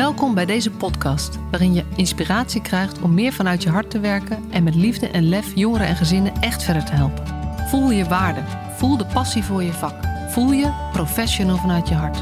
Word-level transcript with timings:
Welkom 0.00 0.34
bij 0.34 0.46
deze 0.46 0.70
podcast, 0.70 1.38
waarin 1.50 1.74
je 1.74 1.84
inspiratie 1.96 2.62
krijgt 2.62 3.02
om 3.02 3.14
meer 3.14 3.32
vanuit 3.32 3.62
je 3.62 3.68
hart 3.68 3.90
te 3.90 4.00
werken 4.00 4.50
en 4.50 4.62
met 4.62 4.74
liefde 4.74 5.08
en 5.08 5.28
lef 5.28 5.54
jongeren 5.54 5.86
en 5.86 5.96
gezinnen 5.96 6.32
echt 6.40 6.62
verder 6.62 6.84
te 6.84 6.92
helpen. 6.92 7.26
Voel 7.68 7.90
je 7.90 8.04
waarde, 8.04 8.40
voel 8.76 8.96
de 8.96 9.06
passie 9.06 9.44
voor 9.44 9.62
je 9.62 9.72
vak, 9.72 9.94
voel 10.28 10.52
je 10.52 10.88
professional 10.92 11.56
vanuit 11.56 11.88
je 11.88 11.94
hart. 11.94 12.18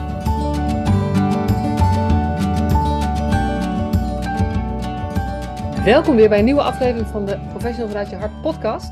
Welkom 5.84 6.16
weer 6.16 6.28
bij 6.28 6.38
een 6.38 6.44
nieuwe 6.44 6.62
aflevering 6.62 7.06
van 7.06 7.26
de 7.26 7.38
Professional 7.48 7.88
vanuit 7.88 8.10
je 8.10 8.16
hart 8.16 8.42
podcast. 8.42 8.90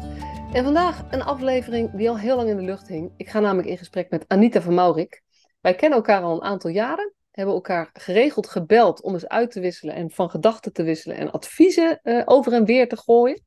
En 0.53 0.65
vandaag 0.65 1.05
een 1.11 1.23
aflevering 1.23 1.91
die 1.93 2.09
al 2.09 2.19
heel 2.19 2.37
lang 2.37 2.49
in 2.49 2.57
de 2.57 2.63
lucht 2.63 2.89
hing. 2.89 3.13
Ik 3.17 3.29
ga 3.29 3.41
namelijk 3.41 3.69
in 3.69 3.79
gesprek 3.79 4.11
met 4.11 4.25
Anita 4.29 4.61
van 4.61 4.75
Maurik. 4.75 5.23
Wij 5.61 5.75
kennen 5.75 5.99
elkaar 5.99 6.23
al 6.23 6.35
een 6.35 6.49
aantal 6.49 6.71
jaren 6.71 7.16
hebben 7.37 7.55
elkaar 7.55 7.91
geregeld 7.93 8.49
gebeld 8.49 9.03
om 9.03 9.13
eens 9.13 9.29
uit 9.29 9.51
te 9.51 9.61
wisselen 9.61 9.95
en 9.95 10.11
van 10.11 10.31
gedachten 10.31 10.73
te 10.73 10.83
wisselen 10.83 11.17
en 11.17 11.31
adviezen 11.31 12.01
uh, 12.03 12.23
over 12.25 12.53
en 12.53 12.65
weer 12.65 12.89
te 12.89 12.97
gooien. 12.97 13.45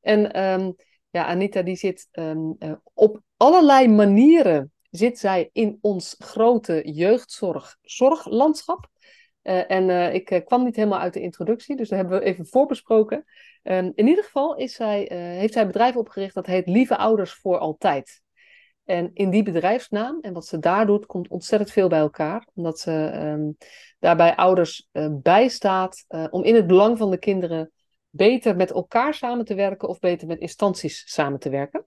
En 0.00 0.42
um, 0.42 0.74
ja, 1.10 1.24
Anita 1.24 1.62
die 1.62 1.76
zit 1.76 2.08
um, 2.12 2.56
uh, 2.58 2.72
op 2.94 3.20
allerlei 3.36 3.88
manieren 3.88 4.72
zit 4.90 5.18
zij 5.18 5.50
in 5.52 5.78
ons 5.80 6.14
grote 6.18 6.80
jeugdzorg-zorglandschap. 6.84 8.88
Uh, 9.42 9.70
en 9.70 10.14
ik 10.14 10.42
kwam 10.44 10.64
niet 10.64 10.76
helemaal 10.76 11.00
uit 11.00 11.12
de 11.12 11.20
introductie, 11.20 11.76
dus 11.76 11.88
daar 11.88 11.98
hebben 11.98 12.18
we 12.18 12.24
even 12.24 12.46
voorbesproken. 12.46 13.24
Um, 13.62 13.92
in 13.94 14.06
ieder 14.06 14.24
geval 14.24 14.56
is 14.56 14.74
zij, 14.74 15.06
heeft 15.12 15.52
zij 15.52 15.62
een 15.62 15.68
bedrijf 15.68 15.96
opgericht 15.96 16.34
dat 16.34 16.46
heet 16.46 16.66
Lieve 16.66 16.96
Ouders 16.96 17.32
voor 17.32 17.58
Altijd. 17.58 18.22
En 18.88 19.10
in 19.14 19.30
die 19.30 19.42
bedrijfsnaam 19.42 20.18
en 20.20 20.32
wat 20.32 20.46
ze 20.46 20.58
daar 20.58 20.86
doet, 20.86 21.06
komt 21.06 21.28
ontzettend 21.28 21.70
veel 21.70 21.88
bij 21.88 21.98
elkaar. 21.98 22.46
Omdat 22.54 22.78
ze 22.78 23.20
um, 23.22 23.56
daarbij 23.98 24.36
ouders 24.36 24.88
uh, 24.92 25.08
bijstaat 25.10 26.04
uh, 26.08 26.26
om 26.30 26.44
in 26.44 26.54
het 26.54 26.66
belang 26.66 26.98
van 26.98 27.10
de 27.10 27.18
kinderen 27.18 27.72
beter 28.10 28.56
met 28.56 28.70
elkaar 28.70 29.14
samen 29.14 29.44
te 29.44 29.54
werken 29.54 29.88
of 29.88 29.98
beter 29.98 30.26
met 30.26 30.38
instanties 30.38 31.02
samen 31.06 31.38
te 31.38 31.50
werken. 31.50 31.86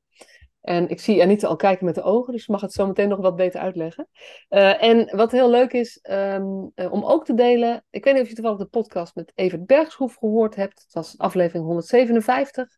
En 0.61 0.89
ik 0.89 0.99
zie 0.99 1.21
Anita 1.21 1.47
al 1.47 1.55
kijken 1.55 1.85
met 1.85 1.95
de 1.95 2.03
ogen, 2.03 2.33
dus 2.33 2.47
mag 2.47 2.61
het 2.61 2.73
zo 2.73 2.87
meteen 2.87 3.09
nog 3.09 3.19
wat 3.19 3.35
beter 3.35 3.59
uitleggen. 3.59 4.07
Uh, 4.49 4.83
en 4.83 5.15
wat 5.15 5.31
heel 5.31 5.49
leuk 5.49 5.73
is 5.73 5.99
um, 6.11 6.71
om 6.75 7.03
ook 7.03 7.25
te 7.25 7.33
delen, 7.33 7.85
ik 7.89 8.03
weet 8.03 8.13
niet 8.13 8.23
of 8.23 8.29
je 8.29 8.35
toevallig 8.35 8.59
de 8.59 8.65
podcast 8.65 9.15
met 9.15 9.31
Evert 9.35 9.65
Bergshoef 9.65 10.15
gehoord 10.15 10.55
hebt. 10.55 10.81
Het 10.81 10.93
was 10.93 11.17
aflevering 11.17 11.65
157. 11.65 12.77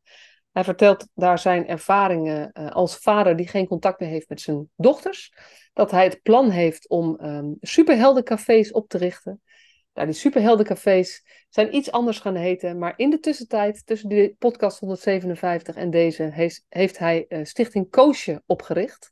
Hij 0.53 0.63
vertelt 0.63 1.07
daar 1.13 1.39
zijn 1.39 1.67
ervaringen 1.67 2.51
uh, 2.53 2.71
als 2.71 2.97
vader 2.97 3.35
die 3.35 3.47
geen 3.47 3.67
contact 3.67 3.99
meer 3.99 4.09
heeft 4.09 4.29
met 4.29 4.41
zijn 4.41 4.69
dochters. 4.75 5.33
Dat 5.73 5.91
hij 5.91 6.03
het 6.03 6.21
plan 6.21 6.49
heeft 6.49 6.89
om 6.89 7.19
um, 7.25 7.57
superheldencafés 7.61 8.71
op 8.71 8.89
te 8.89 8.97
richten. 8.97 9.41
Nou, 9.93 10.07
die 10.07 10.15
superheldencafés 10.15 11.23
zijn 11.49 11.75
iets 11.75 11.91
anders 11.91 12.19
gaan 12.19 12.35
heten. 12.35 12.77
Maar 12.77 12.93
in 12.95 13.09
de 13.09 13.19
tussentijd, 13.19 13.85
tussen 13.85 14.09
de 14.09 14.35
podcast 14.39 14.79
157 14.79 15.75
en 15.75 15.89
deze, 15.89 16.23
heeft, 16.23 16.65
heeft 16.69 16.97
hij 16.97 17.25
uh, 17.29 17.39
Stichting 17.43 17.89
Koosje 17.89 18.43
opgericht. 18.45 19.11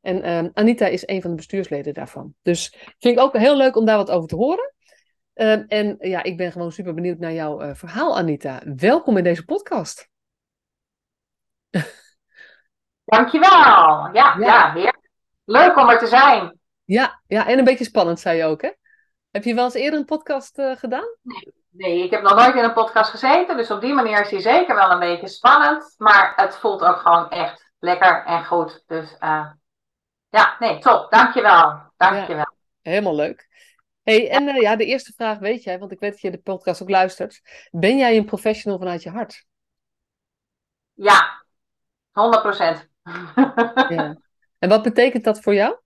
En 0.00 0.30
um, 0.30 0.50
Anita 0.54 0.86
is 0.86 1.06
een 1.06 1.20
van 1.20 1.30
de 1.30 1.36
bestuursleden 1.36 1.94
daarvan. 1.94 2.34
Dus 2.42 2.68
vind 2.98 3.16
ik 3.16 3.20
ook 3.20 3.36
heel 3.36 3.56
leuk 3.56 3.76
om 3.76 3.84
daar 3.84 3.96
wat 3.96 4.10
over 4.10 4.28
te 4.28 4.36
horen. 4.36 4.74
Um, 5.34 5.64
en 5.66 5.96
ja, 5.98 6.22
ik 6.22 6.36
ben 6.36 6.52
gewoon 6.52 6.72
super 6.72 6.94
benieuwd 6.94 7.18
naar 7.18 7.32
jouw 7.32 7.62
uh, 7.62 7.74
verhaal, 7.74 8.16
Anita. 8.16 8.62
Welkom 8.76 9.16
in 9.16 9.24
deze 9.24 9.44
podcast. 9.44 10.08
Dankjewel. 13.04 14.08
Ja, 14.12 14.36
ja. 14.38 14.72
ja 14.74 14.94
leuk 15.44 15.76
om 15.76 15.88
er 15.88 15.98
te 15.98 16.06
zijn. 16.06 16.58
Ja, 16.84 17.20
ja, 17.26 17.46
en 17.46 17.58
een 17.58 17.64
beetje 17.64 17.84
spannend, 17.84 18.20
zei 18.20 18.36
je 18.36 18.44
ook, 18.44 18.62
hè? 18.62 18.70
Heb 19.30 19.44
je 19.44 19.54
wel 19.54 19.64
eens 19.64 19.74
eerder 19.74 19.98
een 19.98 20.04
podcast 20.04 20.58
uh, 20.58 20.76
gedaan? 20.76 21.16
Nee. 21.22 21.54
nee, 21.68 22.04
ik 22.04 22.10
heb 22.10 22.22
nog 22.22 22.34
nooit 22.34 22.54
in 22.54 22.64
een 22.64 22.72
podcast 22.72 23.10
gezeten. 23.10 23.56
Dus 23.56 23.70
op 23.70 23.80
die 23.80 23.92
manier 23.92 24.20
is 24.20 24.30
hij 24.30 24.40
zeker 24.40 24.74
wel 24.74 24.90
een 24.90 24.98
beetje 24.98 25.28
spannend. 25.28 25.94
Maar 25.96 26.32
het 26.36 26.56
voelt 26.56 26.82
ook 26.82 26.96
gewoon 26.96 27.30
echt 27.30 27.72
lekker 27.78 28.24
en 28.24 28.44
goed. 28.44 28.82
Dus 28.86 29.16
uh, 29.20 29.50
ja, 30.28 30.56
nee, 30.58 30.78
top. 30.78 31.10
Dankjewel. 31.10 31.92
Dankjewel. 31.96 32.36
Ja, 32.36 32.90
helemaal 32.90 33.14
leuk. 33.14 33.48
Hey, 34.02 34.30
en 34.30 34.48
uh, 34.48 34.60
ja, 34.60 34.76
de 34.76 34.84
eerste 34.84 35.12
vraag 35.16 35.38
weet 35.38 35.62
jij, 35.62 35.78
want 35.78 35.92
ik 35.92 36.00
weet 36.00 36.10
dat 36.10 36.20
je 36.20 36.30
de 36.30 36.38
podcast 36.38 36.82
ook 36.82 36.90
luistert. 36.90 37.40
Ben 37.70 37.96
jij 37.96 38.16
een 38.16 38.24
professional 38.24 38.78
vanuit 38.78 39.02
je 39.02 39.10
hart? 39.10 39.46
Ja, 40.94 41.44
100 42.18 42.42
procent. 42.42 42.88
ja. 43.88 44.16
En 44.58 44.68
wat 44.68 44.82
betekent 44.82 45.24
dat 45.24 45.40
voor 45.40 45.54
jou? 45.54 45.76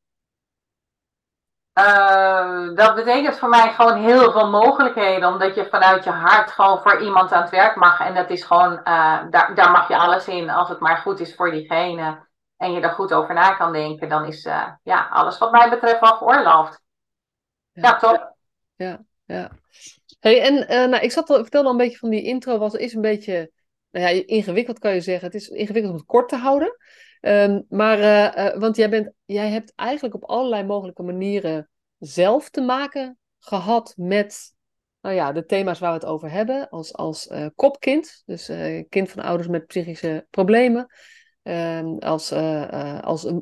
Uh, 1.78 2.74
dat 2.74 2.94
betekent 2.94 3.38
voor 3.38 3.48
mij 3.48 3.72
gewoon 3.72 4.04
heel 4.04 4.32
veel 4.32 4.50
mogelijkheden, 4.50 5.28
omdat 5.28 5.54
je 5.54 5.68
vanuit 5.68 6.04
je 6.04 6.10
hart 6.10 6.50
gewoon 6.50 6.82
voor 6.82 7.02
iemand 7.02 7.32
aan 7.32 7.42
het 7.42 7.50
werk 7.50 7.76
mag. 7.76 8.00
En 8.00 8.14
dat 8.14 8.30
is 8.30 8.44
gewoon, 8.44 8.72
uh, 8.72 9.30
daar, 9.30 9.54
daar 9.54 9.70
mag 9.70 9.88
je 9.88 9.96
alles 9.96 10.28
in. 10.28 10.50
Als 10.50 10.68
het 10.68 10.80
maar 10.80 10.96
goed 10.96 11.20
is 11.20 11.34
voor 11.34 11.50
diegene 11.50 12.26
en 12.56 12.72
je 12.72 12.80
er 12.80 12.90
goed 12.90 13.12
over 13.12 13.34
na 13.34 13.54
kan 13.54 13.72
denken, 13.72 14.08
dan 14.08 14.24
is 14.24 14.44
uh, 14.44 14.68
ja, 14.82 15.08
alles 15.10 15.38
wat 15.38 15.52
mij 15.52 15.70
betreft 15.70 16.00
wel 16.00 16.16
geoorloofd. 16.16 16.82
Ja, 17.72 17.82
ja 17.82 17.96
top. 17.96 18.34
Ja, 18.74 19.00
ja. 19.24 19.50
Hey, 20.20 20.42
en 20.42 20.90
nou, 20.90 21.02
ik 21.02 21.12
zat 21.12 21.30
al, 21.30 21.36
vertelde 21.36 21.66
al 21.66 21.72
een 21.72 21.78
beetje 21.78 21.98
van 21.98 22.10
die 22.10 22.22
intro, 22.22 22.58
was, 22.58 22.74
is 22.74 22.94
een 22.94 23.00
beetje 23.00 23.50
nou 23.92 24.06
ja, 24.06 24.22
ingewikkeld 24.26 24.78
kan 24.78 24.94
je 24.94 25.00
zeggen. 25.00 25.26
Het 25.26 25.34
is 25.34 25.48
ingewikkeld 25.48 25.92
om 25.92 25.98
het 25.98 26.08
kort 26.08 26.28
te 26.28 26.36
houden. 26.36 26.76
Um, 27.20 27.64
maar, 27.68 27.98
uh, 27.98 28.46
uh, 28.46 28.60
want 28.60 28.76
jij, 28.76 28.90
bent, 28.90 29.12
jij 29.24 29.48
hebt 29.48 29.72
eigenlijk 29.74 30.14
op 30.14 30.24
allerlei 30.24 30.64
mogelijke 30.64 31.02
manieren 31.02 31.70
zelf 31.98 32.50
te 32.50 32.60
maken 32.60 33.18
gehad 33.38 33.94
met 33.96 34.54
nou 35.00 35.14
ja, 35.14 35.32
de 35.32 35.44
thema's 35.44 35.78
waar 35.78 35.92
we 35.92 35.98
het 35.98 36.06
over 36.06 36.30
hebben. 36.30 36.68
Als, 36.68 36.94
als 36.94 37.26
uh, 37.26 37.46
kopkind, 37.54 38.22
dus 38.26 38.50
kind 38.88 39.10
van 39.10 39.22
ouders 39.22 39.48
met 39.48 39.66
psychische 39.66 40.26
problemen. 40.30 40.86
Ehm, 41.42 41.96
als, 41.98 42.32
als, 43.00 43.32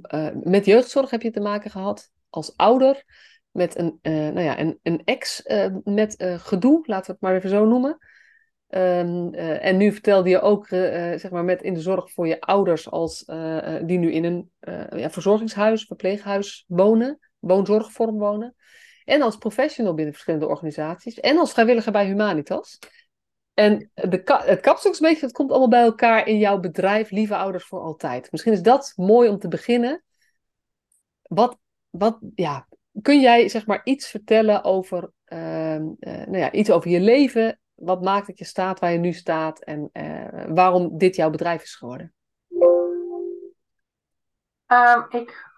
met 0.43 0.65
jeugdzorg 0.65 1.11
heb 1.11 1.23
je 1.23 1.31
te 1.31 1.41
maken 1.41 1.71
gehad. 1.71 2.11
Als 2.29 2.57
ouder 2.57 3.05
met 3.51 3.79
een, 3.79 3.99
nou 4.03 4.41
ja, 4.41 4.59
een, 4.59 4.79
een 4.83 5.03
ex 5.05 5.43
met 5.85 6.15
gedoe, 6.19 6.83
laten 6.87 7.07
we 7.07 7.13
het 7.13 7.21
maar 7.21 7.35
even 7.35 7.51
zo 7.51 7.65
noemen. 7.65 7.99
Um, 8.73 9.35
uh, 9.35 9.65
en 9.65 9.77
nu 9.77 9.93
vertelde 9.93 10.29
je 10.29 10.41
ook, 10.41 10.71
uh, 10.71 10.81
zeg 11.17 11.31
maar, 11.31 11.45
met 11.45 11.63
in 11.63 11.75
de 11.75 11.81
zorg 11.81 12.13
voor 12.13 12.27
je 12.27 12.41
ouders, 12.41 12.91
als, 12.91 13.25
die 13.83 13.99
nu 13.99 14.13
in 14.13 14.25
een 14.25 14.51
ja, 14.97 15.11
verzorgingshuis, 15.11 15.85
verpleeghuis 15.85 16.65
wonen, 16.69 17.19
woonzorgvorm 17.39 18.19
wonen. 18.19 18.55
En 19.05 19.23
als 19.23 19.37
professional 19.37 19.95
binnen 19.95 20.13
verschillende 20.13 20.47
organisaties. 20.47 21.21
En 21.21 21.39
als 21.39 21.53
vrijwilliger 21.53 21.93
bij 21.93 22.07
Humanitas. 22.07 22.79
En 23.55 23.91
de 23.95 24.23
het 24.45 24.61
kapstok 24.61 24.97
het 24.99 25.33
komt 25.33 25.51
allemaal 25.51 25.69
bij 25.69 25.83
elkaar 25.83 26.27
in 26.27 26.39
jouw 26.39 26.61
bedrijf, 26.61 27.11
Lieve 27.11 27.37
Ouders 27.37 27.65
voor 27.65 27.81
Altijd. 27.81 28.33
Misschien 28.33 28.53
is 28.53 28.63
dat 28.63 28.93
mooi 28.97 29.29
om 29.29 29.39
te 29.39 29.49
beginnen. 29.49 30.05
Wat, 31.23 31.59
wat 31.91 32.19
ja, 32.35 32.67
kun 33.03 33.21
jij 33.21 33.49
zeg 33.49 33.67
maar 33.67 33.81
iets 33.85 34.09
vertellen 34.09 34.65
over, 34.65 35.11
ehm, 35.25 35.85
nou 36.01 36.39
ja, 36.39 36.53
iets 36.53 36.71
over 36.71 36.91
je 36.91 37.01
leven 37.01 37.61
wat 37.81 38.03
maakt 38.03 38.27
dat 38.27 38.39
je 38.39 38.45
staat 38.45 38.79
waar 38.81 38.93
je 38.93 38.99
nu 38.99 39.13
staat 39.13 39.59
en 39.59 39.91
uh, 39.93 40.45
waarom 40.55 40.99
dit 40.99 41.17
jouw 41.17 41.31
bedrijf 41.31 41.63
is 41.63 41.75
geworden? 41.75 42.15
Um, 44.67 45.07
ik. 45.09 45.49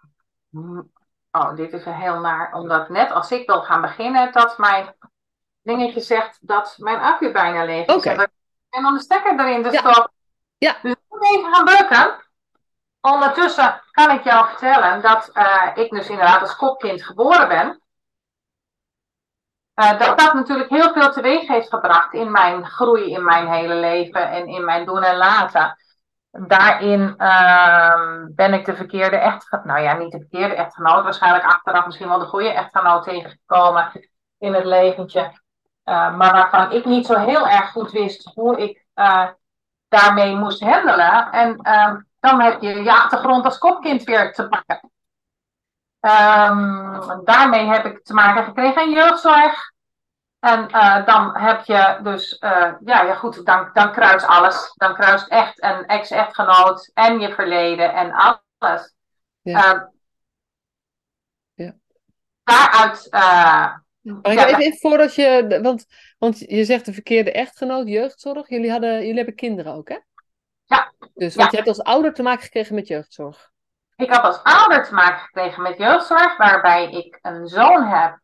Oh, 1.31 1.57
dit 1.57 1.73
is 1.73 1.85
heel 1.85 2.21
naar, 2.21 2.53
omdat 2.55 2.89
net 2.89 3.11
als 3.11 3.31
ik 3.31 3.47
wil 3.47 3.63
gaan 3.63 3.81
beginnen, 3.81 4.33
dat 4.33 4.59
mijn 4.59 4.95
dingetje 5.63 6.01
zegt 6.01 6.39
dat 6.41 6.75
mijn 6.79 6.99
accu 6.99 7.33
bijna 7.33 7.65
leeg 7.65 7.87
is. 7.87 7.95
Okay. 7.95 8.29
En 8.69 8.83
dan 8.83 8.95
de 8.95 9.01
stekker 9.01 9.41
erin 9.41 9.63
te 9.63 9.71
ja. 9.71 9.79
stoppen. 9.79 10.13
Ja. 10.59 10.77
Dus 10.83 10.93
ik 10.93 10.99
moet 11.09 11.25
even 11.31 11.55
gaan 11.55 11.65
bukken. 11.65 12.25
Ondertussen 13.01 13.83
kan 13.91 14.11
ik 14.11 14.25
jou 14.25 14.47
vertellen 14.49 15.03
dat 15.03 15.31
uh, 15.35 15.71
ik 15.75 15.91
dus 15.91 16.09
inderdaad 16.09 16.41
als 16.41 16.57
kopkind 16.57 17.05
geboren 17.05 17.49
ben. 17.49 17.82
Uh, 19.75 19.99
dat 19.99 20.19
dat 20.19 20.35
natuurlijk 20.35 20.71
heel 20.71 20.93
veel 20.93 21.11
teweeg 21.11 21.49
heeft 21.49 21.69
gebracht 21.69 22.13
in 22.13 22.31
mijn 22.31 22.67
groei, 22.67 23.13
in 23.13 23.25
mijn 23.25 23.49
hele 23.49 23.75
leven 23.75 24.31
en 24.31 24.47
in 24.47 24.65
mijn 24.65 24.87
doen 24.87 25.03
en 25.03 25.17
laten. 25.17 25.77
Daarin 26.31 27.15
uh, 27.19 28.25
ben 28.35 28.53
ik 28.53 28.65
de 28.65 28.77
verkeerde 28.77 29.17
echtgenoot, 29.17 29.65
nou 29.65 29.81
ja, 29.81 29.97
niet 29.97 30.13
de 30.13 30.19
verkeerde 30.19 30.55
echtgenoot, 30.55 31.03
waarschijnlijk 31.03 31.45
achteraf 31.45 31.87
misschien 31.87 32.09
wel 32.09 32.19
de 32.19 32.25
goede 32.25 32.53
echtgenoot 32.53 33.05
tegengekomen 33.05 33.93
in 34.39 34.55
het 34.55 34.65
leventje. 34.65 35.21
Uh, 35.85 36.17
maar 36.17 36.33
waarvan 36.33 36.73
ik 36.73 36.85
niet 36.85 37.07
zo 37.07 37.19
heel 37.19 37.49
erg 37.49 37.71
goed 37.71 37.91
wist 37.91 38.31
hoe 38.35 38.59
ik 38.59 38.85
uh, 38.95 39.29
daarmee 39.89 40.37
moest 40.37 40.61
handelen. 40.61 41.31
En 41.31 41.57
ehm, 41.57 42.01
dan 42.21 42.41
heb 42.41 42.61
je 42.61 42.83
je 42.83 42.93
achtergrond 42.93 43.45
als 43.45 43.59
kopkind 43.59 44.05
weer 44.05 44.33
te 44.33 44.49
pakken. 44.49 44.91
Um, 46.05 47.25
daarmee 47.25 47.67
heb 47.67 47.85
ik 47.85 48.05
te 48.05 48.15
maken 48.15 48.45
gekregen 48.45 48.83
in 48.83 48.91
jeugdzorg. 48.91 49.71
En 50.39 50.69
uh, 50.71 51.07
dan 51.07 51.37
heb 51.37 51.65
je 51.65 51.99
dus, 52.03 52.37
uh, 52.41 52.73
ja, 52.85 53.03
ja 53.03 53.15
goed, 53.15 53.47
dan, 53.47 53.71
dan 53.73 53.93
kruist 53.93 54.27
alles. 54.27 54.73
Dan 54.75 54.95
kruist 54.95 55.29
echt 55.29 55.63
een 55.63 55.87
ex-echtgenoot 55.87 56.91
en 56.95 57.21
je 57.21 57.35
verleden 57.35 57.95
en 57.95 58.13
alles. 58.13 58.95
Ja. 59.41 59.75
Uh, 59.75 59.83
ja. 61.55 61.75
Daaruit 62.45 63.09
Maar 63.11 64.33
Ja, 64.33 64.47
even, 64.47 64.61
even 64.61 64.79
voordat 64.79 65.15
je, 65.15 65.59
want, 65.63 65.87
want 66.19 66.39
je 66.39 66.65
zegt 66.65 66.85
de 66.85 66.93
verkeerde 66.93 67.33
echtgenoot, 67.33 67.89
jeugdzorg. 67.89 68.49
Jullie, 68.49 68.71
hadden, 68.71 68.99
jullie 69.01 69.17
hebben 69.17 69.35
kinderen 69.35 69.73
ook, 69.75 69.89
hè? 69.89 69.99
Ja. 70.65 70.93
Dus 71.15 71.35
want 71.35 71.51
Ja. 71.53 71.59
je 71.59 71.65
hebt 71.65 71.69
als 71.69 71.83
ouder 71.83 72.15
te 72.15 72.23
maken 72.23 72.43
gekregen 72.43 72.75
met 72.75 72.89
jeugdzorg. 72.89 73.52
Ik 73.97 74.13
had 74.13 74.23
als 74.23 74.43
ouder 74.43 74.85
te 74.85 74.95
maken 74.95 75.21
gekregen 75.21 75.63
met 75.63 75.79
jeugdzorg, 75.79 76.37
waarbij 76.37 76.91
ik 76.91 77.19
een 77.23 77.47
zoon 77.47 77.87
heb. 77.87 78.21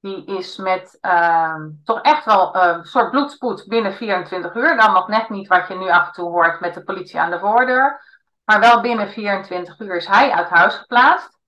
Die 0.00 0.26
is 0.26 0.56
met 0.56 0.98
ehm, 1.00 1.68
toch 1.84 2.00
echt 2.00 2.24
wel 2.24 2.56
een 2.56 2.84
soort 2.84 3.10
bloedspoed 3.10 3.66
binnen 3.66 3.94
24 3.94 4.54
uur. 4.54 4.76
Dan 4.76 4.92
nog 4.92 5.08
net 5.08 5.28
niet 5.28 5.48
wat 5.48 5.68
je 5.68 5.74
nu 5.74 5.90
af 5.90 6.06
en 6.06 6.12
toe 6.12 6.28
hoort 6.28 6.60
met 6.60 6.74
de 6.74 6.84
politie 6.84 7.20
aan 7.20 7.30
de 7.30 7.38
voordeur. 7.38 8.02
Maar 8.44 8.60
wel 8.60 8.80
binnen 8.80 9.08
24 9.10 9.80
uur 9.80 9.96
is 9.96 10.06
hij 10.06 10.30
uit 10.30 10.48
huis 10.48 10.74
geplaatst. 10.74 11.38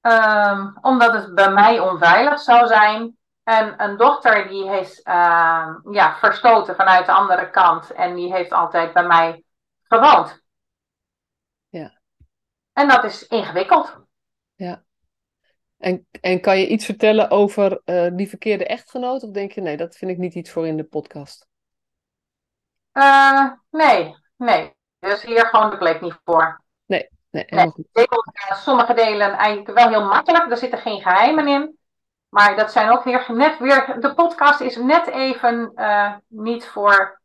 Ehm, 0.00 0.70
omdat 0.80 1.12
het 1.12 1.34
bij 1.34 1.50
mij 1.50 1.80
onveilig 1.80 2.40
zou 2.40 2.66
zijn. 2.66 3.16
En 3.42 3.82
een 3.82 3.96
dochter 3.96 4.48
die 4.48 4.70
is 4.70 5.00
ehm, 5.02 5.74
ja, 5.90 6.16
verstoten 6.16 6.76
vanuit 6.76 7.06
de 7.06 7.12
andere 7.12 7.50
kant. 7.50 7.90
En 7.90 8.14
die 8.14 8.32
heeft 8.32 8.52
altijd 8.52 8.92
bij 8.92 9.06
mij 9.06 9.44
gewoond. 9.82 10.44
Ja. 12.76 12.82
En 12.82 12.88
dat 12.88 13.04
is 13.04 13.26
ingewikkeld. 13.26 14.04
En, 15.78 16.06
en 16.20 16.40
kan 16.40 16.58
je 16.58 16.66
iets 16.66 16.84
vertellen 16.84 17.30
over 17.30 17.80
eh, 17.84 18.06
die 18.12 18.28
verkeerde 18.28 18.66
echtgenoot? 18.66 19.22
Of 19.22 19.30
denk 19.30 19.52
je, 19.52 19.60
nee, 19.60 19.76
dat 19.76 19.96
vind 19.96 20.10
ik 20.10 20.18
niet 20.18 20.34
iets 20.34 20.50
voor 20.50 20.66
in 20.66 20.76
de 20.76 20.84
podcast? 20.84 21.46
Eh, 22.92 23.50
nee, 23.70 24.14
nee. 24.36 24.74
Dus 24.98 25.22
hier 25.22 25.46
gewoon 25.46 25.70
de 25.70 25.78
plek 25.78 26.00
niet 26.00 26.18
voor. 26.24 26.64
Nee. 26.86 27.08
Deel, 27.30 27.84
eh, 27.92 28.56
sommige 28.56 28.94
delen 28.94 29.32
eigenlijk 29.32 29.78
wel 29.78 29.88
heel 29.88 30.04
makkelijk. 30.04 30.50
Er 30.50 30.56
zitten 30.56 30.78
geen 30.78 31.00
geheimen 31.00 31.48
in. 31.48 31.78
Maar 32.28 32.56
dat 32.56 32.72
zijn 32.72 32.90
ook 32.90 33.04
weer 33.04 33.24
net 33.28 33.58
weer. 33.58 33.96
De 34.00 34.14
podcast 34.14 34.60
is 34.60 34.76
net 34.76 35.06
even 35.06 35.72
niet 36.28 36.66
voor. 36.66 37.20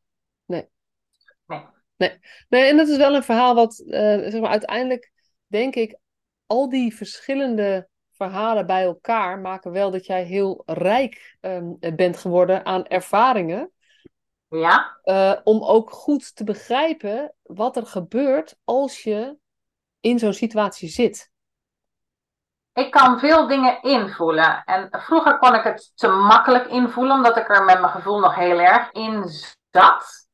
Nee, 2.47 2.69
en 2.69 2.77
dat 2.77 2.87
is 2.87 2.97
wel 2.97 3.15
een 3.15 3.23
verhaal 3.23 3.55
wat, 3.55 3.73
zeg 3.73 4.39
maar, 4.39 4.49
uiteindelijk 4.49 5.10
denk 5.51 5.75
ik, 5.75 5.97
al 6.45 6.69
die 6.69 6.95
verschillende 6.95 7.87
verhalen 8.11 8.65
bij 8.65 8.83
elkaar 8.83 9.39
maken 9.39 9.71
wel 9.71 9.91
dat 9.91 10.05
jij 10.05 10.23
heel 10.23 10.63
rijk 10.65 11.37
ehm, 11.39 11.95
bent 11.95 12.17
geworden 12.17 12.65
aan 12.65 12.87
ervaringen. 12.87 13.71
Ja, 14.49 14.99
eh, 15.03 15.33
om 15.43 15.63
ook 15.63 15.91
goed 15.91 16.35
te 16.35 16.43
begrijpen 16.43 17.33
wat 17.41 17.77
er 17.77 17.85
gebeurt 17.85 18.55
als 18.63 19.03
je 19.03 19.37
in 19.99 20.19
zo'n 20.19 20.33
situatie 20.33 20.89
zit. 20.89 21.31
ik 22.73 22.91
kan 22.91 23.19
veel 23.19 23.47
dingen 23.47 23.81
invoelen. 23.81 24.63
En 24.63 24.87
vroeger 24.91 25.37
kon 25.37 25.55
ik 25.55 25.63
het 25.63 25.91
te 25.95 26.07
makkelijk 26.07 26.67
invoelen, 26.67 27.15
omdat 27.15 27.37
ik 27.37 27.49
er 27.49 27.63
met 27.63 27.79
mijn 27.79 27.93
gevoel 27.93 28.19
nog 28.19 28.35
heel 28.35 28.59
erg 28.59 28.91
in 28.91 29.23
zat. 29.71 30.27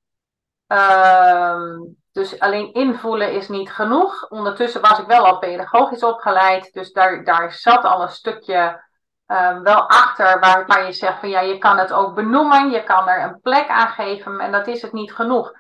Ehm, 0.68 1.80
dus 2.18 2.40
alleen 2.40 2.74
invoelen 2.74 3.31
is 3.31 3.48
niet 3.48 3.72
genoeg. 3.72 4.30
Ondertussen 4.30 4.81
was 4.81 5.00
ik 5.00 5.06
wel 5.08 5.25
al 5.25 5.38
pedagogisch 5.38 6.04
opgeleid. 6.04 6.74
Dus 6.74 6.92
daar, 6.92 7.24
daar 7.24 7.52
zat 7.52 7.84
al 7.84 8.02
een 8.02 8.10
stukje 8.10 8.84
ehm, 9.25 9.62
wel 9.62 9.90
achter 9.90 10.40
waar, 10.40 10.66
waar 10.66 10.86
je 10.86 10.92
zegt 10.92 11.19
van 11.19 11.30
ja, 11.30 11.40
je 11.40 11.58
kan 11.58 11.78
het 11.78 11.94
ook 11.94 12.16
benoemen. 12.16 12.69
Je 12.69 12.84
kan 12.84 13.08
er 13.08 13.24
een 13.24 13.42
plek 13.42 13.68
aan 13.68 13.88
geven. 13.88 14.40
En 14.40 14.52
dat 14.52 14.68
is 14.68 14.81
het 14.81 14.94
niet 14.94 15.14
genoeg. 15.14 15.54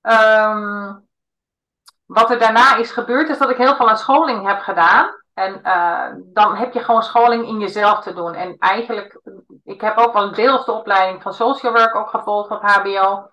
Ehm, 0.00 0.94
wat 2.06 2.30
er 2.30 2.38
daarna 2.38 2.76
is 2.76 2.90
gebeurd, 2.90 3.28
is 3.28 3.38
dat 3.38 3.50
ik 3.50 3.56
heel 3.56 3.76
veel 3.76 3.88
aan 3.88 3.98
scholing 3.98 4.46
heb 4.46 4.58
gedaan. 4.58 5.20
En 5.34 5.62
eh, 5.62 6.06
dan 6.16 6.56
heb 6.56 6.72
je 6.72 6.80
gewoon 6.80 7.02
scholing 7.02 7.46
in 7.46 7.58
jezelf 7.58 8.00
te 8.00 8.14
doen. 8.14 8.34
En 8.34 8.56
eigenlijk, 8.58 9.20
ik 9.64 9.80
heb 9.80 9.98
ook 9.98 10.12
wel 10.12 10.32
deels 10.32 10.64
de 10.64 10.72
opleiding 10.72 11.22
van 11.22 11.32
social 11.34 11.72
work 11.72 11.94
ook 11.94 12.08
gevolgd 12.08 12.50
op 12.50 12.62
HBO. 12.62 13.30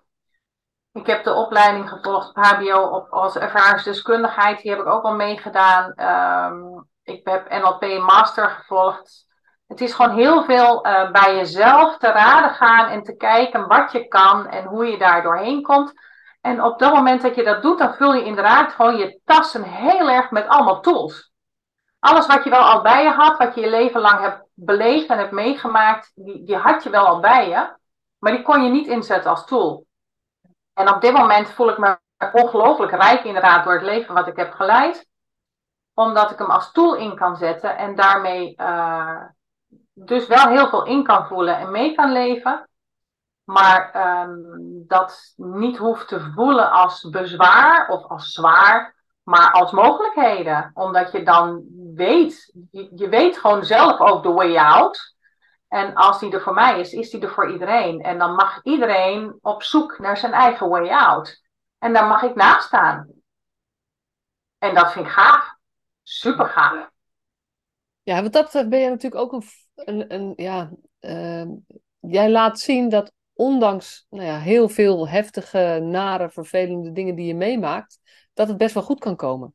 Ik 0.92 1.06
heb 1.06 1.24
de 1.24 1.34
opleiding 1.34 1.88
gevolgd 1.88 2.36
HBO 2.36 2.80
op, 2.80 3.10
als 3.10 3.36
ervaringsdeskundigheid. 3.36 4.62
Die 4.62 4.70
heb 4.70 4.80
ik 4.80 4.86
ook 4.86 5.02
al 5.02 5.14
meegedaan. 5.14 5.92
Ehm, 5.94 6.82
ik 7.02 7.28
heb 7.28 7.50
NLP 7.50 7.98
Master 8.06 8.50
gevolgd. 8.50 9.26
Het 9.66 9.80
is 9.80 9.92
gewoon 9.92 10.16
heel 10.16 10.44
veel 10.44 10.84
eh, 10.84 11.10
bij 11.10 11.36
jezelf 11.36 11.96
te 11.98 12.06
raden 12.06 12.50
gaan 12.50 12.88
en 12.88 13.02
te 13.02 13.16
kijken 13.16 13.66
wat 13.66 13.92
je 13.92 14.08
kan 14.08 14.46
en 14.46 14.64
hoe 14.64 14.86
je 14.86 14.98
daar 14.98 15.22
doorheen 15.22 15.62
komt. 15.62 15.92
En 16.40 16.62
op 16.62 16.78
dat 16.78 16.92
moment 16.92 17.22
dat 17.22 17.34
je 17.34 17.44
dat 17.44 17.62
doet, 17.62 17.78
dan 17.78 17.94
vul 17.94 18.14
je 18.14 18.24
inderdaad 18.24 18.72
gewoon 18.72 18.96
je 18.96 19.20
tassen 19.24 19.62
heel 19.62 20.08
erg 20.10 20.30
met 20.30 20.48
allemaal 20.48 20.80
tools. 20.80 21.32
Alles 21.98 22.26
wat 22.26 22.44
je 22.44 22.50
wel 22.50 22.60
al 22.60 22.82
bij 22.82 23.02
je 23.02 23.10
had, 23.10 23.38
wat 23.38 23.54
je 23.54 23.60
je 23.60 23.70
leven 23.70 24.00
lang 24.00 24.20
hebt 24.20 24.42
beleefd 24.54 25.08
en 25.08 25.18
hebt 25.18 25.32
meegemaakt, 25.32 26.12
die, 26.14 26.44
die 26.44 26.56
had 26.56 26.82
je 26.82 26.90
wel 26.90 27.06
al 27.06 27.20
bij 27.20 27.48
je. 27.48 27.76
Maar 28.18 28.32
die 28.32 28.42
kon 28.42 28.64
je 28.64 28.70
niet 28.70 28.86
inzetten 28.86 29.30
als 29.30 29.46
tool. 29.46 29.86
En 30.80 30.94
op 30.94 31.00
dit 31.00 31.12
moment 31.12 31.50
voel 31.50 31.68
ik 31.68 31.78
me 31.78 31.98
ongelooflijk 32.32 32.92
rijk 32.92 33.24
inderdaad 33.24 33.64
door 33.64 33.72
het 33.72 33.82
leven 33.82 34.14
wat 34.14 34.26
ik 34.26 34.36
heb 34.36 34.52
geleid. 34.52 35.08
Omdat 35.94 36.30
ik 36.30 36.38
hem 36.38 36.50
als 36.50 36.72
tool 36.72 36.94
in 36.94 37.16
kan 37.16 37.36
zetten 37.36 37.76
en 37.76 37.94
daarmee 37.94 38.54
uh, 38.56 39.22
dus 39.92 40.26
wel 40.26 40.48
heel 40.48 40.68
veel 40.68 40.84
in 40.84 41.04
kan 41.04 41.26
voelen 41.26 41.58
en 41.58 41.70
mee 41.70 41.94
kan 41.94 42.12
leven. 42.12 42.68
Maar 43.44 43.90
um, 44.22 44.84
dat 44.86 45.32
niet 45.36 45.76
hoeft 45.76 46.08
te 46.08 46.20
voelen 46.34 46.70
als 46.70 47.08
bezwaar 47.10 47.88
of 47.88 48.04
als 48.04 48.32
zwaar, 48.32 48.94
maar 49.22 49.52
als 49.52 49.70
mogelijkheden. 49.70 50.70
Omdat 50.74 51.12
je 51.12 51.22
dan 51.22 51.64
weet, 51.94 52.52
je, 52.70 52.88
je 52.94 53.08
weet 53.08 53.38
gewoon 53.38 53.64
zelf 53.64 54.00
ook 54.00 54.22
de 54.22 54.32
way 54.32 54.56
out. 54.56 55.14
En 55.70 55.94
als 55.94 56.18
die 56.20 56.32
er 56.32 56.40
voor 56.40 56.54
mij 56.54 56.80
is, 56.80 56.92
is 56.92 57.10
die 57.10 57.20
er 57.20 57.30
voor 57.30 57.52
iedereen. 57.52 58.00
En 58.00 58.18
dan 58.18 58.34
mag 58.34 58.60
iedereen 58.62 59.38
op 59.40 59.62
zoek 59.62 59.98
naar 59.98 60.16
zijn 60.16 60.32
eigen 60.32 60.68
way 60.68 60.88
out. 60.88 61.42
En 61.78 61.92
daar 61.92 62.06
mag 62.06 62.22
ik 62.22 62.34
naast 62.34 62.66
staan. 62.66 63.08
En 64.58 64.74
dat 64.74 64.92
vind 64.92 65.06
ik 65.06 65.12
gaaf. 65.12 65.54
Super 66.02 66.46
gaaf. 66.46 66.90
Ja, 68.02 68.22
wat 68.22 68.32
dat 68.32 68.44
betreft 68.44 68.68
ben 68.68 68.80
je 68.80 68.88
natuurlijk 68.88 69.22
ook 69.22 69.32
een, 69.32 69.44
een, 69.74 70.14
een 70.14 70.32
ja, 70.36 70.70
uh, 71.00 71.46
jij 71.98 72.30
laat 72.30 72.60
zien 72.60 72.88
dat 72.88 73.12
ondanks 73.32 74.06
nou 74.10 74.24
ja, 74.24 74.38
heel 74.38 74.68
veel 74.68 75.08
heftige, 75.08 75.78
nare, 75.82 76.30
vervelende 76.30 76.92
dingen 76.92 77.14
die 77.14 77.26
je 77.26 77.34
meemaakt, 77.34 77.98
dat 78.34 78.48
het 78.48 78.56
best 78.56 78.74
wel 78.74 78.82
goed 78.82 78.98
kan 78.98 79.16
komen. 79.16 79.54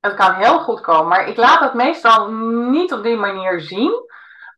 Het 0.00 0.14
kan 0.14 0.34
heel 0.34 0.60
goed 0.60 0.80
komen, 0.80 1.08
maar 1.08 1.28
ik 1.28 1.36
laat 1.36 1.60
het 1.60 1.74
meestal 1.74 2.32
niet 2.70 2.92
op 2.92 3.02
die 3.02 3.16
manier 3.16 3.60
zien. 3.60 4.10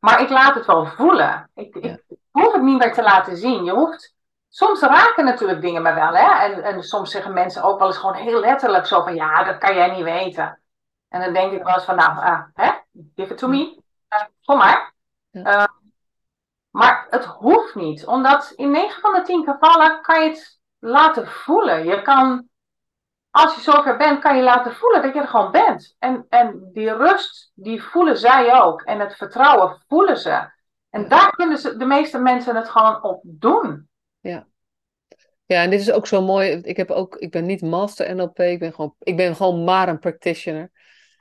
Maar 0.05 0.21
ik 0.21 0.29
laat 0.29 0.55
het 0.55 0.67
wel 0.67 0.87
voelen. 0.87 1.51
Ik, 1.55 1.85
ja. 1.85 1.99
ik, 2.09 2.19
hoef 2.31 2.53
het 2.53 2.63
niet 2.63 2.79
meer 2.79 2.93
te 2.93 3.03
laten 3.03 3.37
zien. 3.37 3.65
Je 3.65 3.73
hoeft. 3.73 4.15
Soms 4.49 4.81
raken 4.81 5.25
natuurlijk 5.25 5.61
dingen 5.61 5.83
me 5.83 5.95
wel. 5.95 6.15
Hè? 6.15 6.45
En, 6.45 6.63
en 6.63 6.83
soms 6.83 7.11
zeggen 7.11 7.33
mensen 7.33 7.63
ook 7.63 7.79
wel 7.79 7.87
eens 7.87 7.97
gewoon 7.97 8.15
heel 8.15 8.41
letterlijk 8.41 8.87
zo 8.87 9.03
van 9.03 9.15
ja, 9.15 9.45
dat 9.45 9.59
kan 9.59 9.75
jij 9.75 9.91
niet 9.91 10.05
weten. 10.05 10.61
En 11.09 11.21
dan 11.21 11.33
denk 11.33 11.53
ik 11.53 11.63
wel 11.63 11.75
eens 11.75 11.85
van 11.85 11.97
nou, 11.97 12.17
uh, 12.17 12.41
hè? 12.55 12.71
give 13.15 13.33
it 13.33 13.39
to 13.39 13.49
me. 13.49 13.83
Uh, 14.15 14.23
kom 14.45 14.59
maar. 14.59 14.95
Uh, 15.33 15.65
maar 16.71 17.07
het 17.11 17.25
hoeft 17.25 17.75
niet. 17.75 18.07
Omdat 18.07 18.53
in 18.57 18.71
9 18.71 19.01
van 19.01 19.13
de 19.13 19.23
10 19.23 19.45
gevallen 19.45 20.03
kan 20.03 20.23
je 20.23 20.29
het 20.29 20.61
laten 20.79 21.29
voelen. 21.29 21.85
Je 21.85 22.03
kan, 22.03 22.49
als 23.35 23.55
je 23.55 23.61
zover 23.61 23.97
bent, 23.97 24.21
kan 24.21 24.37
je 24.37 24.43
laten 24.43 24.75
voelen 24.75 25.03
dat 25.03 25.15
je 25.15 25.21
er 25.21 25.29
gewoon 25.29 25.51
bent. 25.51 25.97
En, 25.99 26.27
en 26.29 26.71
die 26.73 26.97
rust, 26.97 27.53
die 27.55 27.83
voelen 27.83 28.19
zij 28.19 28.63
ook. 28.63 28.83
En 28.83 29.01
het 29.01 29.17
vertrouwen 29.17 29.83
voelen 29.89 30.19
ze. 30.19 30.53
En 30.91 31.09
daar 31.09 31.31
kunnen 31.31 31.59
ze, 31.59 31.77
de 31.77 31.85
meeste 31.85 32.19
mensen 32.19 32.57
het 32.57 32.69
gewoon 32.69 33.03
op 33.03 33.21
doen. 33.25 33.89
Ja. 34.21 34.47
Ja, 35.45 35.63
en 35.63 35.71
dit 35.71 35.81
is 35.81 35.93
ook 35.93 36.07
zo 36.07 36.23
mooi. 36.23 36.51
Ik, 36.51 36.77
heb 36.77 36.91
ook, 36.91 37.17
ik 37.17 37.31
ben 37.31 37.47
niet 37.47 37.63
master 37.63 38.15
NLP, 38.15 38.39
ik 38.39 38.59
ben 38.59 38.75
gewoon, 38.75 38.95
ik 38.99 39.17
ben 39.17 39.37
gewoon 39.37 39.65
maar 39.65 39.89
een 39.89 39.99
practitioner. 39.99 40.71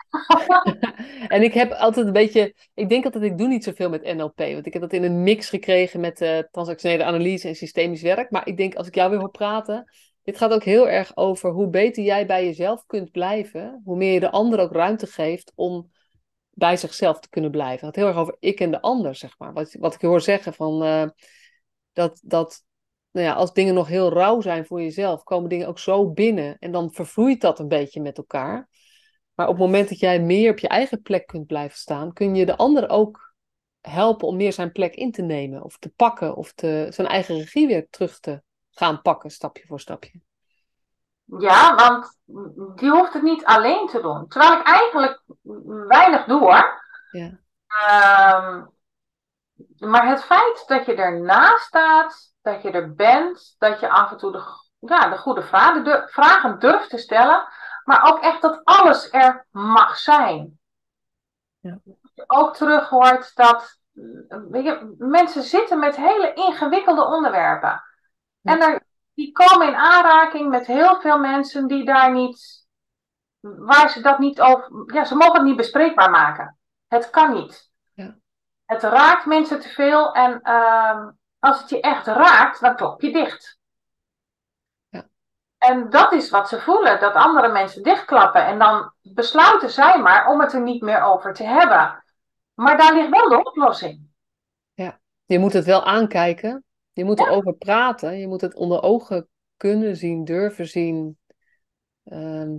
en 1.27 1.41
ik 1.41 1.53
heb 1.53 1.71
altijd 1.71 2.05
een 2.05 2.13
beetje, 2.13 2.55
ik 2.73 2.89
denk 2.89 3.05
altijd, 3.05 3.23
ik 3.23 3.37
doe 3.37 3.47
niet 3.47 3.63
zoveel 3.63 3.89
met 3.89 4.15
NLP, 4.15 4.37
want 4.37 4.65
ik 4.65 4.73
heb 4.73 4.81
dat 4.81 4.93
in 4.93 5.03
een 5.03 5.23
mix 5.23 5.49
gekregen 5.49 5.99
met 5.99 6.21
uh, 6.21 6.39
transactionele 6.51 7.03
analyse 7.03 7.47
en 7.47 7.55
systemisch 7.55 8.01
werk. 8.01 8.31
Maar 8.31 8.47
ik 8.47 8.57
denk, 8.57 8.75
als 8.75 8.87
ik 8.87 8.95
jou 8.95 9.09
weer 9.09 9.19
hoor 9.19 9.31
praten, 9.31 9.91
dit 10.23 10.37
gaat 10.37 10.53
ook 10.53 10.63
heel 10.63 10.89
erg 10.89 11.17
over 11.17 11.51
hoe 11.51 11.69
beter 11.69 12.03
jij 12.03 12.25
bij 12.25 12.45
jezelf 12.45 12.85
kunt 12.85 13.11
blijven, 13.11 13.81
hoe 13.85 13.97
meer 13.97 14.13
je 14.13 14.19
de 14.19 14.31
ander 14.31 14.59
ook 14.59 14.71
ruimte 14.71 15.07
geeft 15.07 15.51
om 15.55 15.91
bij 16.49 16.77
zichzelf 16.77 17.19
te 17.19 17.29
kunnen 17.29 17.51
blijven. 17.51 17.87
Het 17.87 17.95
gaat 17.95 17.95
heel 17.95 18.07
erg 18.07 18.17
over 18.17 18.35
ik 18.39 18.59
en 18.59 18.71
de 18.71 18.81
ander, 18.81 19.15
zeg 19.15 19.37
maar. 19.37 19.53
Wat, 19.53 19.75
wat 19.79 19.93
ik 19.93 20.01
hoor 20.01 20.21
zeggen 20.21 20.53
van 20.53 20.83
uh, 20.83 21.07
dat, 21.93 22.19
dat 22.23 22.63
nou 23.11 23.27
ja, 23.27 23.33
als 23.33 23.53
dingen 23.53 23.73
nog 23.73 23.87
heel 23.87 24.13
rauw 24.13 24.41
zijn 24.41 24.65
voor 24.65 24.81
jezelf, 24.81 25.23
komen 25.23 25.49
dingen 25.49 25.67
ook 25.67 25.79
zo 25.79 26.11
binnen 26.11 26.57
en 26.59 26.71
dan 26.71 26.91
vervloeit 26.91 27.41
dat 27.41 27.59
een 27.59 27.67
beetje 27.67 28.01
met 28.01 28.17
elkaar. 28.17 28.69
Maar 29.33 29.47
op 29.47 29.53
het 29.53 29.63
moment 29.63 29.89
dat 29.89 29.99
jij 29.99 30.21
meer 30.21 30.51
op 30.51 30.59
je 30.59 30.67
eigen 30.67 31.01
plek 31.01 31.27
kunt 31.27 31.47
blijven 31.47 31.77
staan, 31.77 32.13
kun 32.13 32.35
je 32.35 32.45
de 32.45 32.57
ander 32.57 32.89
ook 32.89 33.35
helpen 33.81 34.27
om 34.27 34.35
meer 34.35 34.53
zijn 34.53 34.71
plek 34.71 34.95
in 34.95 35.11
te 35.11 35.21
nemen 35.21 35.63
of 35.63 35.77
te 35.77 35.89
pakken 35.89 36.35
of 36.35 36.53
te, 36.53 36.87
zijn 36.89 37.07
eigen 37.07 37.37
regie 37.37 37.67
weer 37.67 37.87
terug 37.89 38.19
te 38.19 38.41
gaan 38.73 39.01
pakken, 39.01 39.29
stapje 39.29 39.65
voor 39.67 39.79
stapje. 39.79 40.21
Ja, 41.25 41.75
want 41.75 42.19
die 42.79 42.89
hoeft 42.89 43.13
het 43.13 43.21
niet 43.21 43.45
alleen 43.45 43.87
te 43.87 44.01
doen. 44.01 44.27
Terwijl 44.27 44.59
ik 44.59 44.65
eigenlijk 44.65 45.21
weinig 45.87 46.25
doe 46.25 46.39
hoor. 46.39 46.81
Ja. 47.11 47.41
Um, 48.37 48.71
maar 49.77 50.07
het 50.07 50.23
feit 50.23 50.63
dat 50.67 50.85
je 50.85 50.95
ernaast 50.95 51.65
staat, 51.65 52.33
dat 52.41 52.61
je 52.61 52.71
er 52.71 52.93
bent, 52.93 53.55
dat 53.57 53.79
je 53.79 53.89
af 53.89 54.11
en 54.11 54.17
toe 54.17 54.31
de, 54.31 54.43
ja, 54.79 55.09
de 55.09 55.17
goede 55.17 55.43
vragen, 55.43 55.83
de 55.83 56.07
vragen 56.11 56.59
durft 56.59 56.89
te 56.89 56.97
stellen, 56.97 57.47
maar 57.83 58.13
ook 58.13 58.19
echt 58.19 58.41
dat 58.41 58.61
alles 58.63 59.11
er 59.11 59.47
mag 59.51 59.97
zijn. 59.97 60.59
Ja. 61.59 61.79
Ook 62.27 62.55
terug 62.55 62.89
hoort 62.89 63.35
dat 63.35 63.81
weet 64.49 64.63
je, 64.63 64.95
mensen 64.97 65.43
zitten 65.43 65.79
met 65.79 65.95
hele 65.95 66.33
ingewikkelde 66.33 67.05
onderwerpen. 67.05 67.83
En 68.43 68.85
die 69.13 69.31
komen 69.31 69.67
in 69.67 69.75
aanraking 69.75 70.49
met 70.49 70.65
heel 70.65 71.01
veel 71.01 71.19
mensen 71.19 71.67
die 71.67 71.85
daar 71.85 72.11
niet, 72.11 72.67
waar 73.39 73.89
ze 73.89 74.01
dat 74.01 74.19
niet 74.19 74.41
over, 74.41 74.93
ja, 74.93 75.05
ze 75.05 75.15
mogen 75.15 75.35
het 75.35 75.43
niet 75.43 75.55
bespreekbaar 75.55 76.09
maken. 76.09 76.57
Het 76.87 77.09
kan 77.09 77.33
niet. 77.33 77.71
Ja. 77.93 78.15
Het 78.65 78.83
raakt 78.83 79.25
mensen 79.25 79.59
te 79.59 79.69
veel 79.69 80.13
en 80.13 80.39
uh, 80.43 81.07
als 81.39 81.59
het 81.59 81.69
je 81.69 81.81
echt 81.81 82.07
raakt, 82.07 82.61
dan 82.61 82.75
klop 82.75 83.01
je 83.01 83.11
dicht. 83.11 83.59
Ja. 84.89 85.07
En 85.57 85.89
dat 85.89 86.11
is 86.11 86.29
wat 86.29 86.49
ze 86.49 86.61
voelen, 86.61 86.99
dat 86.99 87.13
andere 87.13 87.51
mensen 87.51 87.83
dichtklappen. 87.83 88.45
En 88.45 88.59
dan 88.59 88.93
besluiten 89.01 89.69
zij 89.69 90.01
maar 90.01 90.27
om 90.27 90.39
het 90.39 90.53
er 90.53 90.61
niet 90.61 90.81
meer 90.81 91.01
over 91.01 91.33
te 91.33 91.43
hebben. 91.43 92.03
Maar 92.53 92.77
daar 92.77 92.93
ligt 92.93 93.09
wel 93.09 93.29
de 93.29 93.43
oplossing. 93.43 94.11
Ja, 94.73 94.99
je 95.25 95.39
moet 95.39 95.53
het 95.53 95.65
wel 95.65 95.85
aankijken. 95.85 96.63
Je 96.93 97.03
moet 97.03 97.19
erover 97.19 97.53
praten. 97.53 98.19
Je 98.19 98.27
moet 98.27 98.41
het 98.41 98.55
onder 98.55 98.81
ogen 98.81 99.27
kunnen 99.57 99.95
zien, 99.95 100.25
durven 100.25 100.67
zien. 100.67 101.17
Ehm, 102.03 102.57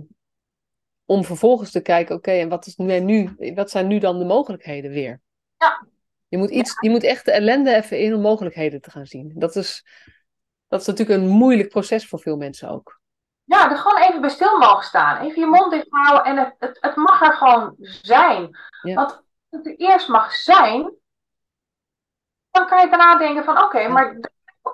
om 1.05 1.23
vervolgens 1.23 1.71
te 1.71 1.81
kijken, 1.81 2.15
oké, 2.15 2.31
en 2.31 2.49
wat, 2.49 2.65
is 2.65 2.75
nu, 2.75 3.35
wat 3.55 3.69
zijn 3.69 3.87
nu 3.87 3.99
dan 3.99 4.19
de 4.19 4.25
mogelijkheden 4.25 4.91
weer? 4.91 5.21
Ja. 5.57 5.87
Je 6.27 6.37
moet, 6.37 6.49
iets, 6.49 6.77
je 6.79 6.89
moet 6.89 7.03
echt 7.03 7.25
de 7.25 7.31
ellende 7.31 7.75
even 7.75 7.99
in 7.99 8.13
om 8.13 8.21
mogelijkheden 8.21 8.81
te 8.81 8.91
gaan 8.91 9.05
zien. 9.05 9.31
Dat 9.35 9.55
is, 9.55 9.85
dat 10.67 10.81
is 10.81 10.87
natuurlijk 10.87 11.19
een 11.19 11.27
moeilijk 11.27 11.69
proces 11.69 12.07
voor 12.07 12.19
veel 12.19 12.37
mensen 12.37 12.69
ook. 12.69 12.99
Ja, 13.43 13.71
er 13.71 13.77
gewoon 13.77 14.01
even 14.01 14.21
bij 14.21 14.29
stil 14.29 14.57
mogen 14.57 14.83
staan. 14.83 15.25
Even 15.25 15.41
je 15.41 15.47
mond 15.47 15.71
dicht 15.71 15.87
houden 15.89 16.23
en 16.23 16.37
het, 16.37 16.55
het, 16.59 16.77
het 16.81 16.95
mag 16.95 17.21
er 17.21 17.33
gewoon 17.33 17.75
zijn. 17.79 18.57
Want 18.81 19.23
het 19.49 19.65
er 19.65 19.75
eerst 19.75 20.07
mag 20.07 20.31
zijn, 20.31 20.93
dan 22.55 22.67
kan 22.67 22.81
je 22.81 22.89
daarna 22.89 23.17
denken 23.17 23.43
van 23.43 23.63
oké, 23.63 23.87
maar 23.87 24.19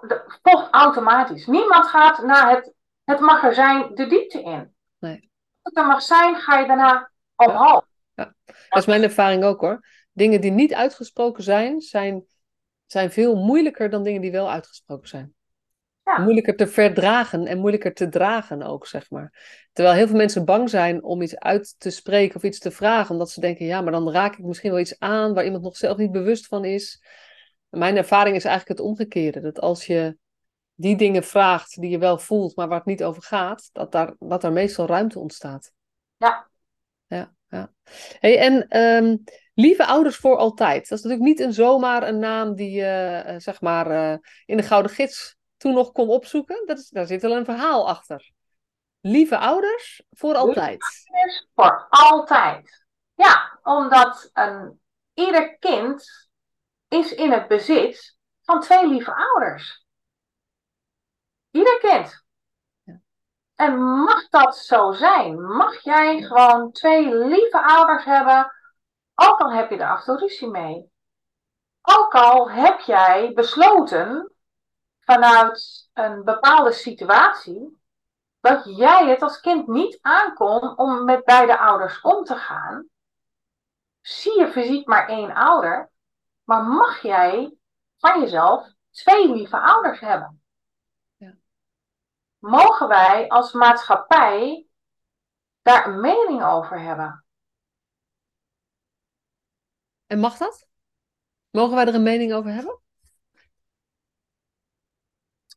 dat 0.07 0.23
volgt 0.41 0.67
automatisch. 0.71 1.45
Niemand 1.45 1.87
gaat 1.87 2.23
naar 2.23 2.49
het, 2.49 2.73
het 3.03 3.19
mag 3.19 3.43
er 3.43 3.53
zijn 3.53 3.95
de 3.95 4.07
diepte 4.07 4.41
in. 4.41 4.75
Nee 4.99 5.31
het 5.61 5.77
er 5.77 5.85
mag 5.85 6.01
zijn, 6.01 6.35
ga 6.35 6.59
je 6.59 6.67
daarna 6.67 7.11
omhoog. 7.35 7.85
Ja. 8.13 8.33
Dat 8.45 8.79
is 8.79 8.85
mijn 8.85 9.03
ervaring 9.03 9.43
ook 9.43 9.61
hoor. 9.61 9.87
Dingen 10.11 10.41
die 10.41 10.51
niet 10.51 10.73
uitgesproken 10.73 11.43
zijn, 11.43 11.81
zijn, 11.81 12.23
zijn 12.85 13.11
veel 13.11 13.35
moeilijker 13.35 13.89
dan 13.89 14.03
dingen 14.03 14.21
die 14.21 14.31
wel 14.31 14.51
uitgesproken 14.51 15.07
zijn. 15.07 15.33
Ja. 16.03 16.17
Moeilijker 16.17 16.55
te 16.55 16.67
verdragen 16.67 17.45
en 17.45 17.57
moeilijker 17.57 17.93
te 17.93 18.09
dragen 18.09 18.61
ook, 18.61 18.87
zeg 18.87 19.09
maar. 19.09 19.33
Terwijl 19.73 19.95
heel 19.95 20.07
veel 20.07 20.17
mensen 20.17 20.45
bang 20.45 20.69
zijn 20.69 21.03
om 21.03 21.21
iets 21.21 21.37
uit 21.37 21.75
te 21.79 21.89
spreken 21.89 22.35
of 22.35 22.43
iets 22.43 22.59
te 22.59 22.71
vragen, 22.71 23.11
omdat 23.11 23.31
ze 23.31 23.39
denken, 23.39 23.65
ja, 23.65 23.81
maar 23.81 23.91
dan 23.91 24.11
raak 24.11 24.37
ik 24.37 24.45
misschien 24.45 24.71
wel 24.71 24.79
iets 24.79 24.99
aan 24.99 25.33
waar 25.33 25.45
iemand 25.45 25.63
nog 25.63 25.77
zelf 25.77 25.97
niet 25.97 26.11
bewust 26.11 26.47
van 26.47 26.65
is. 26.65 27.03
Mijn 27.71 27.97
ervaring 27.97 28.35
is 28.35 28.45
eigenlijk 28.45 28.79
het 28.79 28.87
omgekeerde. 28.87 29.41
Dat 29.41 29.59
als 29.59 29.85
je 29.85 30.17
die 30.75 30.95
dingen 30.95 31.23
vraagt 31.23 31.81
die 31.81 31.89
je 31.89 31.97
wel 31.97 32.17
voelt, 32.17 32.55
maar 32.55 32.67
waar 32.67 32.77
het 32.77 32.85
niet 32.85 33.03
over 33.03 33.23
gaat, 33.23 33.69
dat 33.71 33.91
daar, 33.91 34.15
dat 34.19 34.43
er 34.43 34.51
meestal 34.51 34.85
ruimte 34.85 35.19
ontstaat. 35.19 35.71
Ja. 36.17 36.49
Ja, 37.07 37.33
ja. 37.47 37.71
Hey, 38.19 38.39
en 38.39 38.67
ehm, 38.67 39.17
lieve 39.53 39.85
ouders 39.85 40.15
voor 40.15 40.37
altijd. 40.37 40.89
Dat 40.89 40.97
is 40.97 41.03
natuurlijk 41.03 41.29
niet 41.29 41.39
een 41.39 41.53
zomaar 41.53 42.07
een 42.07 42.19
naam 42.19 42.55
die 42.55 42.71
je, 42.71 43.23
uh, 43.27 43.33
zeg 43.37 43.61
maar, 43.61 43.91
uh, 43.91 44.17
in 44.45 44.57
de 44.57 44.63
Gouden 44.63 44.91
Gids 44.91 45.35
toen 45.57 45.73
nog 45.73 45.91
kon 45.91 46.09
opzoeken. 46.09 46.63
Dat 46.65 46.77
is, 46.77 46.89
daar 46.89 47.05
zit 47.05 47.21
wel 47.21 47.35
een 47.35 47.45
verhaal 47.45 47.87
achter. 47.87 48.31
Lieve 49.01 49.37
ouders 49.37 50.03
voor 50.11 50.35
altijd. 50.35 51.05
Lieve 51.11 51.47
voor 51.55 51.87
altijd. 51.89 52.85
Ja, 53.15 53.59
omdat 53.63 54.29
een, 54.33 54.79
ieder 55.13 55.57
kind 55.57 56.29
is 56.91 57.13
in 57.13 57.31
het 57.31 57.47
bezit 57.47 58.17
van 58.41 58.59
twee 58.59 58.87
lieve 58.87 59.15
ouders. 59.15 59.85
Ieder 61.51 61.79
kind. 61.79 62.23
En 63.55 63.79
mag 63.79 64.29
dat 64.29 64.57
zo 64.57 64.91
zijn? 64.91 65.41
Mag 65.41 65.83
jij 65.83 66.21
gewoon 66.21 66.71
twee 66.71 67.15
lieve 67.15 67.61
ouders 67.61 68.03
hebben, 68.03 68.53
ook 69.15 69.39
al 69.39 69.51
heb 69.51 69.69
je 69.69 69.77
er 69.77 69.89
af 69.89 69.99
en 69.99 70.05
toe 70.05 70.17
ruzie 70.17 70.49
mee? 70.49 70.91
Ook 71.81 72.13
al 72.15 72.49
heb 72.49 72.79
jij 72.79 73.33
besloten 73.33 74.33
vanuit 74.99 75.89
een 75.93 76.23
bepaalde 76.23 76.71
situatie 76.71 77.81
dat 78.39 78.65
jij 78.65 79.09
het 79.09 79.21
als 79.21 79.39
kind 79.39 79.67
niet 79.67 79.99
aankon 80.01 80.77
om 80.77 81.03
met 81.03 81.23
beide 81.23 81.59
ouders 81.59 82.01
om 82.01 82.23
te 82.23 82.35
gaan, 82.35 82.89
zie 84.01 84.39
je 84.39 84.47
fysiek 84.47 84.87
maar 84.87 85.07
één 85.07 85.33
ouder, 85.33 85.90
maar 86.43 86.63
mag 86.63 87.01
jij 87.01 87.55
van 87.97 88.21
jezelf 88.21 88.67
twee 88.89 89.33
lieve 89.33 89.59
ouders 89.59 89.99
hebben? 89.99 90.41
mogen 92.41 92.87
wij 92.87 93.27
als 93.27 93.51
maatschappij 93.51 94.67
daar 95.61 95.87
een 95.87 95.99
mening 95.99 96.43
over 96.43 96.79
hebben. 96.79 97.25
En 100.07 100.19
mag 100.19 100.37
dat? 100.37 100.67
Mogen 101.49 101.75
wij 101.75 101.85
er 101.85 101.95
een 101.95 102.03
mening 102.03 102.33
over 102.33 102.51
hebben? 102.51 102.79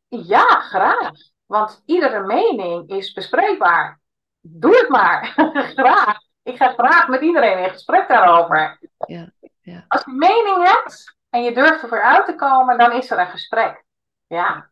Ja, 0.08 0.60
graag. 0.60 1.12
Want 1.46 1.82
iedere 1.86 2.26
mening 2.26 2.88
is 2.88 3.12
bespreekbaar. 3.12 4.00
Doe 4.40 4.76
het 4.76 4.88
maar. 4.88 5.26
graag. 5.76 6.18
Ik 6.42 6.56
ga 6.56 6.72
graag 6.72 7.08
met 7.08 7.20
iedereen 7.22 7.64
in 7.64 7.70
gesprek 7.70 8.08
daarover. 8.08 8.80
Ja, 8.98 9.32
ja. 9.64 9.84
Als 9.88 10.04
je 10.04 10.12
mening 10.12 10.68
hebt 10.68 11.16
en 11.30 11.42
je 11.42 11.54
durft 11.54 11.82
ervoor 11.82 12.02
uit 12.02 12.26
te 12.26 12.34
komen, 12.34 12.78
dan 12.78 12.92
is 12.92 13.10
er 13.10 13.18
een 13.18 13.26
gesprek. 13.26 13.84
Ja. 14.26 14.70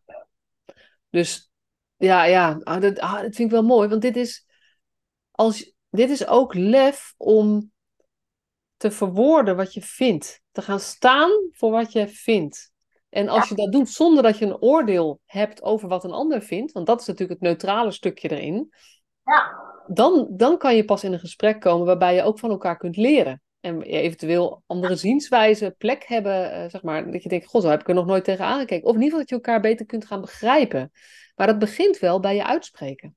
Dus 1.11 1.50
ja, 1.96 2.25
ja. 2.25 2.61
Ah, 2.62 2.80
dat, 2.80 2.99
ah, 2.99 3.12
dat 3.12 3.20
vind 3.20 3.38
ik 3.38 3.50
wel 3.50 3.62
mooi. 3.62 3.88
Want 3.88 4.02
dit 4.02 4.16
is, 4.16 4.46
als, 5.30 5.75
dit 5.90 6.11
is 6.11 6.26
ook 6.26 6.54
lef 6.54 7.14
om 7.16 7.72
te 8.76 8.90
verwoorden 8.90 9.56
wat 9.56 9.75
je 9.75 9.82
vindt. 9.82 10.40
Te 10.50 10.62
gaan 10.62 10.80
staan 10.80 11.30
voor 11.52 11.70
wat 11.70 11.92
je 11.92 12.08
vindt. 12.08 12.72
En 13.08 13.28
als 13.28 13.49
je 13.49 13.54
dat 13.54 13.72
doet 13.72 13.88
zonder 13.88 14.22
dat 14.22 14.38
je 14.38 14.44
een 14.44 14.61
oordeel 14.61 15.20
hebt 15.25 15.62
over 15.62 15.88
wat 15.88 16.04
een 16.04 16.12
ander 16.12 16.42
vindt, 16.42 16.72
want 16.72 16.87
dat 16.87 17.00
is 17.00 17.06
natuurlijk 17.06 17.40
het 17.40 17.49
neutrale 17.49 17.90
stukje 17.90 18.28
erin, 18.28 18.72
ja. 19.25 19.61
dan, 19.87 20.26
dan 20.30 20.58
kan 20.58 20.76
je 20.76 20.84
pas 20.84 21.04
in 21.04 21.12
een 21.12 21.18
gesprek 21.18 21.61
komen 21.61 21.87
waarbij 21.87 22.14
je 22.14 22.22
ook 22.22 22.38
van 22.38 22.50
elkaar 22.50 22.76
kunt 22.76 22.96
leren. 22.96 23.42
En 23.62 23.83
eventueel 23.83 24.62
andere 24.66 24.97
zienswijzen, 24.97 25.76
plek 25.76 26.04
hebben, 26.04 26.62
uh, 26.62 26.71
zeg 26.71 26.83
maar, 26.83 27.11
dat 27.11 27.23
je 27.23 27.28
denkt, 27.28 27.47
god, 27.47 27.62
zo 27.62 27.69
heb 27.69 27.81
ik 27.81 27.88
er 27.88 27.95
nog 27.95 28.07
nooit 28.07 28.25
tegen 28.25 28.45
aangekeken. 28.45 28.88
Of 28.88 28.95
in 28.95 29.02
ieder 29.02 29.04
geval 29.04 29.19
dat 29.19 29.28
je 29.28 29.35
elkaar 29.35 29.61
beter 29.61 29.87
kunt 29.87 30.07
gaan 30.07 30.21
begrijpen. 30.21 30.92
Maar 31.35 31.47
dat 31.47 31.59
begint 31.59 31.99
wel 31.99 32.21
bij 32.21 32.35
je 32.35 32.45
uitspreken. 32.45 33.16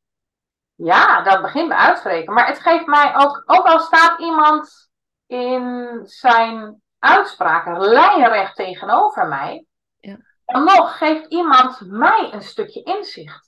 Ja, 0.76 1.24
dat 1.24 1.42
begint 1.42 1.68
bij 1.68 1.78
uitspreken. 1.78 2.34
Maar 2.34 2.48
het 2.48 2.60
geeft 2.60 2.86
mij 2.86 3.16
ook, 3.16 3.44
ook 3.46 3.66
al 3.66 3.80
staat 3.80 4.20
iemand 4.20 4.90
in 5.28 6.00
zijn 6.04 6.82
uitspraken 7.00 7.80
lijnrecht 7.80 8.56
tegenover 8.56 9.28
mij, 9.28 9.66
ja. 10.00 10.18
dan 10.46 10.64
nog 10.64 10.98
geeft 10.98 11.26
iemand 11.32 11.82
mij 11.82 12.30
een 12.32 12.42
stukje 12.42 12.84
inzicht. 12.84 13.45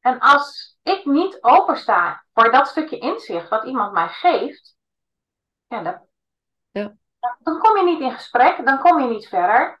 En 0.00 0.18
als 0.18 0.78
ik 0.82 1.04
niet 1.04 1.38
opensta 1.40 2.24
voor 2.32 2.52
dat 2.52 2.68
stukje 2.68 2.98
inzicht 2.98 3.48
wat 3.48 3.64
iemand 3.64 3.92
mij 3.92 4.08
geeft, 4.08 4.76
ja, 5.66 5.82
dan, 5.82 6.00
ja. 6.70 6.94
dan 7.38 7.58
kom 7.58 7.76
je 7.76 7.84
niet 7.84 8.00
in 8.00 8.12
gesprek, 8.12 8.64
dan 8.64 8.78
kom 8.78 9.00
je 9.00 9.08
niet 9.08 9.28
verder. 9.28 9.80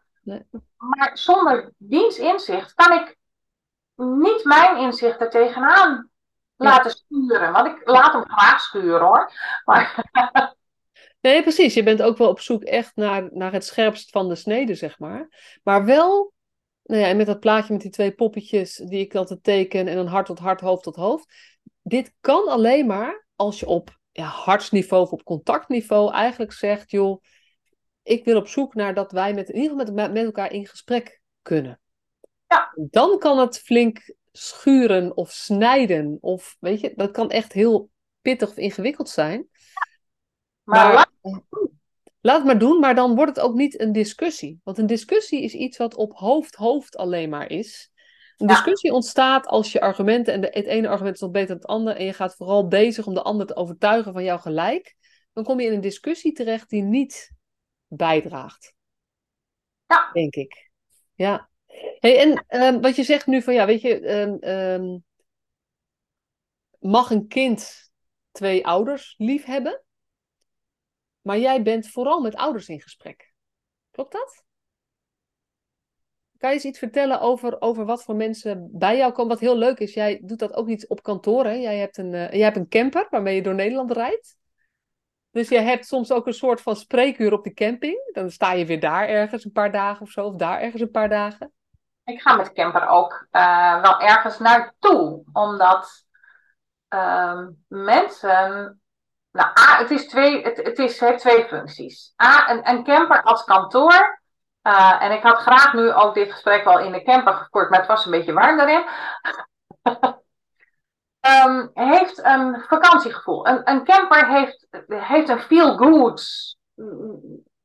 Maar 0.76 1.10
zonder 1.18 1.72
diens 1.76 2.18
inzicht 2.18 2.74
kan 2.74 2.92
ik 2.92 3.16
niet 3.94 4.44
mijn 4.44 4.76
inzicht 4.76 5.20
er 5.20 5.30
tegenaan 5.30 6.10
laten 6.56 6.90
sturen. 6.90 7.52
Want 7.52 7.66
ik 7.66 7.88
laat 7.88 8.12
hem 8.12 8.24
graag 8.30 8.60
sturen 8.60 9.06
hoor. 9.06 9.32
Maar... 9.64 9.94
Nee, 11.20 11.42
precies. 11.42 11.74
Je 11.74 11.82
bent 11.82 12.02
ook 12.02 12.16
wel 12.16 12.28
op 12.28 12.40
zoek 12.40 12.62
echt 12.62 12.96
naar, 12.96 13.28
naar 13.32 13.52
het 13.52 13.64
scherpst 13.64 14.10
van 14.10 14.28
de 14.28 14.34
snede, 14.34 14.74
zeg 14.74 14.98
maar. 14.98 15.28
Maar 15.62 15.84
wel, 15.84 16.32
nou 16.90 17.02
ja, 17.02 17.08
en 17.08 17.16
met 17.16 17.26
dat 17.26 17.40
plaatje 17.40 17.72
met 17.72 17.82
die 17.82 17.90
twee 17.90 18.12
poppetjes 18.12 18.76
die 18.76 19.00
ik 19.00 19.14
altijd 19.14 19.42
teken 19.42 19.88
en 19.88 19.98
een 19.98 20.06
hart 20.06 20.26
tot 20.26 20.38
hart, 20.38 20.60
hoofd 20.60 20.82
tot 20.82 20.96
hoofd. 20.96 21.32
Dit 21.82 22.14
kan 22.20 22.48
alleen 22.48 22.86
maar 22.86 23.26
als 23.36 23.60
je 23.60 23.66
op 23.66 23.98
ja, 24.10 24.24
hartsniveau 24.24 25.02
of 25.02 25.10
op 25.10 25.24
contactniveau 25.24 26.12
eigenlijk 26.12 26.52
zegt, 26.52 26.90
joh, 26.90 27.22
ik 28.02 28.24
wil 28.24 28.36
op 28.36 28.48
zoek 28.48 28.74
naar 28.74 28.94
dat 28.94 29.12
wij 29.12 29.34
met, 29.34 29.48
in 29.48 29.60
ieder 29.60 29.78
geval 29.78 29.94
met, 29.94 30.12
met 30.12 30.24
elkaar 30.24 30.52
in 30.52 30.66
gesprek 30.66 31.20
kunnen. 31.42 31.80
Ja. 32.46 32.72
Dan 32.74 33.18
kan 33.18 33.38
het 33.38 33.58
flink 33.58 34.14
schuren 34.32 35.16
of 35.16 35.30
snijden. 35.30 36.18
Of 36.20 36.56
weet 36.60 36.80
je, 36.80 36.92
dat 36.96 37.10
kan 37.10 37.30
echt 37.30 37.52
heel 37.52 37.90
pittig 38.20 38.48
of 38.48 38.56
ingewikkeld 38.56 39.08
zijn. 39.08 39.48
Maar, 40.62 41.10
Laat 42.20 42.36
het 42.36 42.46
maar 42.46 42.58
doen, 42.58 42.80
maar 42.80 42.94
dan 42.94 43.14
wordt 43.14 43.36
het 43.36 43.44
ook 43.44 43.54
niet 43.54 43.80
een 43.80 43.92
discussie. 43.92 44.60
Want 44.64 44.78
een 44.78 44.86
discussie 44.86 45.42
is 45.42 45.54
iets 45.54 45.76
wat 45.76 45.94
op 45.94 46.12
hoofd, 46.12 46.54
hoofd 46.54 46.96
alleen 46.96 47.28
maar 47.28 47.50
is. 47.50 47.90
Een 48.36 48.48
Ja. 48.48 48.54
discussie 48.54 48.92
ontstaat 48.92 49.46
als 49.46 49.72
je 49.72 49.80
argumenten, 49.80 50.34
en 50.34 50.40
de, 50.40 50.48
het 50.50 50.66
ene 50.66 50.88
argument 50.88 51.14
is 51.14 51.20
nog 51.20 51.30
beter 51.30 51.48
dan 51.48 51.56
het 51.56 51.66
andere, 51.66 51.96
en 51.96 52.04
je 52.04 52.12
gaat 52.12 52.34
vooral 52.34 52.68
bezig 52.68 53.06
om 53.06 53.14
de 53.14 53.22
ander 53.22 53.46
te 53.46 53.56
overtuigen 53.56 54.12
van 54.12 54.24
jouw 54.24 54.38
gelijk. 54.38 54.96
Dan 55.32 55.44
kom 55.44 55.60
je 55.60 55.66
in 55.66 55.72
een 55.72 55.80
discussie 55.80 56.32
terecht 56.32 56.68
die 56.68 56.82
niet 56.82 57.32
bijdraagt. 57.86 58.74
Ja. 59.86 60.10
Denk 60.12 60.34
ik. 60.34 60.70
Ja. 61.14 61.48
Hey, 61.98 62.18
en 62.18 62.44
ehm, 62.46 62.80
wat 62.80 62.96
je 62.96 63.02
zegt 63.02 63.26
nu 63.26 63.42
van, 63.42 63.54
ja, 63.54 63.66
weet 63.66 63.80
je, 63.80 64.00
ehm, 64.00 64.34
ehm, 64.40 64.98
mag 66.78 67.10
een 67.10 67.26
kind 67.26 67.90
twee 68.30 68.66
ouders 68.66 69.14
lief 69.18 69.44
hebben? 69.44 69.82
Maar 71.30 71.38
jij 71.38 71.62
bent 71.62 71.88
vooral 71.88 72.20
met 72.20 72.34
ouders 72.34 72.68
in 72.68 72.80
gesprek. 72.80 73.32
Klopt 73.90 74.12
dat? 74.12 74.44
Kan 76.38 76.48
je 76.48 76.54
eens 76.54 76.64
iets 76.64 76.78
vertellen 76.78 77.20
over, 77.20 77.60
over 77.60 77.84
wat 77.84 78.04
voor 78.04 78.14
mensen 78.14 78.68
bij 78.72 78.96
jou 78.96 79.12
komen? 79.12 79.30
Wat 79.30 79.40
heel 79.40 79.56
leuk 79.56 79.78
is, 79.78 79.94
jij 79.94 80.20
doet 80.22 80.38
dat 80.38 80.54
ook 80.54 80.66
niet 80.66 80.88
op 80.88 81.02
kantoor. 81.02 81.44
Hè? 81.44 81.52
Jij, 81.52 81.78
hebt 81.78 81.96
een, 81.96 82.14
eh, 82.14 82.30
jij 82.30 82.42
hebt 82.42 82.56
een 82.56 82.68
camper 82.68 83.06
waarmee 83.10 83.34
je 83.34 83.42
door 83.42 83.54
Nederland 83.54 83.92
rijdt. 83.92 84.36
Dus 85.30 85.48
jij 85.48 85.62
hebt 85.62 85.86
soms 85.86 86.12
ook 86.12 86.26
een 86.26 86.32
soort 86.32 86.60
van 86.60 86.76
spreekuur 86.76 87.32
op 87.32 87.44
de 87.44 87.54
camping. 87.54 88.10
Dan 88.12 88.30
sta 88.30 88.52
je 88.52 88.66
weer 88.66 88.80
daar 88.80 89.08
ergens 89.08 89.44
een 89.44 89.52
paar 89.52 89.72
dagen 89.72 90.02
of 90.02 90.10
zo, 90.10 90.26
of 90.26 90.34
daar 90.34 90.60
ergens 90.60 90.82
een 90.82 90.90
paar 90.90 91.08
dagen. 91.08 91.52
Ik 92.04 92.20
ga 92.20 92.36
met 92.36 92.52
camper 92.52 92.88
ook 92.88 93.26
eh, 93.30 93.82
wel 93.82 94.00
ergens 94.00 94.38
naartoe, 94.38 95.22
omdat 95.32 96.04
ehm, 96.88 97.50
mensen. 97.68 98.80
Nou, 99.32 99.48
A, 99.58 99.78
het, 99.78 99.90
is 99.90 100.06
twee, 100.08 100.42
het, 100.42 100.56
het 100.56 100.78
is, 100.78 101.00
heeft 101.00 101.18
twee 101.18 101.44
functies. 101.44 102.12
A, 102.22 102.50
een, 102.50 102.68
een 102.68 102.84
camper 102.84 103.22
als 103.22 103.44
kantoor. 103.44 104.20
eh, 104.62 105.02
en 105.02 105.12
ik 105.12 105.22
had 105.22 105.38
graag 105.38 105.72
nu 105.72 105.92
ook 105.92 106.14
dit 106.14 106.32
gesprek 106.32 106.64
wel 106.64 106.78
in 106.78 106.92
de 106.92 107.02
camper 107.02 107.34
gevoerd, 107.34 107.70
maar 107.70 107.78
het 107.78 107.88
was 107.88 108.04
een 108.04 108.10
beetje 108.10 108.32
warm 108.32 108.56
daarin. 108.56 108.84
Ehm, 111.20 111.66
heeft 111.74 112.24
een 112.24 112.64
vakantiegevoel. 112.68 113.46
Een, 113.46 113.70
een 113.70 113.84
camper 113.84 114.28
heeft, 114.28 114.66
heeft 114.88 115.28
een 115.28 115.40
feel-good 115.40 116.56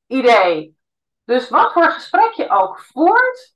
idee. 0.08 0.78
Dus 1.24 1.50
wat 1.50 1.72
voor 1.72 1.92
gesprek 1.92 2.32
je 2.32 2.50
ook 2.50 2.80
voert, 2.80 3.56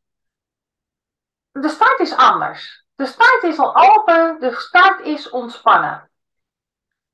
de 1.51 1.69
start 1.69 1.99
is 1.99 2.15
anders. 2.15 2.85
De 2.95 3.05
start 3.05 3.43
is 3.43 3.59
al 3.59 3.75
open, 3.75 4.39
de 4.39 4.53
start 4.53 4.99
is 4.99 5.29
ontspannen. 5.29 6.08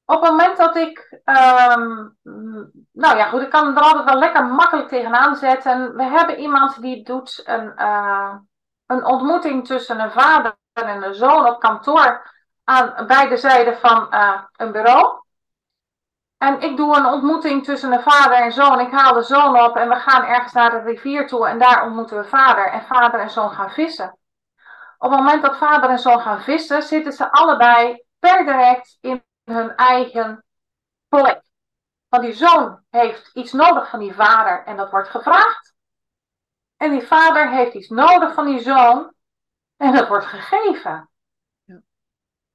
Op 0.06 0.22
het 0.22 0.30
moment 0.32 0.58
dat 0.58 0.76
ik, 0.76 1.20
ehm, 1.24 2.08
mm, 2.22 2.72
nou 2.92 3.18
ja 3.18 3.26
goed, 3.26 3.42
ik 3.42 3.50
kan 3.50 3.78
er 3.78 3.84
altijd 3.84 4.04
wel 4.06 4.20
lekker 4.20 4.46
makkelijk 4.46 4.88
tegenaan 4.88 5.36
zetten. 5.36 5.96
We 5.96 6.04
hebben 6.04 6.40
iemand 6.40 6.82
die 6.82 7.04
doet 7.04 7.42
een, 7.46 7.76
eh, 7.76 8.36
een 8.86 9.06
ontmoeting 9.06 9.68
tussen 9.68 10.00
een 10.00 10.12
vader 10.12 10.56
en 10.74 11.04
een 11.04 11.14
zoon 11.14 11.48
op 11.48 11.60
kantoor 11.60 12.34
aan 12.64 13.08
beide 13.08 13.38
zijden 13.38 13.78
van 13.78 14.12
eh, 14.12 14.42
een 14.56 14.72
bureau. 14.72 15.24
En 16.38 16.62
ik 16.62 16.78
doe 16.78 16.96
een 16.96 17.06
ontmoeting 17.06 17.64
tussen 17.64 17.92
een 17.92 18.02
vader 18.02 18.38
en 18.38 18.52
zoon. 18.52 18.80
Ik 18.80 18.92
haal 18.92 19.14
de 19.14 19.22
zoon 19.22 19.60
op 19.60 19.76
en 19.76 19.90
we 19.90 19.96
gaan 19.96 20.24
ergens 20.24 20.54
naar 20.54 20.72
de 20.72 20.80
rivier 20.80 21.28
toe 21.28 21.48
en 21.48 21.60
daar 21.60 21.84
ontmoeten 21.86 22.18
we 22.18 22.24
vader. 22.24 22.68
En 22.72 22.82
vader 22.82 23.20
en 23.20 23.30
zoon 23.30 23.52
gaan 23.52 23.72
vissen. 23.72 24.18
Op 24.98 25.12
het 25.12 25.20
moment 25.20 25.42
dat 25.42 25.58
vader 25.58 25.90
en 25.90 26.00
zoon 26.00 26.20
gaan 26.20 26.42
vissen, 26.42 26.84
zitten 26.84 27.14
ze 27.14 27.32
allebei 27.32 28.04
per 28.20 28.46
direct 28.46 28.98
in 29.02 29.25
hun 29.46 29.76
eigen 29.76 30.46
plek. 31.08 31.44
Want 32.08 32.24
die 32.24 32.34
zoon 32.34 32.84
heeft 32.90 33.30
iets 33.34 33.52
nodig 33.52 33.90
van 33.90 34.00
die 34.00 34.14
vader 34.14 34.64
en 34.64 34.78
dat 34.78 34.92
wordt 34.92 35.10
gevraagd. 35.10 35.74
En 36.78 36.92
die 36.92 37.08
vader 37.08 37.50
heeft 37.50 37.74
iets 37.74 37.90
nodig 37.90 38.34
van 38.34 38.46
die 38.46 38.60
zoon 38.60 39.14
en 39.78 39.94
dat 39.94 40.08
wordt 40.08 40.26
gegeven. 40.26 41.10
Ja. 41.64 41.82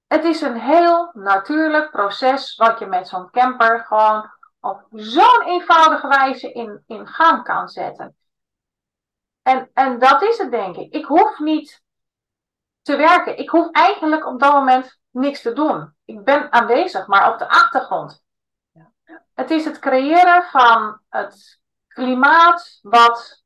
Het 0.06 0.24
is 0.24 0.40
een 0.40 0.60
heel 0.60 1.10
natuurlijk 1.12 1.90
proces 1.90 2.56
wat 2.56 2.78
je 2.78 2.86
met 2.86 3.08
zo'n 3.08 3.30
camper 3.30 3.84
gewoon 3.84 4.30
op 4.60 4.86
zo'n 4.90 5.42
eenvoudige 5.44 6.08
wijze 6.08 6.52
in, 6.52 6.82
in 6.86 7.06
gang 7.06 7.44
kan 7.44 7.68
zetten. 7.68 8.16
En, 9.42 9.70
en 9.72 9.98
dat 9.98 10.22
is 10.22 10.38
het, 10.38 10.50
denk 10.50 10.76
ik. 10.76 10.94
Ik 10.94 11.04
hoef 11.04 11.38
niet 11.38 11.82
te 12.82 12.96
werken. 12.96 13.38
Ik 13.38 13.50
hoef 13.50 13.70
eigenlijk 13.70 14.26
op 14.26 14.40
dat 14.40 14.52
moment 14.52 14.99
niks 15.10 15.42
te 15.42 15.52
doen. 15.52 15.94
Ik 16.04 16.24
ben 16.24 16.52
aanwezig, 16.52 17.06
maar 17.06 17.32
op 17.32 17.38
de 17.38 17.48
achtergrond. 17.48 18.24
Ja. 18.70 18.92
Het 19.34 19.50
is 19.50 19.64
het 19.64 19.78
creëren 19.78 20.42
van 20.42 21.00
het 21.08 21.60
klimaat 21.86 22.78
wat 22.82 23.44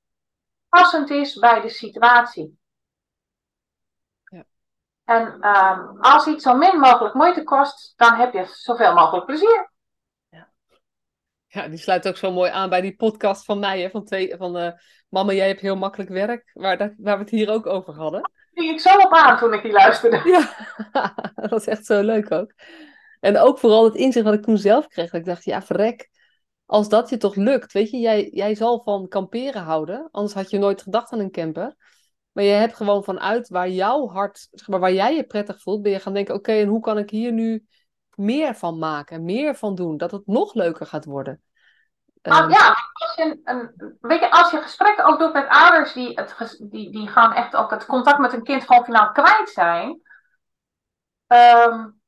passend 0.69 1.11
is 1.11 1.39
bij 1.39 1.61
de 1.61 1.69
situatie. 1.69 2.59
Ja. 4.25 4.45
En 5.05 5.49
um, 5.49 6.01
als 6.01 6.27
iets 6.27 6.43
zo 6.43 6.57
min 6.57 6.79
mogelijk 6.79 7.15
moeite 7.15 7.43
kost, 7.43 7.93
dan 7.97 8.15
heb 8.15 8.33
je 8.33 8.45
zoveel 8.45 8.95
mogelijk 8.95 9.27
plezier. 9.27 9.73
Ja, 11.55 11.69
die 11.69 11.79
sluit 11.79 12.09
ook 12.09 12.17
zo 12.17 12.33
mooi 12.33 12.51
aan 12.51 12.69
bij 12.69 12.81
die 12.81 12.97
podcast 12.97 13.45
van 13.45 13.59
mij, 13.59 13.81
hè, 13.81 13.91
van, 13.91 14.05
twee, 14.05 14.37
van 14.37 14.57
uh, 14.57 14.71
Mama, 15.09 15.33
jij 15.33 15.47
hebt 15.47 15.61
heel 15.61 15.77
makkelijk 15.77 16.11
werk, 16.11 16.51
waar, 16.53 16.79
dat, 16.79 16.93
waar 16.97 17.17
we 17.17 17.23
het 17.23 17.31
hier 17.31 17.51
ook 17.51 17.67
over 17.67 17.95
hadden. 17.95 18.31
Die 18.55 18.73
ik 18.73 18.81
zo 18.81 18.99
op 18.99 19.13
aan 19.13 19.39
toen 19.39 19.53
ik 19.53 19.63
die 19.63 19.73
luisterde. 19.73 20.21
Ja, 20.25 20.55
dat 21.35 21.51
was 21.51 21.67
echt 21.67 21.87
zo 21.87 22.03
leuk 22.03 22.33
ook. 22.33 22.53
En 23.21 23.39
ook 23.39 23.59
vooral 23.59 23.85
het 23.85 23.95
inzicht 23.95 24.25
wat 24.25 24.35
ik 24.35 24.43
toen 24.43 24.59
zelf 24.59 24.87
kreeg, 24.87 25.11
dat 25.11 25.21
ik 25.21 25.27
dacht, 25.27 25.45
ja, 25.45 25.63
verrek, 25.63 26.11
als 26.67 26.89
dat 26.89 27.11
je 27.11 27.17
toch 27.17 27.35
lukt, 27.35 27.73
weet 27.73 27.91
je, 27.91 27.99
jij, 27.99 28.29
jij 28.33 28.55
zal 28.55 28.83
van 28.83 29.09
kamperen 29.09 29.63
houden, 29.63 30.09
anders 30.11 30.35
had 30.35 30.51
je 30.51 30.59
nooit 30.59 30.83
gedacht 30.83 31.13
aan 31.13 31.19
een 31.19 31.31
camper. 31.31 31.77
Maar 32.33 32.45
je 32.45 32.51
hebt 32.51 32.75
gewoon 32.75 33.05
vanuit 33.05 33.49
waar 33.49 33.71
jouw 33.71 34.09
hart, 34.09 34.49
zeg 34.51 34.69
maar, 34.69 34.81
waar 34.81 34.93
jij 34.93 35.17
je 35.17 35.25
prettig 35.25 35.61
voelt, 35.61 35.83
ben 35.83 35.93
je 35.93 36.01
gaan 36.01 36.15
denken, 36.15 36.35
oké, 36.35 36.53
en 36.53 36.69
hoe 36.69 36.81
kan 36.81 36.99
ik 36.99 37.11
hier 37.11 37.33
nu 37.33 37.67
meer 38.15 38.55
van 38.55 38.79
maken, 38.79 39.25
meer 39.25 39.55
van 39.55 39.75
doen, 39.75 39.97
dat 39.97 40.11
het 40.11 40.27
nog 40.27 40.55
leuker 40.55 40.87
gaat 40.87 41.05
worden. 41.05 41.43
Ah, 42.33 42.51
ja, 42.51 42.77
als 42.93 43.15
je, 43.15 43.41
een, 43.45 43.97
weet 44.01 44.21
je, 44.21 44.31
als 44.31 44.51
je 44.51 44.61
gesprekken 44.63 45.05
ook 45.05 45.19
doet 45.19 45.33
met 45.33 45.49
ouders 45.49 45.93
die, 45.93 46.21
het, 46.21 46.57
die, 46.61 46.91
die 46.91 47.09
gewoon 47.09 47.33
echt 47.33 47.57
ook 47.57 47.71
het 47.71 47.87
contact 47.87 48.19
met 48.19 48.33
hun 48.33 48.43
kind 48.43 48.65
gewoon 48.65 48.85
finaal 48.85 49.13
kwijt 49.13 49.51
zijn, 49.51 50.01
um, 51.27 52.01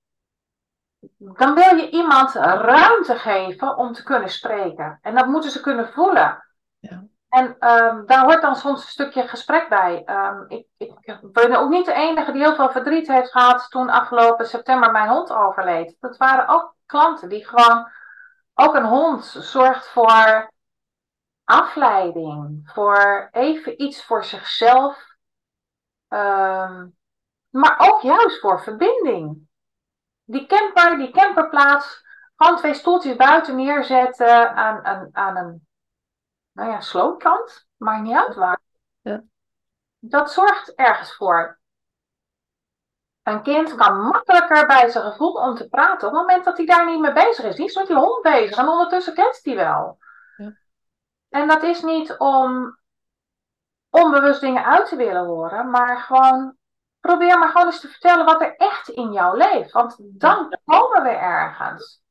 dan 1.19 1.55
wil 1.55 1.77
je 1.77 1.91
iemand 1.91 2.35
ruimte 2.35 3.15
geven 3.15 3.77
om 3.77 3.93
te 3.93 4.03
kunnen 4.03 4.31
spreken. 4.31 4.99
En 5.03 5.15
dat 5.15 5.27
moeten 5.27 5.51
ze 5.51 5.61
kunnen 5.61 5.93
voelen. 5.93 6.45
Ja. 6.79 7.05
En 7.29 7.45
um, 7.45 8.07
daar 8.07 8.25
hoort 8.25 8.43
dan 8.43 8.57
soms 8.57 8.83
een 8.83 8.89
stukje 8.89 9.29
gesprek 9.29 9.69
bij. 9.69 10.03
Um, 10.07 10.45
ik, 10.49 10.67
ik, 10.77 11.19
ben 11.23 11.57
ook 11.57 11.71
niet 11.71 11.87
de 11.87 11.93
enige 11.93 12.33
die 12.33 12.43
heel 12.43 12.55
veel 12.55 12.71
verdriet 12.71 13.09
heeft 13.09 13.31
gehad 13.31 13.67
toen 13.71 13.91
afgelopen 13.91 14.47
september 14.47 14.91
mijn 14.91 15.09
hond 15.09 15.33
overleed. 15.33 15.97
Dat 16.01 16.17
waren 16.17 16.49
ook 16.49 16.75
klanten 16.87 17.29
die 17.29 17.47
gewoon, 17.47 17.89
ook 18.59 18.75
een 18.75 18.85
hond 18.85 19.25
zorgt 19.25 19.89
voor 19.89 20.53
afleiding, 21.45 22.71
voor 22.73 23.29
even 23.33 23.83
iets 23.83 24.05
voor 24.05 24.25
zichzelf, 24.25 25.17
um, 26.09 26.97
maar 27.49 27.77
ook 27.79 28.01
juist 28.03 28.41
voor 28.41 28.63
verbinding. 28.63 29.49
Die 30.25 30.47
camper, 30.47 30.99
die 30.99 31.11
camperplaats, 31.11 32.05
gewoon 32.37 32.57
twee 32.57 32.75
stoeltjes 32.75 33.17
buiten 33.17 33.57
neerzetten 33.57 34.55
aan, 34.55 34.85
aan, 34.85 35.09
aan 35.13 35.37
een 35.37 35.67
nou 36.53 36.71
ja, 36.71 36.81
slootkant, 36.81 37.67
maakt 37.77 38.03
niet 38.03 38.17
uit 38.17 38.35
waar. 38.35 38.61
Ja. 39.01 39.23
Dat 39.99 40.33
zorgt 40.33 40.75
ergens 40.75 41.15
voor. 41.15 41.59
Een 43.27 43.43
kind 43.43 43.75
kan 43.75 44.01
makkelijker 44.01 44.67
bij 44.67 44.89
zijn 44.89 45.05
gevoel 45.05 45.33
om 45.33 45.55
te 45.55 45.69
praten 45.69 46.09
op 46.09 46.15
het 46.15 46.23
moment 46.23 46.45
dat 46.45 46.57
hij 46.57 46.67
daar 46.67 46.87
niet 46.87 47.01
mee 47.01 47.13
bezig 47.13 47.45
is. 47.45 47.57
Die 47.57 47.65
is 47.65 47.77
met 47.77 47.87
die 47.87 47.97
hond 47.97 48.23
bezig 48.23 48.57
en 48.57 48.69
ondertussen 48.69 49.15
kletst 49.15 49.45
hij 49.45 49.57
wel. 49.57 49.99
Ja. 50.37 50.53
En 51.29 51.49
dat 51.49 51.63
is 51.63 51.83
niet 51.83 52.19
om 52.19 52.79
onbewust 53.91 54.41
dingen 54.41 54.65
uit 54.65 54.89
te 54.89 54.97
willen 54.97 55.25
horen, 55.25 55.71
maar 55.71 56.01
gewoon 56.01 56.57
probeer 57.01 57.39
maar 57.39 57.49
gewoon 57.49 57.67
eens 57.67 57.81
te 57.81 57.89
vertellen 57.89 58.25
wat 58.25 58.41
er 58.41 58.57
echt 58.57 58.89
in 58.89 59.13
jou 59.13 59.37
leeft. 59.37 59.73
Want 59.73 59.97
dan 59.99 60.59
komen 60.65 61.03
we 61.03 61.09
ergens. 61.09 62.03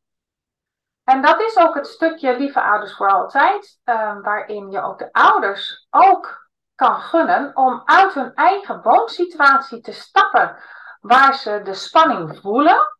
En 1.04 1.21
dat 1.21 1.39
is 1.39 1.58
ook 1.58 1.75
het 1.75 1.88
stukje 1.88 2.38
lieve 2.38 2.62
ouders 2.62 2.95
voor 2.95 3.10
altijd, 3.10 3.80
uh, 3.86 4.21
waarin 4.21 4.71
je 4.71 4.82
ook 4.82 4.97
de 4.97 5.12
ouders 5.12 5.88
ook 5.89 6.49
kan 6.75 6.95
gunnen 6.95 7.51
om 7.54 7.82
uit 7.86 8.13
hun 8.13 8.34
eigen 8.34 8.82
woonsituatie 8.82 9.82
te 9.82 9.91
stappen, 9.91 10.58
waar 11.05 11.33
ze 11.33 11.61
de 11.63 11.73
spanning 11.73 12.39
voelen. 12.39 12.97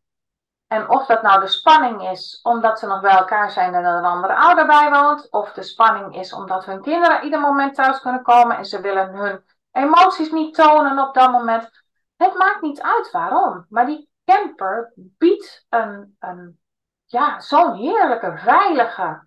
En 0.66 0.88
of 0.88 1.06
dat 1.06 1.22
nou 1.22 1.40
de 1.40 1.46
spanning 1.46 2.10
is 2.10 2.40
omdat 2.42 2.78
ze 2.78 2.86
nog 2.86 3.00
bij 3.00 3.16
elkaar 3.16 3.50
zijn 3.50 3.74
en 3.74 3.84
er 3.84 3.96
een 3.96 4.04
andere 4.04 4.34
ouder 4.34 4.66
bij 4.66 4.90
woont, 4.90 5.30
of 5.30 5.52
de 5.52 5.62
spanning 5.62 6.16
is 6.16 6.32
omdat 6.32 6.64
hun 6.64 6.82
kinderen 6.82 7.24
ieder 7.24 7.40
moment 7.40 7.74
thuis 7.74 8.00
kunnen 8.00 8.22
komen 8.22 8.56
en 8.56 8.64
ze 8.64 8.80
willen 8.80 9.14
hun 9.14 9.44
emoties 9.72 10.30
niet 10.30 10.54
tonen 10.54 10.98
op 11.08 11.14
dat 11.14 11.30
moment. 11.30 11.84
Het 12.16 12.34
maakt 12.34 12.60
niet 12.60 12.82
uit 12.82 13.10
waarom, 13.10 13.66
maar 13.68 13.86
die 13.86 14.10
camper 14.24 14.92
biedt 14.96 15.66
een, 15.68 16.16
een 16.18 16.60
ja, 17.04 17.40
zo'n 17.40 17.74
heerlijke, 17.74 18.38
veilige 18.38 19.26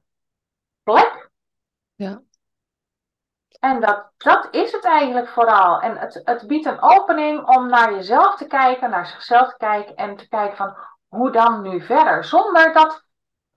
plek 0.83 1.29
Ja. 1.95 2.21
En 3.60 3.82
dat, 3.82 4.12
dat 4.17 4.48
is 4.52 4.72
het 4.72 4.86
eigenlijk 4.86 5.28
vooral. 5.28 5.82
En 5.82 5.98
het, 5.98 6.22
het 6.24 6.48
biedt 6.48 6.65
een 6.65 6.82
opening 6.82 7.48
om 7.48 7.69
naar 7.69 7.93
jezelf 7.93 8.38
te 8.38 8.48
kijken, 8.48 8.89
naar 8.89 9.08
zichzelf 9.08 9.50
te 9.50 9.58
kijken 9.58 9.95
en 9.95 10.15
te 10.15 10.28
kijken 10.28 10.58
van 10.58 10.76
hoe 11.08 11.32
dan 11.32 11.62
nu 11.62 11.82
verder. 11.82 12.24
Zonder 12.24 12.74
dat 12.74 13.04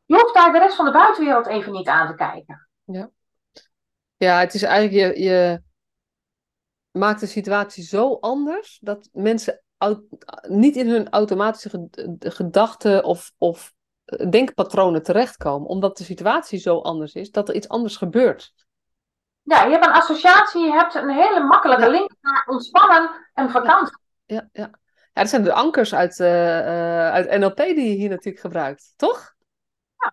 je 0.05 0.15
hoeft 0.15 0.35
daar 0.35 0.53
de 0.53 0.59
rest 0.59 0.77
van 0.77 0.85
de 0.85 0.91
buitenwereld 0.91 1.47
even 1.47 1.73
niet 1.73 1.89
aan 1.89 2.07
te 2.07 2.15
kijken. 2.15 2.69
Ja, 2.85 3.11
ja 4.17 4.39
het 4.39 4.55
is 4.55 4.63
eigenlijk 4.63 5.17
je, 5.17 5.23
je 5.23 5.63
maakt 6.91 7.21
de 7.21 7.27
situatie 7.27 7.85
zo 7.85 8.17
anders 8.21 8.79
dat 8.83 9.09
mensen 9.13 9.63
niet 10.49 10.77
in 10.77 10.89
hun 10.89 11.11
automatische 11.11 11.89
gedachten 12.19 13.05
of, 13.05 13.33
of 13.39 13.75
denkpatronen 14.31 15.03
terechtkomen, 15.03 15.69
omdat 15.69 15.97
de 15.97 16.05
situatie 16.05 16.59
zo 16.59 16.79
anders 16.79 17.15
is, 17.15 17.31
dat 17.31 17.49
er 17.49 17.55
iets 17.55 17.69
anders 17.69 17.97
gebeurt. 17.97 18.53
Ja, 19.43 19.65
je 19.65 19.71
hebt 19.71 19.87
een 19.87 19.93
associatie, 19.93 20.65
je 20.65 20.73
hebt 20.73 20.95
een 20.95 21.11
hele 21.11 21.41
makkelijke 21.41 21.91
link 21.91 22.11
naar 22.21 22.45
ontspannen 22.47 23.29
en 23.35 23.51
vakantie. 23.51 23.99
Ja, 24.25 24.49
ja. 24.53 24.71
ja. 25.13 25.23
dat 25.23 25.29
zijn 25.29 25.43
de 25.43 25.53
ankers 25.53 25.95
uit, 25.95 26.19
uh, 26.19 27.11
uit 27.11 27.39
NLP 27.39 27.57
die 27.57 27.89
je 27.89 27.97
hier 27.97 28.09
natuurlijk 28.09 28.41
gebruikt, 28.41 28.93
toch? 28.97 29.35
Ja. 29.97 30.13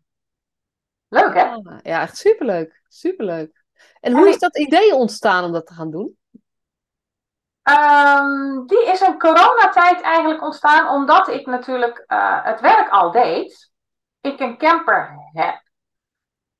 Leuk, 1.07 1.33
hè? 1.33 1.43
Ja, 1.89 2.01
echt 2.01 2.17
superleuk. 2.17 2.81
Superleuk. 2.87 3.63
En 3.99 4.13
hoe 4.13 4.29
is 4.29 4.39
dat 4.39 4.57
idee 4.57 4.95
ontstaan 4.95 5.43
om 5.43 5.51
dat 5.51 5.67
te 5.67 5.73
gaan 5.73 5.91
doen? 5.91 6.17
Um, 7.63 8.67
die 8.67 8.85
is 8.91 9.01
in 9.01 9.19
coronatijd 9.19 10.01
eigenlijk 10.01 10.41
ontstaan 10.41 10.89
omdat 10.89 11.27
ik 11.27 11.45
natuurlijk 11.45 12.03
uh, 12.07 12.43
het 12.45 12.61
werk 12.61 12.89
al 12.89 13.11
deed. 13.11 13.71
Ik 14.21 14.39
een 14.39 14.57
camper 14.57 15.29
heb. 15.33 15.68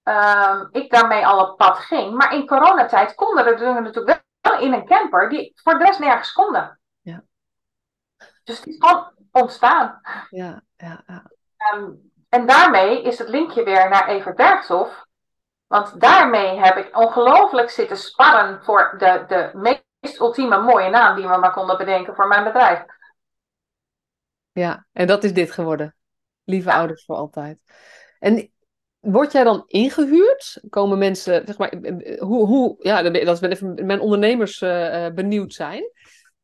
Um, 0.09 0.67
ik 0.71 0.91
daarmee 0.91 1.27
al 1.27 1.49
op 1.49 1.57
pad 1.57 1.77
ging. 1.77 2.15
Maar 2.15 2.33
in 2.33 2.47
coronatijd 2.47 3.15
konden 3.15 3.45
er 3.45 3.81
natuurlijk 3.81 4.23
wel 4.41 4.59
in 4.59 4.73
een 4.73 4.85
camper 4.85 5.29
die 5.29 5.51
voor 5.55 5.77
de 5.77 5.85
rest 5.85 5.99
nergens 5.99 6.31
konden. 6.31 6.79
Ja. 7.01 7.23
Dus 8.43 8.57
het 8.57 8.67
is 8.67 8.75
gewoon 8.77 9.11
ontstaan. 9.31 9.99
Ja, 10.29 10.61
ja, 10.77 11.03
ja. 11.07 11.23
Um, 11.73 12.11
en 12.29 12.45
daarmee 12.45 13.01
is 13.01 13.19
het 13.19 13.29
linkje 13.29 13.63
weer 13.63 13.89
naar 13.89 14.07
Evert 14.07 14.35
Berghoff. 14.35 15.07
Want 15.67 16.01
daarmee 16.01 16.59
heb 16.59 16.77
ik 16.77 16.97
ongelooflijk 16.97 17.69
zitten 17.69 17.97
sparren 17.97 18.63
voor 18.63 18.95
de, 18.97 19.23
de 19.27 19.51
meest 19.53 20.19
ultieme 20.19 20.61
mooie 20.61 20.89
naam 20.89 21.15
die 21.15 21.27
we 21.27 21.37
maar 21.37 21.53
konden 21.53 21.77
bedenken 21.77 22.15
voor 22.15 22.27
mijn 22.27 22.43
bedrijf. 22.43 22.85
Ja, 24.51 24.85
en 24.93 25.07
dat 25.07 25.23
is 25.23 25.33
dit 25.33 25.51
geworden. 25.51 25.95
Lieve 26.43 26.73
ouders 26.73 27.05
voor 27.05 27.15
altijd. 27.15 27.59
En 28.19 28.51
word 28.99 29.31
jij 29.31 29.43
dan 29.43 29.63
ingehuurd? 29.67 30.63
Komen 30.69 30.97
mensen, 30.97 31.41
zeg 31.45 31.57
maar, 31.57 31.73
hoe, 32.19 32.45
hoe 32.45 32.75
ja, 32.79 33.01
dat 33.01 33.15
is 33.15 33.41
even 33.41 33.85
mijn 33.85 33.99
ondernemers 33.99 34.61
uh, 34.61 35.07
benieuwd 35.13 35.53
zijn. 35.53 35.91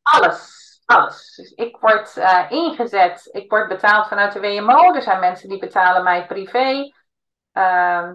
Alles, 0.02 0.80
alles. 0.84 1.34
Dus 1.36 1.50
ik 1.50 1.76
word 1.76 2.16
uh, 2.16 2.44
ingezet, 2.48 3.28
ik 3.32 3.50
word 3.50 3.68
betaald 3.68 4.08
vanuit 4.08 4.32
de 4.32 4.40
WMO. 4.40 4.94
Er 4.94 5.02
zijn 5.02 5.20
mensen 5.20 5.48
die 5.48 5.58
betalen 5.58 6.02
mij 6.02 6.26
privé. 6.26 6.94
Uh, 7.52 8.10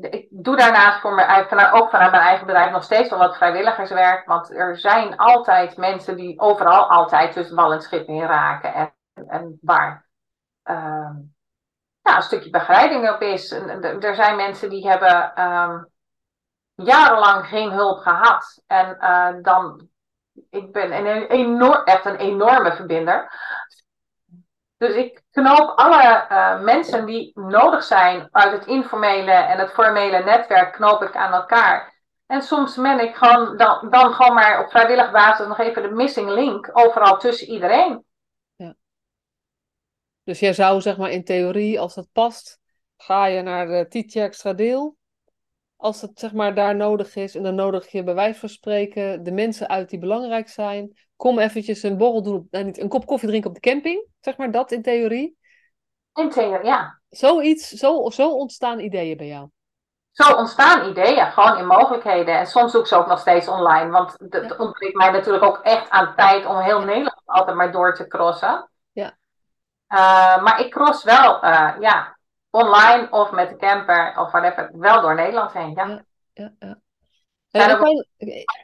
ik 0.00 0.26
doe 0.30 0.56
daarnaast 0.56 1.00
voor 1.00 1.14
mijn, 1.14 1.48
vanuit, 1.48 1.72
ook 1.72 1.90
vanuit 1.90 2.10
mijn 2.10 2.22
eigen 2.22 2.46
bedrijf 2.46 2.72
nog 2.72 2.84
steeds 2.84 3.10
wel 3.10 3.18
wat 3.18 3.36
vrijwilligerswerk. 3.36 4.26
Want 4.26 4.50
er 4.54 4.78
zijn 4.78 5.16
altijd 5.16 5.76
mensen 5.76 6.16
die 6.16 6.40
overal 6.40 6.90
altijd 6.90 7.32
tussen 7.32 7.56
bal 7.56 7.72
en 7.72 7.80
schip 7.80 8.08
in 8.08 8.22
raken. 8.22 8.74
En, 8.74 8.94
en 9.28 9.58
waar 9.60 10.08
ehm, 12.10 12.16
ja, 12.16 12.16
een 12.16 12.22
stukje 12.22 12.50
begeleiding 12.50 13.10
op 13.10 13.20
is. 13.20 13.50
Er 14.00 14.14
zijn 14.14 14.36
mensen 14.36 14.70
die 14.70 14.88
hebben 14.88 15.42
um, 15.44 15.88
jarenlang 16.74 17.46
geen 17.46 17.70
hulp 17.70 17.98
gehad. 17.98 18.62
En 18.66 18.96
uh, 19.00 19.42
dan, 19.42 19.88
ik 20.50 20.72
ben 20.72 20.92
een 20.92 21.26
enorm, 21.26 21.84
echt 21.84 22.04
een 22.04 22.16
enorme 22.16 22.72
verbinder. 22.72 23.32
Dus 24.76 24.94
ik 24.94 25.22
knoop 25.30 25.78
alle 25.78 26.26
uh, 26.32 26.60
mensen 26.60 27.06
die 27.06 27.30
nodig 27.34 27.82
zijn 27.82 28.28
uit 28.30 28.52
het 28.52 28.66
informele 28.66 29.32
en 29.32 29.58
het 29.58 29.72
formele 29.72 30.24
netwerk, 30.24 30.72
knoop 30.72 31.02
ik 31.02 31.16
aan 31.16 31.32
elkaar. 31.32 31.98
En 32.26 32.42
soms 32.42 32.76
ben 32.76 33.00
ik 33.00 33.16
gewoon 33.16 33.56
dan, 33.56 33.90
dan 33.90 34.12
gewoon 34.12 34.34
maar 34.34 34.64
op 34.64 34.70
vrijwillige 34.70 35.10
basis 35.10 35.46
nog 35.46 35.58
even 35.58 35.82
de 35.82 35.90
missing 35.90 36.30
link 36.30 36.70
overal 36.72 37.18
tussen 37.18 37.48
iedereen. 37.48 38.04
Dus 40.24 40.40
jij 40.40 40.52
zou 40.52 40.80
zeg 40.80 40.96
maar 40.96 41.10
in 41.10 41.24
theorie, 41.24 41.80
als 41.80 41.94
dat 41.94 42.08
past, 42.12 42.58
ga 42.96 43.26
je 43.26 43.42
naar 43.42 43.66
de 43.66 43.86
tietje 43.88 44.20
extra 44.20 44.52
deel. 44.52 44.96
Als 45.76 46.00
het 46.00 46.18
zeg 46.18 46.32
maar 46.32 46.54
daar 46.54 46.76
nodig 46.76 47.16
is 47.16 47.34
en 47.34 47.42
dan 47.42 47.54
nodig 47.54 47.90
je 47.90 48.04
bij 48.04 48.14
wijze 48.14 48.38
van 48.38 48.48
spreken 48.48 49.22
de 49.22 49.32
mensen 49.32 49.68
uit 49.68 49.90
die 49.90 49.98
belangrijk 49.98 50.48
zijn. 50.48 50.98
Kom 51.16 51.38
eventjes 51.38 51.82
een 51.82 51.96
borrel 51.96 52.22
doen, 52.22 52.48
nee, 52.50 52.64
niet, 52.64 52.80
een 52.80 52.88
kop 52.88 53.06
koffie 53.06 53.28
drinken 53.28 53.50
op 53.50 53.54
de 53.54 53.70
camping. 53.70 54.06
Zeg 54.20 54.36
maar 54.36 54.50
dat 54.50 54.72
in 54.72 54.82
theorie. 54.82 55.36
In 56.14 56.30
theorie, 56.30 56.66
ja. 56.66 57.00
Zoiets, 57.08 57.68
zo, 57.68 58.10
zo 58.10 58.30
ontstaan 58.30 58.80
ideeën 58.80 59.16
bij 59.16 59.26
jou. 59.26 59.48
Zo 60.10 60.32
ontstaan 60.32 60.90
ideeën, 60.90 61.26
gewoon 61.26 61.58
in 61.58 61.66
mogelijkheden. 61.66 62.38
En 62.38 62.46
soms 62.46 62.72
doe 62.72 62.80
ik 62.80 62.86
ze 62.86 62.96
ook 62.96 63.06
nog 63.06 63.18
steeds 63.18 63.48
online. 63.48 63.90
Want 63.90 64.14
het 64.18 64.48
ja. 64.48 64.56
ontbreekt 64.56 64.96
mij 64.96 65.10
natuurlijk 65.10 65.44
ook 65.44 65.60
echt 65.62 65.90
aan 65.90 66.14
tijd 66.16 66.46
om 66.46 66.58
heel 66.58 66.80
Nederland 66.80 67.22
altijd 67.24 67.56
maar 67.56 67.72
door 67.72 67.94
te 67.94 68.06
crossen. 68.06 68.70
Uh, 69.92 70.42
maar 70.42 70.60
ik 70.60 70.70
cross 70.70 71.04
wel, 71.04 71.44
uh, 71.44 71.76
ja, 71.80 72.18
online 72.50 73.10
of 73.10 73.30
met 73.30 73.48
de 73.48 73.56
camper 73.56 74.18
of 74.18 74.30
whatever, 74.30 74.70
wel 74.72 75.00
door 75.00 75.14
Nederland 75.14 75.52
heen. 75.52 75.72
Ja, 75.74 76.04
ja, 76.32 76.54
ja. 76.58 76.80
ja. 77.48 77.68
En 77.68 77.76
ook 77.76 78.04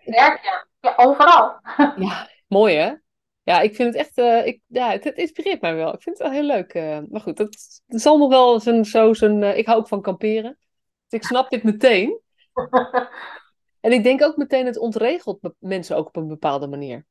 werk, 0.05 0.43
ja. 0.43 0.67
ja, 0.81 0.95
overal. 0.97 1.61
ja, 2.07 2.29
mooi 2.47 2.77
hè? 2.77 2.95
Ja, 3.43 3.61
ik 3.61 3.75
vind 3.75 3.95
het 3.95 4.07
echt, 4.07 4.19
uh, 4.19 4.47
ik, 4.47 4.61
ja, 4.67 4.91
het, 4.91 5.05
het, 5.05 5.17
inspireert 5.17 5.61
mij 5.61 5.75
wel. 5.75 5.95
Ik 5.95 6.03
vind 6.03 6.19
het 6.19 6.29
wel 6.29 6.37
heel 6.37 6.47
leuk. 6.47 6.75
Maar 7.11 7.21
goed, 7.21 7.39
het, 7.39 7.83
het 7.87 8.01
zal 8.01 8.19
nog 8.19 8.29
wel 8.29 8.61
zijn, 8.61 8.85
zo 8.85 9.15
zijn, 9.15 9.43
ik 9.43 9.67
hou 9.67 9.79
ook 9.79 9.89
van 9.89 10.03
kamperen. 10.03 10.59
Dus 11.09 11.21
ik 11.21 11.27
snap 11.27 11.51
dit 11.51 11.63
meteen. 11.63 12.21
en 13.81 13.93
ik 13.93 14.03
denk 14.03 14.23
ook 14.23 14.37
meteen, 14.37 14.67
het 14.67 14.79
ontregelt 14.79 15.39
mensen 15.59 15.97
ook 15.97 16.07
op 16.07 16.17
een 16.17 16.29
bepaalde 16.29 16.67
manier. 16.67 17.07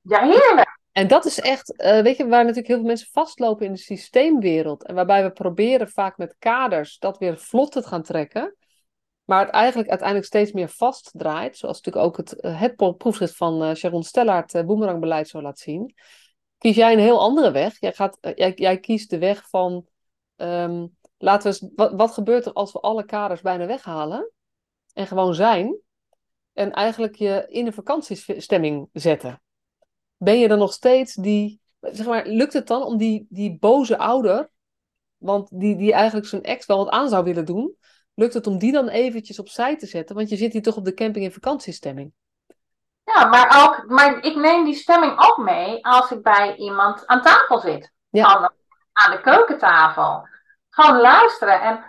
Ja, 0.00 0.24
heerlijk. 0.24 0.77
En 0.92 1.08
dat 1.08 1.24
is 1.24 1.40
echt, 1.40 1.76
weet 1.76 2.16
je, 2.16 2.26
waar 2.26 2.40
natuurlijk 2.40 2.66
heel 2.66 2.76
veel 2.76 2.86
mensen 2.86 3.08
vastlopen 3.12 3.66
in 3.66 3.72
de 3.72 3.78
systeemwereld. 3.78 4.84
En 4.84 4.94
waarbij 4.94 5.22
we 5.22 5.30
proberen 5.30 5.88
vaak 5.88 6.16
met 6.16 6.36
kaders 6.38 6.98
dat 6.98 7.18
weer 7.18 7.38
vlot 7.38 7.72
te 7.72 7.82
gaan 7.82 8.02
trekken. 8.02 8.56
Maar 9.24 9.44
het 9.44 9.54
eigenlijk 9.54 9.88
uiteindelijk 9.88 10.28
steeds 10.28 10.52
meer 10.52 10.68
vastdraait. 10.68 11.56
Zoals 11.56 11.80
natuurlijk 11.82 12.06
ook 12.06 12.16
het, 12.16 12.36
het 12.58 12.96
proefschrift 12.96 13.36
van 13.36 13.62
uh, 13.62 13.74
Sharon 13.74 14.02
Stellaert, 14.02 14.54
uh, 14.54 14.62
Boemerangbeleid, 14.62 15.28
zo 15.28 15.42
laat 15.42 15.58
zien. 15.58 15.94
Kies 16.58 16.76
jij 16.76 16.92
een 16.92 16.98
heel 16.98 17.20
andere 17.20 17.50
weg. 17.50 17.80
Jij, 17.80 17.92
gaat, 17.92 18.18
jij, 18.34 18.52
jij 18.54 18.78
kiest 18.78 19.10
de 19.10 19.18
weg 19.18 19.48
van. 19.48 19.86
Um, 20.36 20.96
laten 21.18 21.50
we 21.50 21.58
eens, 21.60 21.72
wat, 21.74 21.92
wat 21.92 22.10
gebeurt 22.10 22.46
er 22.46 22.52
als 22.52 22.72
we 22.72 22.80
alle 22.80 23.04
kaders 23.04 23.40
bijna 23.40 23.66
weghalen? 23.66 24.32
En 24.92 25.06
gewoon 25.06 25.34
zijn. 25.34 25.78
En 26.52 26.72
eigenlijk 26.72 27.14
je 27.14 27.46
in 27.48 27.66
een 27.66 27.72
vakantiestemming 27.72 28.88
zetten. 28.92 29.42
Ben 30.18 30.38
je 30.38 30.48
dan 30.48 30.58
nog 30.58 30.72
steeds 30.72 31.14
die. 31.14 31.60
Zeg 31.80 32.06
maar, 32.06 32.26
lukt 32.26 32.52
het 32.52 32.66
dan 32.66 32.82
om 32.82 32.96
die, 32.96 33.26
die 33.28 33.58
boze 33.58 33.98
ouder. 33.98 34.50
Want 35.16 35.60
die, 35.60 35.76
die 35.76 35.92
eigenlijk 35.92 36.26
zijn 36.26 36.42
ex 36.42 36.66
wel 36.66 36.76
wat 36.76 36.88
aan 36.88 37.08
zou 37.08 37.24
willen 37.24 37.44
doen 37.44 37.76
lukt 38.18 38.34
het 38.34 38.46
om 38.46 38.58
die 38.58 38.72
dan 38.72 38.88
eventjes 38.88 39.38
opzij 39.38 39.76
te 39.76 39.86
zetten? 39.86 40.16
Want 40.16 40.28
je 40.28 40.36
zit 40.36 40.52
hier 40.52 40.62
toch 40.62 40.76
op 40.76 40.84
de 40.84 40.94
camping 40.94 41.24
in 41.24 41.32
vakantiestemming. 41.32 42.12
Ja, 43.04 43.26
maar, 43.26 43.64
ook, 43.64 43.90
maar 43.90 44.24
ik 44.24 44.36
neem 44.36 44.64
die 44.64 44.74
stemming 44.74 45.12
ook 45.18 45.36
mee 45.36 45.84
als 45.84 46.10
ik 46.10 46.22
bij 46.22 46.56
iemand 46.56 47.06
aan 47.06 47.22
tafel 47.22 47.58
zit. 47.58 47.92
Ja. 48.08 48.24
Aan, 48.26 48.52
aan 48.92 49.10
de 49.10 49.20
keukentafel. 49.20 50.28
Gewoon 50.70 51.00
luisteren. 51.00 51.60
En 51.60 51.84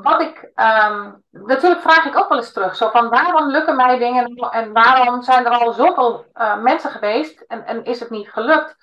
wat 0.00 0.20
ik, 0.20 0.42
um, 0.42 1.24
natuurlijk 1.30 1.80
vraag 1.80 2.04
ik 2.04 2.16
ook 2.16 2.28
wel 2.28 2.38
eens 2.38 2.52
terug. 2.52 2.76
Zo 2.76 2.90
van 2.90 3.08
waarom 3.08 3.50
lukken 3.50 3.76
mij 3.76 3.98
dingen 3.98 4.34
en 4.50 4.72
waarom 4.72 5.22
zijn 5.22 5.44
er 5.44 5.52
al 5.52 5.72
zoveel 5.72 6.26
uh, 6.34 6.62
mensen 6.62 6.90
geweest 6.90 7.40
en, 7.40 7.66
en 7.66 7.84
is 7.84 8.00
het 8.00 8.10
niet 8.10 8.28
gelukt? 8.28 8.76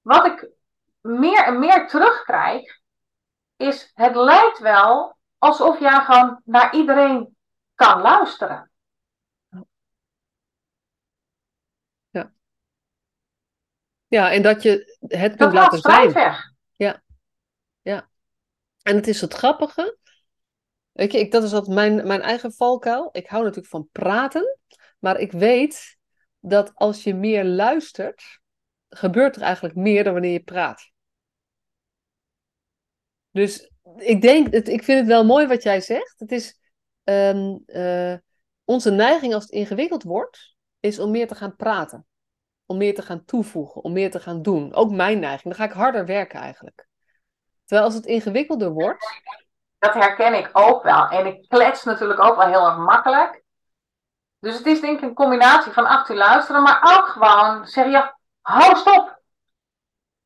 Wat 0.00 0.26
ik 0.26 0.48
meer 1.00 1.44
en 1.44 1.58
meer 1.58 1.88
terugkrijg, 1.88 2.80
is 3.56 3.90
het 3.94 4.14
lijkt 4.16 4.58
wel 4.58 5.16
alsof 5.38 5.80
jij 5.80 6.00
gewoon 6.00 6.40
naar 6.44 6.74
iedereen 6.74 7.36
kan 7.74 8.00
luisteren. 8.00 8.70
Ja. 12.10 12.32
Ja, 14.06 14.30
en 14.30 14.42
dat 14.42 14.62
je 14.62 14.98
het 15.00 15.36
kunt 15.36 15.52
laten 15.52 15.78
zijn. 15.78 16.12
Weg. 16.12 16.52
Ja. 16.72 17.02
Ja. 17.82 18.08
En 18.82 18.96
het 18.96 19.06
is 19.06 19.20
het 19.20 19.34
grappige. 19.34 20.00
Weet 20.92 21.12
je, 21.12 21.18
ik, 21.18 21.30
dat 21.30 21.42
is 21.42 21.52
wat 21.52 21.66
mijn, 21.66 22.06
mijn 22.06 22.20
eigen 22.20 22.52
valkuil. 22.52 23.08
Ik 23.12 23.26
hou 23.26 23.42
natuurlijk 23.42 23.70
van 23.70 23.88
praten. 23.92 24.58
Maar 24.98 25.18
ik 25.18 25.32
weet 25.32 25.98
dat 26.40 26.72
als 26.74 27.04
je 27.04 27.14
meer 27.14 27.44
luistert, 27.44 28.40
gebeurt 28.88 29.36
er 29.36 29.42
eigenlijk 29.42 29.74
meer 29.74 30.04
dan 30.04 30.12
wanneer 30.12 30.32
je 30.32 30.42
praat. 30.42 30.90
Dus 33.30 33.70
ik 33.96 34.22
denk, 34.22 34.48
ik 34.48 34.82
vind 34.82 34.98
het 34.98 35.06
wel 35.06 35.24
mooi 35.24 35.46
wat 35.46 35.62
jij 35.62 35.80
zegt. 35.80 36.14
Het 36.18 36.32
is, 36.32 36.60
ehm, 37.04 37.56
eh, 37.66 38.14
onze 38.64 38.90
neiging 38.90 39.34
als 39.34 39.42
het 39.42 39.52
ingewikkeld 39.52 40.02
wordt, 40.02 40.56
is 40.80 40.98
om 40.98 41.10
meer 41.10 41.26
te 41.26 41.34
gaan 41.34 41.56
praten. 41.56 42.06
Om 42.66 42.76
meer 42.76 42.94
te 42.94 43.02
gaan 43.02 43.24
toevoegen, 43.24 43.82
om 43.82 43.92
meer 43.92 44.10
te 44.10 44.20
gaan 44.20 44.42
doen. 44.42 44.74
Ook 44.74 44.90
mijn 44.90 45.18
neiging. 45.18 45.42
Dan 45.42 45.54
ga 45.54 45.64
ik 45.64 45.76
harder 45.76 46.06
werken 46.06 46.40
eigenlijk. 46.40 46.88
Terwijl 47.64 47.86
als 47.86 47.94
het 47.94 48.06
ingewikkelder 48.06 48.72
wordt. 48.72 49.04
Dat 49.82 49.94
herken 49.94 50.34
ik 50.34 50.50
ook 50.52 50.82
wel. 50.82 51.08
En 51.08 51.26
ik 51.26 51.48
klets 51.48 51.84
natuurlijk 51.84 52.20
ook 52.20 52.36
wel 52.36 52.46
heel 52.46 52.66
erg 52.66 52.76
makkelijk. 52.76 53.42
Dus 54.38 54.56
het 54.56 54.66
is 54.66 54.80
denk 54.80 54.96
ik 54.96 55.02
een 55.02 55.14
combinatie 55.14 55.72
van 55.72 55.86
achter 55.86 56.16
luisteren, 56.16 56.62
maar 56.62 56.98
ook 56.98 57.06
gewoon 57.06 57.66
zeggen: 57.66 57.92
ja, 57.92 58.18
hou 58.40 58.76
stop. 58.76 59.20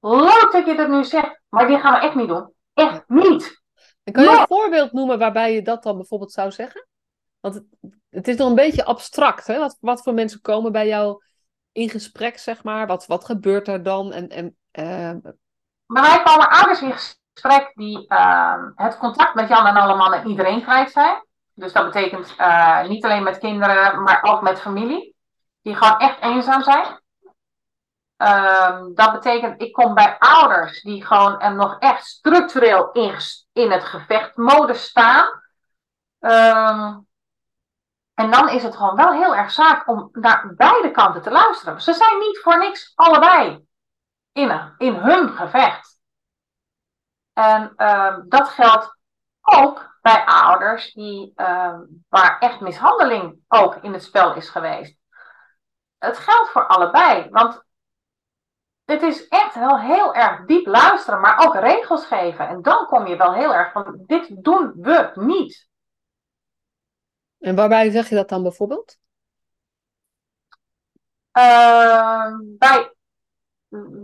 Leuk 0.00 0.48
dat 0.52 0.66
je 0.66 0.74
dat 0.74 0.88
nu 0.88 1.04
zegt, 1.04 1.40
maar 1.48 1.66
die 1.66 1.78
gaan 1.78 1.92
we 1.92 2.06
echt 2.06 2.14
niet 2.14 2.28
doen. 2.28 2.52
Echt 2.74 3.08
niet. 3.08 3.62
En 4.04 4.12
kan 4.12 4.24
je 4.24 4.30
een 4.30 4.46
voorbeeld 4.46 4.92
noemen 4.92 5.18
waarbij 5.18 5.54
je 5.54 5.62
dat 5.62 5.82
dan 5.82 5.96
bijvoorbeeld 5.96 6.32
zou 6.32 6.50
zeggen? 6.50 6.86
Want 7.40 7.54
het, 7.54 7.64
het 8.10 8.28
is 8.28 8.36
nog 8.36 8.48
een 8.48 8.54
beetje 8.54 8.84
abstract, 8.84 9.46
hè? 9.46 9.58
Wat, 9.58 9.76
wat 9.80 10.02
voor 10.02 10.14
mensen 10.14 10.40
komen 10.40 10.72
bij 10.72 10.86
jou 10.86 11.22
in 11.72 11.90
gesprek, 11.90 12.38
zeg 12.38 12.62
maar? 12.64 12.86
Wat, 12.86 13.06
wat 13.06 13.24
gebeurt 13.24 13.68
er 13.68 13.82
dan? 13.82 14.12
En, 14.12 14.28
en, 14.28 14.56
uh... 14.72 15.32
Bij 15.86 16.02
mij 16.02 16.22
komen 16.22 16.48
ouders 16.48 16.82
in 16.82 16.92
gesprek 16.92 17.24
die 17.74 18.04
uh, 18.08 18.62
het 18.74 18.98
contact 18.98 19.34
met 19.34 19.48
Jan 19.48 19.66
en 19.66 19.76
alle 19.76 19.94
mannen 19.94 20.26
iedereen 20.26 20.62
kwijt 20.62 20.90
zijn. 20.90 21.24
Dus 21.54 21.72
dat 21.72 21.84
betekent 21.84 22.34
uh, 22.38 22.82
niet 22.82 23.04
alleen 23.04 23.22
met 23.22 23.38
kinderen, 23.38 24.02
maar 24.02 24.22
ook 24.22 24.42
met 24.42 24.60
familie. 24.60 25.14
Die 25.62 25.74
gewoon 25.74 25.98
echt 25.98 26.20
eenzaam 26.20 26.62
zijn. 26.62 27.00
Um, 28.16 28.94
dat 28.94 29.12
betekent, 29.12 29.62
ik 29.62 29.72
kom 29.72 29.94
bij 29.94 30.16
ouders 30.18 30.82
die 30.82 31.04
gewoon 31.04 31.40
er 31.40 31.54
nog 31.54 31.76
echt 31.78 32.04
structureel 32.04 32.92
in, 32.92 33.14
in 33.52 33.70
het 33.70 33.84
gevechtmodus 33.84 34.84
staan. 34.84 35.24
Um, 36.20 37.06
en 38.14 38.30
dan 38.30 38.48
is 38.48 38.62
het 38.62 38.76
gewoon 38.76 38.96
wel 38.96 39.12
heel 39.12 39.34
erg 39.34 39.50
zaak 39.50 39.88
om 39.88 40.08
naar 40.12 40.52
beide 40.56 40.90
kanten 40.90 41.22
te 41.22 41.30
luisteren. 41.30 41.80
Ze 41.80 41.92
zijn 41.92 42.18
niet 42.18 42.40
voor 42.42 42.58
niks 42.58 42.92
allebei 42.94 43.66
in, 44.32 44.74
in 44.78 44.94
hun 44.94 45.28
gevecht. 45.28 45.95
En 47.36 47.74
um, 47.76 48.28
dat 48.28 48.48
geldt 48.48 48.96
ook 49.40 49.98
bij 50.02 50.24
ouders 50.24 50.92
die, 50.92 51.32
waar 52.08 52.38
echt 52.38 52.60
mishandeling 52.60 53.38
ook 53.48 53.76
in 53.76 53.92
het 53.92 54.02
spel 54.02 54.34
is 54.34 54.48
geweest. 54.48 54.96
Het 55.98 56.18
geldt 56.18 56.50
voor 56.50 56.66
allebei, 56.66 57.30
want 57.30 57.64
het 58.84 59.02
is 59.02 59.28
echt 59.28 59.54
wel 59.54 59.80
heel 59.80 60.14
erg 60.14 60.44
diep 60.44 60.66
luisteren, 60.66 61.20
maar 61.20 61.46
ook 61.46 61.54
regels 61.54 62.06
geven. 62.06 62.48
En 62.48 62.62
dan 62.62 62.86
kom 62.86 63.06
je 63.06 63.16
wel 63.16 63.32
heel 63.32 63.54
erg 63.54 63.72
van, 63.72 64.02
dit 64.06 64.44
doen 64.44 64.72
we 64.76 65.10
niet. 65.14 65.68
En 67.38 67.54
waarbij 67.54 67.90
zeg 67.90 68.08
je 68.08 68.14
dat 68.14 68.28
dan 68.28 68.42
bijvoorbeeld? 68.42 68.98
Uh, 71.32 72.36
bij 72.40 72.94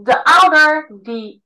de 0.05 0.25
ouder 0.25 0.91
die 1.03 1.42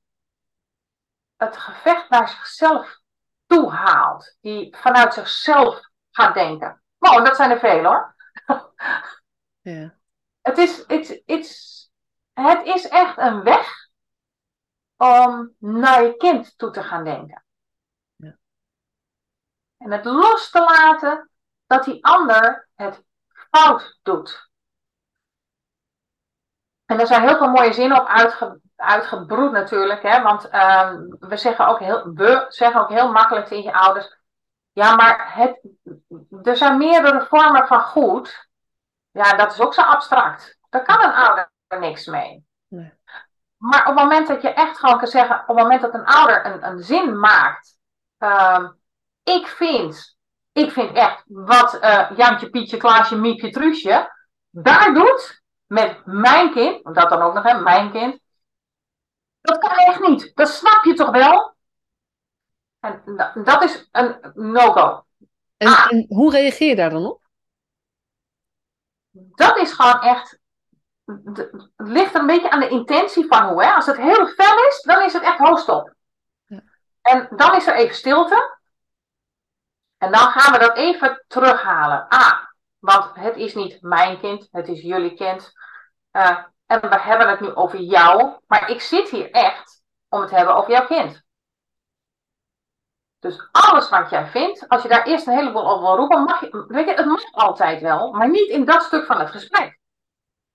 het 1.37 1.57
gevecht 1.57 2.09
naar 2.09 2.29
zichzelf 2.29 2.99
toe 3.45 3.71
haalt. 3.71 4.37
Die 4.41 4.75
vanuit 4.77 5.13
zichzelf 5.13 5.81
gaat 6.11 6.33
denken. 6.33 6.81
Wow, 6.97 7.25
dat 7.25 7.35
zijn 7.35 7.51
er 7.51 7.59
veel 7.59 7.83
hoor. 7.83 8.15
Ja. 9.61 9.95
Het 10.41 10.57
is, 10.57 10.85
it's, 10.85 11.21
it's 11.25 11.77
het 12.33 12.65
is 12.65 12.87
echt 12.87 13.17
een 13.17 13.43
weg 13.43 13.89
om 14.95 15.55
naar 15.57 16.03
je 16.03 16.17
kind 16.17 16.57
toe 16.57 16.71
te 16.71 16.83
gaan 16.83 17.03
denken. 17.03 17.45
Ja. 18.15 18.37
En 19.77 19.91
het 19.91 20.05
los 20.05 20.49
te 20.49 20.59
laten 20.59 21.29
dat 21.65 21.83
die 21.83 22.05
ander 22.05 22.69
het 22.75 23.03
fout 23.49 23.99
doet. 24.01 24.49
En 26.85 26.99
er 26.99 27.07
zijn 27.07 27.27
heel 27.27 27.37
veel 27.37 27.49
mooie 27.49 27.73
zinnen 27.73 28.01
op 28.01 28.07
uitge, 28.07 28.61
uitgebroed 28.77 29.51
natuurlijk. 29.51 30.01
Hè? 30.01 30.21
Want 30.21 30.53
uh, 30.53 30.91
we, 31.19 31.37
zeggen 31.37 31.67
ook 31.67 31.79
heel, 31.79 32.11
we 32.13 32.45
zeggen 32.47 32.81
ook 32.81 32.89
heel 32.89 33.11
makkelijk 33.11 33.45
tegen 33.45 33.63
je 33.63 33.73
ouders. 33.73 34.17
Ja, 34.71 34.95
maar 34.95 35.33
het, 35.35 35.59
er 36.43 36.57
zijn 36.57 36.77
meerdere 36.77 37.25
vormen 37.29 37.67
van 37.67 37.81
goed. 37.81 38.47
Ja, 39.11 39.31
dat 39.31 39.51
is 39.51 39.61
ook 39.61 39.73
zo 39.73 39.81
abstract. 39.81 40.57
Daar 40.69 40.83
kan 40.83 41.03
een 41.03 41.13
ouder 41.13 41.51
er 41.67 41.79
niks 41.79 42.05
mee. 42.05 42.45
Nee. 42.67 42.93
Maar 43.57 43.79
op 43.79 43.95
het 43.95 44.03
moment 44.03 44.27
dat 44.27 44.41
je 44.41 44.53
echt 44.53 44.79
gewoon 44.79 44.97
kan 44.97 45.07
zeggen, 45.07 45.39
op 45.39 45.47
het 45.47 45.57
moment 45.57 45.81
dat 45.81 45.93
een 45.93 46.05
ouder 46.05 46.45
een, 46.45 46.65
een 46.65 46.83
zin 46.83 47.19
maakt, 47.19 47.77
um, 48.17 48.79
ik 49.23 49.47
vind, 49.47 50.17
ik 50.51 50.71
vind 50.71 50.95
echt 50.95 51.23
wat 51.25 51.79
uh, 51.83 52.11
Jantje, 52.15 52.49
Pietje, 52.49 52.77
Klaasje, 52.77 53.15
Miepje, 53.15 53.49
Truusje 53.49 54.15
daar 54.63 54.93
doet 54.93 55.41
met 55.65 56.05
mijn 56.05 56.51
kind, 56.51 56.95
dat 56.95 57.09
dan 57.09 57.21
ook 57.21 57.33
nog, 57.33 57.43
hè, 57.43 57.61
mijn 57.61 57.91
kind, 57.91 58.19
dat 59.47 59.57
kan 59.57 59.71
echt 59.71 59.99
niet. 59.99 60.31
Dat 60.35 60.49
snap 60.49 60.83
je 60.83 60.93
toch 60.93 61.11
wel? 61.11 61.55
En 62.79 63.01
dat 63.43 63.63
is 63.63 63.87
een 63.91 64.31
no-go. 64.33 65.05
En, 65.57 65.67
ah. 65.67 65.91
en 65.91 66.05
hoe 66.09 66.31
reageer 66.31 66.69
je 66.69 66.75
daar 66.75 66.89
dan 66.89 67.05
op? 67.05 67.21
Dat 69.11 69.57
is 69.57 69.71
gewoon 69.71 70.01
echt 70.01 70.39
het 71.23 71.49
ligt 71.75 72.15
een 72.15 72.25
beetje 72.25 72.49
aan 72.49 72.59
de 72.59 72.69
intentie 72.69 73.27
van 73.27 73.47
hoe. 73.47 73.63
Hè? 73.63 73.71
Als 73.71 73.85
het 73.85 73.97
heel 73.97 74.27
fel 74.27 74.65
is, 74.67 74.81
dan 74.81 75.03
is 75.03 75.13
het 75.13 75.23
echt 75.23 75.37
hoogstop. 75.37 75.93
Ja. 76.45 76.61
En 77.01 77.27
dan 77.35 77.55
is 77.55 77.67
er 77.67 77.75
even 77.75 77.95
stilte. 77.95 78.57
En 79.97 80.11
dan 80.11 80.27
gaan 80.27 80.53
we 80.53 80.59
dat 80.59 80.77
even 80.77 81.23
terughalen. 81.27 82.07
Ah, 82.07 82.39
want 82.79 83.15
het 83.15 83.35
is 83.35 83.55
niet 83.55 83.81
mijn 83.81 84.19
kind, 84.19 84.47
het 84.51 84.67
is 84.67 84.81
jullie 84.81 85.13
kind. 85.13 85.51
Uh, 86.11 86.43
en 86.67 86.81
we 86.81 86.99
hebben 86.99 87.29
het 87.29 87.39
nu 87.39 87.55
over 87.55 87.79
jou. 87.79 88.39
Maar 88.47 88.69
ik 88.69 88.81
zit 88.81 89.09
hier 89.09 89.31
echt 89.31 89.83
om 90.09 90.19
het 90.19 90.29
te 90.29 90.35
hebben 90.35 90.55
over 90.55 90.71
jouw 90.71 90.85
kind. 90.85 91.25
Dus 93.19 93.47
alles 93.51 93.89
wat 93.89 94.09
jij 94.09 94.27
vindt, 94.27 94.67
als 94.67 94.81
je 94.81 94.87
daar 94.87 95.05
eerst 95.05 95.27
een 95.27 95.37
heleboel 95.37 95.69
over 95.69 95.85
wil 95.85 95.95
roepen, 95.95 96.23
mag 96.23 96.39
je, 96.39 96.65
weet 96.67 96.87
je, 96.87 96.93
het 96.93 97.05
mag 97.05 97.23
altijd 97.31 97.81
wel, 97.81 98.11
maar 98.11 98.29
niet 98.29 98.49
in 98.49 98.65
dat 98.65 98.83
stuk 98.83 99.05
van 99.05 99.19
het 99.19 99.29
gesprek. 99.29 99.79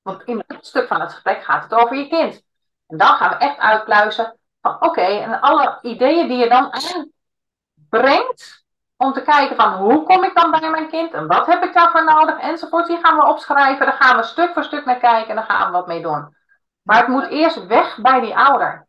Want 0.02 0.22
in 0.22 0.44
het 0.46 0.66
stuk 0.66 0.86
van 0.86 1.00
het 1.00 1.12
gesprek 1.12 1.44
gaat 1.44 1.62
het 1.62 1.74
over 1.74 1.96
je 1.96 2.08
kind. 2.08 2.42
En 2.86 2.96
dan 2.96 3.16
gaan 3.16 3.30
we 3.30 3.36
echt 3.36 3.58
uitpluizen 3.58 4.38
van 4.60 4.82
oké, 4.82 5.00
en 5.00 5.40
alle 5.40 5.78
ideeën 5.82 6.28
die 6.28 6.36
je 6.36 6.48
dan 6.48 6.72
aanbrengt, 6.72 8.61
om 9.02 9.12
te 9.12 9.22
kijken 9.22 9.56
van 9.56 9.72
hoe 9.72 10.02
kom 10.02 10.24
ik 10.24 10.34
dan 10.34 10.50
bij 10.50 10.70
mijn 10.70 10.88
kind 10.88 11.12
en 11.12 11.26
wat 11.26 11.46
heb 11.46 11.62
ik 11.62 11.72
daarvoor 11.72 12.04
nodig 12.04 12.38
enzovoort. 12.38 12.86
Die 12.86 12.98
gaan 12.98 13.16
we 13.16 13.26
opschrijven, 13.26 13.86
daar 13.86 13.96
gaan 13.96 14.16
we 14.16 14.22
stuk 14.22 14.52
voor 14.52 14.64
stuk 14.64 14.84
naar 14.84 14.98
kijken 14.98 15.28
en 15.28 15.36
daar 15.36 15.44
gaan 15.44 15.66
we 15.66 15.72
wat 15.72 15.86
mee 15.86 16.02
doen. 16.02 16.36
Maar 16.82 16.98
het 16.98 17.08
moet 17.08 17.28
eerst 17.28 17.66
weg 17.66 17.98
bij 18.00 18.20
die 18.20 18.36
ouder. 18.36 18.88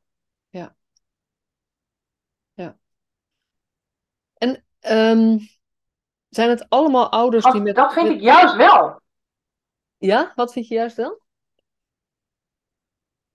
Ja. 0.49 0.75
Ja. 2.53 2.77
En 4.33 4.65
um, 4.81 5.39
zijn 6.29 6.49
het 6.49 6.69
allemaal 6.69 7.11
ouders 7.11 7.45
die 7.45 7.61
met... 7.61 7.75
Dat 7.75 7.93
vind 7.93 8.09
ik 8.09 8.21
juist 8.21 8.55
wel. 8.55 9.01
Ja, 9.97 10.31
wat 10.35 10.51
vind 10.51 10.67
je 10.67 10.75
juist 10.75 10.95
dan? 10.95 11.21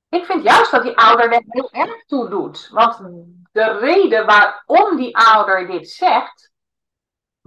Ik 0.09 0.25
vind 0.25 0.43
juist 0.43 0.71
dat 0.71 0.83
die 0.83 0.97
ouder 0.97 1.33
er 1.33 1.43
heel 1.47 1.71
erg 1.73 2.05
toe 2.05 2.29
doet. 2.29 2.69
Want 2.73 2.99
de 3.53 3.79
reden 3.79 4.27
waarom 4.27 4.97
die 4.97 5.17
ouder 5.17 5.67
dit 5.67 5.91
zegt, 5.91 6.48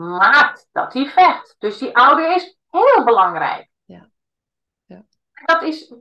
maakt 0.09 0.67
dat 0.71 0.93
hij 0.93 1.05
vecht. 1.05 1.55
Dus 1.59 1.77
die 1.77 1.97
ouder 1.97 2.35
is 2.35 2.57
heel 2.69 3.03
belangrijk. 3.03 3.69
Ja. 3.85 4.09
ja. 4.85 5.03
Dat, 5.45 5.63
is, 5.63 5.93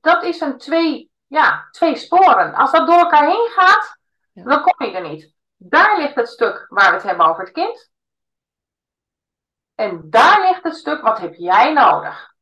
dat 0.00 0.24
is 0.24 0.40
een 0.40 0.58
twee, 0.58 1.10
ja, 1.26 1.68
twee 1.70 1.96
sporen. 1.96 2.54
Als 2.54 2.72
dat 2.72 2.86
door 2.86 2.98
elkaar 2.98 3.26
heen 3.26 3.50
gaat, 3.54 3.98
dan 4.32 4.62
kom 4.62 4.86
je 4.86 4.96
er 4.96 5.08
niet. 5.08 5.34
Daar 5.56 5.98
ligt 5.98 6.14
het 6.14 6.28
stuk 6.28 6.66
waar 6.68 6.88
we 6.88 6.94
het 6.94 7.02
hebben 7.02 7.26
over 7.26 7.42
het 7.44 7.52
kind. 7.52 7.90
En 9.74 10.10
daar 10.10 10.40
ligt 10.40 10.62
het 10.62 10.76
stuk, 10.76 11.02
wat 11.02 11.18
heb 11.18 11.34
jij 11.34 11.72
nodig? 11.72 12.34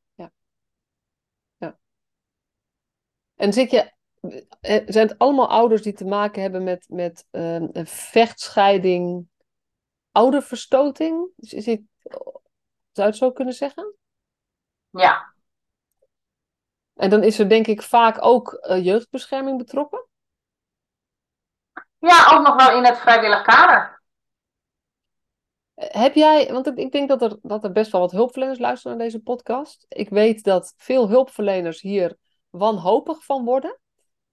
En 3.37 3.53
zit 3.53 3.71
je, 3.71 3.93
eh, 4.61 4.83
zijn 4.87 5.09
het 5.09 5.19
allemaal 5.19 5.49
ouders 5.49 5.83
die 5.83 5.93
te 5.93 6.05
maken 6.05 6.43
hebben 6.43 6.65
met, 6.65 6.87
met 6.89 7.27
uh, 7.31 7.55
een 7.55 7.87
vechtscheiding, 7.87 9.29
ouderverstoting? 10.15 11.29
Is, 11.37 11.53
is 11.53 11.67
het, 11.67 11.83
zou 12.03 12.33
je 12.93 13.03
het 13.03 13.17
zo 13.17 13.33
kunnen 13.33 13.55
zeggen? 13.55 13.95
Ja. 14.91 15.35
En 16.95 17.11
dan 17.11 17.23
is 17.23 17.39
er 17.39 17.49
denk 17.49 17.67
ik 17.67 17.83
vaak 17.83 18.25
ook 18.25 18.67
uh, 18.69 18.85
jeugdbescherming 18.85 19.59
betrokken? 19.59 20.07
Ja, 21.99 22.31
ook 22.33 22.47
nog 22.47 22.57
wel 22.57 22.77
in 22.77 22.85
het 22.85 22.99
vrijwillig 22.99 23.43
kader. 23.43 24.03
Heb 25.75 26.15
jij, 26.15 26.53
want 26.53 26.79
ik 26.79 26.93
denk 26.93 27.09
dat 27.09 27.23
er, 27.23 27.39
dat 27.43 27.65
er 27.65 27.73
best 27.73 27.93
wel 27.93 28.01
wat 28.01 28.11
hulpverleners 28.11 28.59
luisteren 28.59 28.97
naar 28.97 29.07
deze 29.07 29.23
podcast. 29.23 29.87
Ik 29.89 30.09
weet 30.09 30.45
dat 30.45 30.75
veel 30.77 31.09
hulpverleners 31.09 31.81
hier 31.81 32.17
wanhopig 32.51 33.25
van 33.25 33.45
worden. 33.45 33.79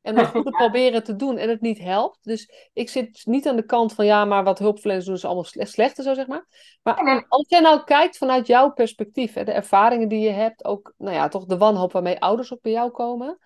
En 0.02 0.18
het 0.18 0.28
goede 0.36 0.50
proberen 0.50 1.04
te 1.04 1.16
doen 1.16 1.38
en 1.38 1.50
het 1.50 1.62
niet 1.62 1.80
helpt. 1.80 2.18
Dus 2.22 2.70
ik 2.74 2.90
zit 2.90 3.26
niet 3.26 3.48
aan 3.48 3.56
de 3.56 3.66
kant 3.66 3.94
van 3.94 4.06
ja, 4.06 4.26
maar 4.26 4.44
wat 4.44 4.60
hulpverleners 4.60 5.06
doen 5.06 5.16
is 5.16 5.26
allemaal 5.26 5.44
slecht, 5.44 5.72
slechter, 5.72 6.04
zo 6.04 6.14
zeg 6.14 6.28
maar. 6.28 6.46
Maar 6.84 7.26
als 7.28 7.46
jij 7.48 7.60
nou 7.60 7.84
kijkt 7.84 8.18
vanuit 8.18 8.48
jouw 8.48 8.72
perspectief, 8.72 9.34
hè, 9.34 9.44
de 9.44 9.52
ervaringen 9.52 10.08
die 10.08 10.20
je 10.20 10.30
hebt, 10.30 10.66
ook 10.66 10.94
nou 10.98 11.16
ja, 11.16 11.28
toch 11.28 11.46
de 11.46 11.58
wanhoop 11.58 11.92
waarmee 11.92 12.20
ouders 12.20 12.54
ook 12.54 12.62
bij 12.62 12.72
jou 12.72 12.92
komen. 12.92 13.38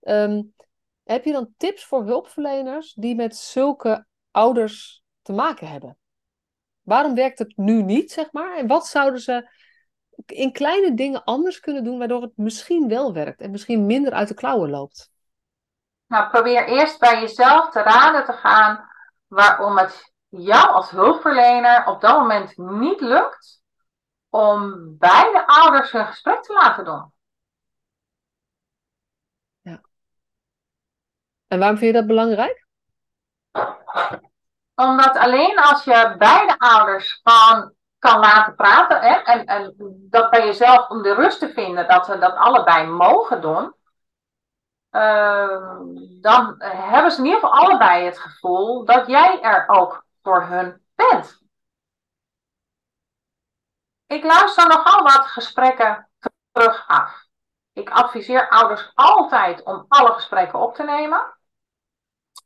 Ehm, 0.00 0.42
heb 1.04 1.24
je 1.24 1.32
dan 1.32 1.54
tips 1.56 1.84
voor 1.84 2.04
hulpverleners 2.04 2.92
die 2.94 3.14
met 3.14 3.36
zulke 3.36 4.06
ouders 4.30 5.02
te 5.22 5.32
maken 5.32 5.68
hebben? 5.68 5.98
Waarom 6.82 7.14
werkt 7.14 7.38
het 7.38 7.56
nu 7.56 7.82
niet, 7.82 8.12
zeg 8.12 8.32
maar? 8.32 8.56
En 8.56 8.66
wat 8.66 8.86
zouden 8.86 9.20
ze 9.20 9.50
in 10.26 10.52
kleine 10.52 10.94
dingen 10.94 11.24
anders 11.24 11.60
kunnen 11.60 11.84
doen, 11.84 11.98
waardoor 11.98 12.22
het 12.22 12.36
misschien 12.36 12.88
wel 12.88 13.12
werkt 13.12 13.40
en 13.40 13.50
misschien 13.50 13.86
minder 13.86 14.12
uit 14.12 14.28
de 14.28 14.34
klauwen 14.34 14.70
loopt? 14.70 15.10
Nou, 16.08 16.30
probeer 16.30 16.64
eerst 16.64 16.98
bij 16.98 17.20
jezelf 17.20 17.70
te 17.70 17.82
raden 17.82 18.24
te 18.24 18.32
gaan 18.32 18.90
waarom 19.26 19.78
het 19.78 20.12
jou 20.28 20.68
als 20.68 20.90
hulpverlener 20.90 21.86
op 21.86 22.00
dat 22.00 22.18
moment 22.18 22.56
niet 22.56 23.00
lukt 23.00 23.62
om 24.28 24.74
beide 24.98 25.46
ouders 25.46 25.90
hun 25.90 26.06
gesprek 26.06 26.42
te 26.42 26.52
laten 26.52 26.84
doen. 26.84 27.12
Ja. 29.60 29.80
En 31.46 31.58
waarom 31.58 31.78
vind 31.78 31.92
je 31.92 31.98
dat 31.98 32.06
belangrijk? 32.06 32.66
Omdat 34.74 35.16
alleen 35.16 35.58
als 35.58 35.84
je 35.84 36.14
beide 36.18 36.58
ouders 36.58 37.20
gewoon 37.22 37.76
kan 37.98 38.18
laten 38.18 38.54
praten 38.54 39.00
hè, 39.00 39.14
en, 39.14 39.44
en 39.44 39.74
dat 40.10 40.30
bij 40.30 40.46
jezelf 40.46 40.88
om 40.88 41.02
de 41.02 41.14
rust 41.14 41.38
te 41.38 41.52
vinden 41.52 41.88
dat 41.88 42.06
ze 42.06 42.18
dat 42.18 42.34
allebei 42.34 42.86
mogen 42.86 43.40
doen, 43.40 43.74
dan 46.20 46.54
hebben 46.58 47.10
ze 47.10 47.18
in 47.18 47.24
ieder 47.24 47.40
geval 47.40 47.56
allebei 47.56 48.04
het 48.04 48.18
gevoel 48.18 48.84
dat 48.84 49.06
jij 49.06 49.40
er 49.42 49.68
ook 49.68 50.04
voor 50.22 50.42
hun 50.42 50.82
bent. 50.94 51.42
Ik 54.06 54.24
luister 54.24 54.68
nogal 54.68 55.02
wat 55.02 55.26
gesprekken 55.26 56.08
terug 56.52 56.84
af. 56.88 57.26
Ik 57.72 57.90
adviseer 57.90 58.48
ouders 58.48 58.90
altijd 58.94 59.62
om 59.62 59.84
alle 59.88 60.12
gesprekken 60.12 60.58
op 60.58 60.74
te 60.74 60.82
nemen. 60.82 61.36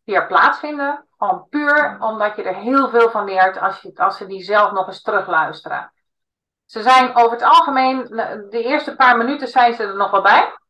Die 0.05 0.15
er 0.15 0.27
plaatsvinden. 0.27 1.07
Gewoon 1.19 1.49
puur 1.49 1.97
omdat 2.01 2.37
je 2.37 2.43
er 2.43 2.55
heel 2.55 2.89
veel 2.89 3.11
van 3.11 3.25
leert 3.25 3.59
als, 3.59 3.81
je, 3.81 3.93
als 3.97 4.17
ze 4.17 4.27
die 4.27 4.43
zelf 4.43 4.73
nog 4.73 4.87
eens 4.87 5.03
terugluisteren. 5.03 5.93
Ze 6.65 6.83
zijn 6.83 7.17
over 7.17 7.31
het 7.31 7.43
algemeen, 7.43 8.05
de 8.51 8.63
eerste 8.63 8.97
paar 8.97 9.17
minuten 9.17 9.49
zijn 9.49 9.75
ze 9.75 9.83
er 9.83 9.97
nog 9.97 10.11
wel 10.11 10.23
bij. 10.23 10.62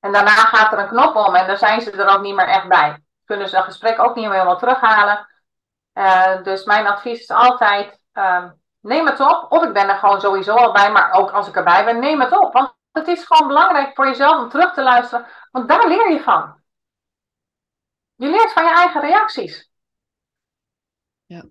En 0.00 0.12
daarna 0.12 0.30
gaat 0.30 0.72
er 0.72 0.78
een 0.78 0.88
knop 0.88 1.16
om 1.16 1.34
en 1.34 1.46
dan 1.46 1.56
zijn 1.56 1.80
ze 1.80 1.90
er 1.90 2.08
ook 2.08 2.20
niet 2.20 2.34
meer 2.34 2.48
echt 2.48 2.68
bij. 2.68 3.02
Kunnen 3.24 3.48
ze 3.48 3.56
een 3.56 3.62
gesprek 3.62 3.98
ook 3.98 4.14
niet 4.14 4.24
meer 4.24 4.34
helemaal 4.34 4.58
terughalen. 4.58 5.28
Uh, 5.94 6.42
dus 6.42 6.64
mijn 6.64 6.86
advies 6.86 7.20
is 7.20 7.30
altijd: 7.30 8.00
uh, 8.12 8.50
neem 8.80 9.06
het 9.06 9.20
op. 9.20 9.52
Of 9.52 9.64
ik 9.64 9.72
ben 9.72 9.88
er 9.88 9.98
gewoon 9.98 10.20
sowieso 10.20 10.54
al 10.54 10.72
bij, 10.72 10.92
maar 10.92 11.12
ook 11.12 11.30
als 11.30 11.48
ik 11.48 11.56
erbij 11.56 11.84
ben, 11.84 11.98
neem 11.98 12.20
het 12.20 12.38
op. 12.38 12.52
Want 12.52 12.74
het 12.92 13.08
is 13.08 13.24
gewoon 13.24 13.48
belangrijk 13.48 13.94
voor 13.94 14.06
jezelf 14.06 14.38
om 14.38 14.48
terug 14.48 14.72
te 14.72 14.82
luisteren, 14.82 15.26
want 15.50 15.68
daar 15.68 15.88
leer 15.88 16.12
je 16.12 16.22
van. 16.22 16.62
Je 18.14 18.28
leert 18.28 18.52
van 18.52 18.64
je 18.64 18.70
eigen 18.70 19.00
reacties. 19.00 19.70
Ja. 21.26 21.44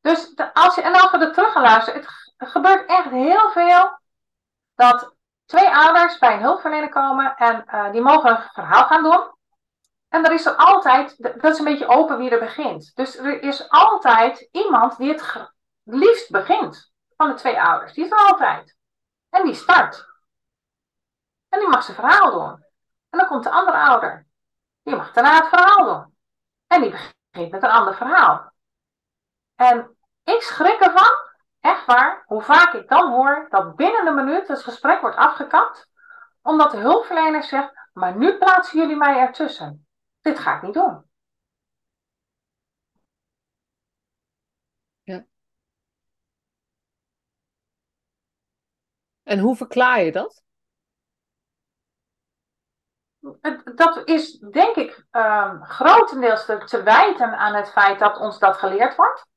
Dus 0.00 0.34
als 0.52 0.74
je, 0.74 0.82
en 0.82 0.92
als 0.92 1.10
we 1.10 1.18
er 1.18 1.32
terug 1.32 1.52
gaan 1.52 1.62
luisteren, 1.62 2.04
het 2.36 2.50
gebeurt 2.50 2.88
echt 2.88 3.10
heel 3.10 3.50
veel 3.50 3.98
dat 4.74 5.14
twee 5.50 5.74
ouders 5.74 6.18
bij 6.18 6.34
een 6.34 6.40
hulpverlener 6.40 6.88
komen 6.88 7.36
en 7.36 7.64
uh, 7.66 7.92
die 7.92 8.00
mogen 8.00 8.30
een 8.30 8.42
verhaal 8.52 8.84
gaan 8.84 9.02
doen. 9.02 9.34
En 10.08 10.24
er 10.24 10.32
is 10.32 10.46
er 10.46 10.54
altijd, 10.54 11.16
dat 11.18 11.52
is 11.52 11.58
een 11.58 11.64
beetje 11.64 11.88
open 11.88 12.18
wie 12.18 12.30
er 12.30 12.38
begint. 12.38 12.94
Dus 12.94 13.16
er 13.16 13.42
is 13.42 13.68
altijd 13.68 14.48
iemand 14.52 14.96
die 14.96 15.12
het 15.12 15.50
liefst 15.82 16.30
begint 16.30 16.92
van 17.16 17.28
de 17.28 17.34
twee 17.34 17.62
ouders. 17.62 17.92
Die 17.92 18.04
is 18.04 18.10
er 18.10 18.18
altijd. 18.18 18.76
En 19.30 19.44
die 19.44 19.54
start. 19.54 20.06
En 21.48 21.58
die 21.58 21.68
mag 21.68 21.82
zijn 21.82 21.96
verhaal 21.96 22.30
doen. 22.30 22.64
En 23.10 23.18
dan 23.18 23.26
komt 23.26 23.44
de 23.44 23.50
andere 23.50 23.78
ouder. 23.78 24.26
Die 24.82 24.96
mag 24.96 25.12
daarna 25.12 25.34
het 25.34 25.48
verhaal 25.48 25.84
doen. 25.84 26.16
En 26.66 26.80
die 26.80 26.90
begint 26.90 27.50
met 27.50 27.62
een 27.62 27.70
ander 27.70 27.94
verhaal. 27.94 28.52
En 29.56 29.96
ik 30.24 30.42
schrik 30.42 30.80
ervan 30.80 31.19
waar, 31.94 32.24
hoe 32.26 32.42
vaak 32.42 32.72
ik 32.72 32.88
dan 32.88 33.10
hoor 33.10 33.46
dat 33.50 33.76
binnen 33.76 34.06
een 34.06 34.14
minuut 34.14 34.48
het 34.48 34.62
gesprek 34.62 35.00
wordt 35.00 35.16
afgekapt, 35.16 35.90
omdat 36.42 36.70
de 36.70 36.76
hulpverlener 36.76 37.42
zegt, 37.42 37.88
maar 37.92 38.16
nu 38.16 38.38
plaatsen 38.38 38.78
jullie 38.78 38.96
mij 38.96 39.18
ertussen. 39.18 39.86
Dit 40.20 40.38
ga 40.38 40.56
ik 40.56 40.62
niet 40.62 40.74
doen. 40.74 41.04
Ja. 45.02 45.24
En 49.22 49.38
hoe 49.38 49.56
verklaar 49.56 50.02
je 50.02 50.12
dat? 50.12 50.42
Dat 53.74 54.08
is 54.08 54.38
denk 54.38 54.76
ik 54.76 55.06
um, 55.10 55.64
grotendeels 55.64 56.44
te, 56.44 56.64
te 56.64 56.82
wijten 56.82 57.38
aan 57.38 57.54
het 57.54 57.70
feit 57.70 57.98
dat 57.98 58.18
ons 58.18 58.38
dat 58.38 58.56
geleerd 58.56 58.96
wordt. 58.96 59.29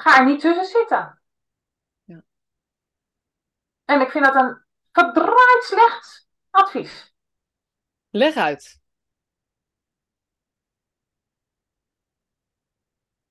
Ga 0.00 0.18
er 0.18 0.24
niet 0.24 0.40
tussen 0.40 0.64
zitten. 0.64 1.22
Ja. 2.04 2.22
En 3.84 4.00
ik 4.00 4.10
vind 4.10 4.24
dat 4.24 4.34
een 4.34 4.64
verdraaid 4.92 5.62
slecht 5.64 6.28
advies. 6.50 7.14
Leg 8.10 8.34
uit. 8.36 8.80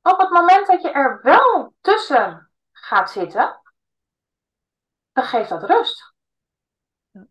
Op 0.02 0.20
het 0.20 0.30
moment 0.30 0.68
dat 0.68 0.82
je 0.82 0.92
er 0.92 1.22
wel 1.22 1.76
tussen 1.82 2.52
gaat 2.72 3.12
zitten, 3.12 3.62
dan 5.12 5.24
geeft 5.24 5.50
dat 5.50 5.64
rust. 5.64 6.14
Ja. 7.12 7.28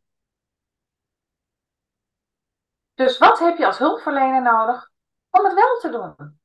Dus 2.94 3.18
wat 3.18 3.38
heb 3.38 3.56
je 3.56 3.66
als 3.66 3.78
hulpverlener 3.78 4.42
nodig 4.42 4.90
om 5.30 5.44
het 5.44 5.54
wel 5.54 5.78
te 5.78 5.90
doen? 5.90 6.37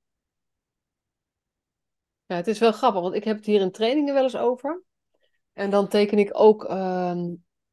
Ja, 2.25 2.35
het 2.35 2.47
is 2.47 2.59
wel 2.59 2.71
grappig, 2.71 3.01
want 3.01 3.15
ik 3.15 3.23
heb 3.23 3.35
het 3.35 3.45
hier 3.45 3.61
in 3.61 3.71
trainingen 3.71 4.13
wel 4.13 4.23
eens 4.23 4.37
over. 4.37 4.83
En 5.53 5.69
dan 5.69 5.87
teken 5.87 6.17
ik 6.17 6.29
ook, 6.33 6.63
uh, 6.69 7.15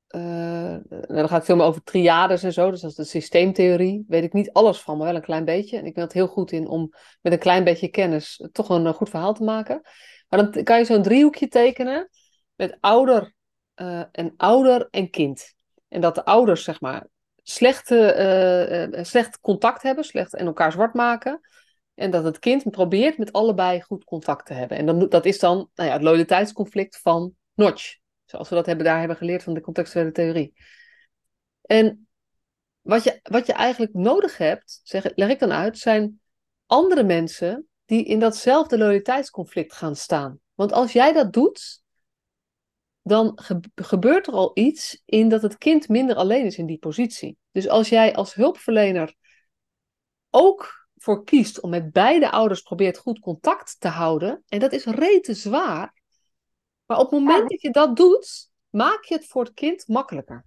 uh, 0.08 0.76
dan 0.86 1.28
gaat 1.28 1.30
het 1.30 1.44
veel 1.44 1.56
meer 1.56 1.66
over 1.66 1.82
triades 1.82 2.42
en 2.42 2.52
zo, 2.52 2.70
dus 2.70 2.80
dat 2.80 2.90
is 2.90 2.96
de 2.96 3.04
systeemtheorie. 3.04 4.04
Weet 4.08 4.24
ik 4.24 4.32
niet 4.32 4.52
alles 4.52 4.80
van, 4.80 4.96
maar 4.96 5.06
wel 5.06 5.16
een 5.16 5.22
klein 5.22 5.44
beetje. 5.44 5.78
En 5.78 5.86
ik 5.86 5.94
ben 5.94 6.04
het 6.04 6.12
heel 6.12 6.26
goed 6.26 6.52
in 6.52 6.68
om 6.68 6.92
met 7.20 7.32
een 7.32 7.38
klein 7.38 7.64
beetje 7.64 7.88
kennis 7.88 8.48
toch 8.52 8.68
een, 8.68 8.84
een 8.84 8.94
goed 8.94 9.08
verhaal 9.08 9.34
te 9.34 9.44
maken. 9.44 9.80
Maar 10.28 10.50
dan 10.50 10.62
kan 10.64 10.78
je 10.78 10.84
zo'n 10.84 11.02
driehoekje 11.02 11.48
tekenen 11.48 12.08
met 12.54 12.76
ouder 12.80 13.34
uh, 13.76 14.02
en 14.12 14.34
ouder 14.36 14.88
en 14.90 15.10
kind. 15.10 15.54
En 15.88 16.00
dat 16.00 16.14
de 16.14 16.24
ouders, 16.24 16.64
zeg 16.64 16.80
maar, 16.80 17.06
slechte, 17.42 18.98
slecht 19.02 19.40
contact 19.40 19.82
hebben, 19.82 20.04
slecht 20.04 20.34
en 20.34 20.46
elkaar 20.46 20.72
zwart 20.72 20.94
maken. 20.94 21.40
En 22.00 22.10
dat 22.10 22.24
het 22.24 22.38
kind 22.38 22.70
probeert 22.70 23.18
met 23.18 23.32
allebei 23.32 23.82
goed 23.82 24.04
contact 24.04 24.46
te 24.46 24.52
hebben. 24.52 24.78
En 24.78 24.86
dan, 24.86 25.08
dat 25.08 25.24
is 25.24 25.38
dan 25.38 25.70
nou 25.74 25.88
ja, 25.88 25.94
het 25.94 26.02
loyaliteitsconflict 26.02 26.98
van 26.98 27.34
Notch. 27.54 27.96
Zoals 28.24 28.48
we 28.48 28.54
dat 28.54 28.66
hebben, 28.66 28.84
daar 28.84 28.98
hebben 28.98 29.16
geleerd 29.16 29.42
van 29.42 29.54
de 29.54 29.60
contextuele 29.60 30.12
theorie. 30.12 30.54
En 31.60 32.08
wat 32.80 33.04
je, 33.04 33.20
wat 33.22 33.46
je 33.46 33.52
eigenlijk 33.52 33.94
nodig 33.94 34.38
hebt, 34.38 34.80
zeg, 34.82 35.12
leg 35.14 35.28
ik 35.28 35.38
dan 35.38 35.52
uit, 35.52 35.78
zijn 35.78 36.20
andere 36.66 37.02
mensen 37.02 37.68
die 37.84 38.04
in 38.04 38.20
datzelfde 38.20 38.78
loyaliteitsconflict 38.78 39.72
gaan 39.72 39.96
staan. 39.96 40.40
Want 40.54 40.72
als 40.72 40.92
jij 40.92 41.12
dat 41.12 41.32
doet, 41.32 41.82
dan 43.02 43.38
gebeurt 43.74 44.26
er 44.26 44.32
al 44.32 44.50
iets 44.54 45.02
in 45.04 45.28
dat 45.28 45.42
het 45.42 45.58
kind 45.58 45.88
minder 45.88 46.16
alleen 46.16 46.44
is 46.44 46.58
in 46.58 46.66
die 46.66 46.78
positie. 46.78 47.36
Dus 47.50 47.68
als 47.68 47.88
jij 47.88 48.14
als 48.14 48.34
hulpverlener 48.34 49.14
ook 50.30 50.79
voor 51.02 51.24
kiest 51.24 51.60
om 51.60 51.70
met 51.70 51.92
beide 51.92 52.30
ouders 52.30 52.60
probeert 52.60 52.98
goed 52.98 53.20
contact 53.20 53.80
te 53.80 53.88
houden, 53.88 54.42
en 54.48 54.58
dat 54.58 54.72
is 54.72 54.84
rete 54.84 55.34
zwaar, 55.34 55.94
maar 56.86 56.98
op 56.98 57.10
het 57.10 57.20
moment 57.20 57.50
dat 57.50 57.60
je 57.60 57.70
dat 57.70 57.96
doet, 57.96 58.50
maak 58.68 59.04
je 59.04 59.14
het 59.14 59.26
voor 59.26 59.44
het 59.44 59.54
kind 59.54 59.88
makkelijker. 59.88 60.44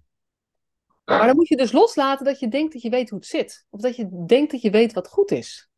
Maar 1.04 1.26
dan 1.26 1.36
moet 1.36 1.48
je 1.48 1.56
dus 1.56 1.72
loslaten 1.72 2.24
dat 2.24 2.38
je 2.38 2.48
denkt 2.48 2.72
dat 2.72 2.82
je 2.82 2.90
weet 2.90 3.10
hoe 3.10 3.18
het 3.18 3.28
zit. 3.28 3.66
Of 3.70 3.80
dat 3.80 3.96
je 3.96 4.24
denkt 4.26 4.50
dat 4.50 4.60
je 4.60 4.70
weet 4.70 4.92
wat 4.92 5.08
goed 5.08 5.30
is. 5.30 5.68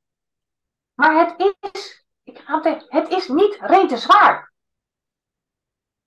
Maar 0.94 1.26
het 1.26 1.54
is, 1.60 2.04
ik 2.22 2.38
ga 2.38 2.62
het, 2.62 2.84
het 2.88 3.08
is 3.08 3.28
niet 3.28 3.56
rete 3.60 3.96
zwaar. 3.96 4.52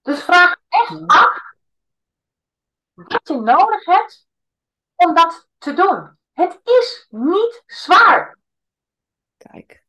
Dus 0.02 0.24
vraag 0.24 0.56
echt 0.68 1.08
af 1.08 1.42
wat 2.94 3.28
je 3.28 3.34
nodig 3.34 3.86
hebt 3.86 4.28
om 4.96 5.14
dat 5.14 5.48
te 5.58 5.74
doen. 5.74 6.18
Het 6.34 6.60
is 6.64 7.08
niet 7.10 7.64
zwaar. 7.66 8.39
Kijk. 9.40 9.84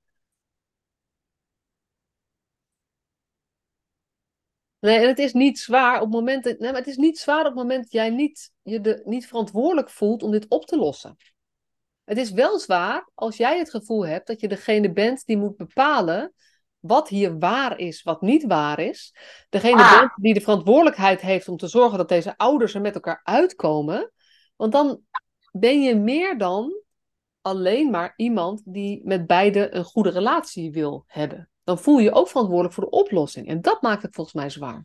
Nee, 4.78 4.98
en 4.98 5.08
het 5.08 5.18
is 5.18 5.32
niet 5.32 5.58
zwaar 5.58 5.94
op 5.94 6.00
het 6.00 6.10
moment 6.10 6.44
dat, 6.44 6.58
nee, 6.58 6.70
maar 6.70 6.80
het 6.80 6.88
is 6.88 6.96
niet 6.96 7.18
zwaar 7.18 7.40
op 7.40 7.44
het 7.46 7.54
moment 7.54 7.82
dat 7.82 7.92
jij 7.92 8.10
niet, 8.10 8.52
je 8.62 8.80
de, 8.80 9.02
niet 9.04 9.26
verantwoordelijk 9.26 9.90
voelt 9.90 10.22
om 10.22 10.30
dit 10.30 10.48
op 10.48 10.66
te 10.66 10.76
lossen. 10.76 11.16
Het 12.04 12.18
is 12.18 12.30
wel 12.30 12.58
zwaar 12.58 13.10
als 13.14 13.36
jij 13.36 13.58
het 13.58 13.70
gevoel 13.70 14.06
hebt 14.06 14.26
dat 14.26 14.40
je 14.40 14.48
degene 14.48 14.92
bent 14.92 15.26
die 15.26 15.36
moet 15.36 15.56
bepalen 15.56 16.34
wat 16.78 17.08
hier 17.08 17.38
waar 17.38 17.78
is, 17.78 18.02
wat 18.02 18.20
niet 18.20 18.44
waar 18.44 18.78
is. 18.78 19.14
Degene 19.48 19.82
Ah. 19.82 19.98
bent 19.98 20.12
die 20.16 20.34
de 20.34 20.40
verantwoordelijkheid 20.40 21.20
heeft 21.20 21.48
om 21.48 21.56
te 21.56 21.68
zorgen 21.68 21.98
dat 21.98 22.08
deze 22.08 22.36
ouders 22.36 22.74
er 22.74 22.80
met 22.80 22.94
elkaar 22.94 23.20
uitkomen. 23.22 24.12
Want 24.56 24.72
dan 24.72 25.00
ben 25.52 25.82
je 25.82 25.94
meer 25.94 26.38
dan 26.38 26.79
alleen 27.42 27.90
maar 27.90 28.12
iemand 28.16 28.62
die 28.64 29.00
met 29.04 29.26
beide 29.26 29.74
een 29.74 29.84
goede 29.84 30.10
relatie 30.10 30.72
wil 30.72 31.04
hebben. 31.06 31.50
Dan 31.64 31.78
voel 31.78 31.98
je 31.98 32.02
je 32.02 32.12
ook 32.12 32.28
verantwoordelijk 32.28 32.74
voor 32.74 32.84
de 32.84 32.90
oplossing. 32.90 33.48
En 33.48 33.60
dat 33.60 33.82
maakt 33.82 34.02
het 34.02 34.14
volgens 34.14 34.36
mij 34.36 34.50
zwaar. 34.50 34.84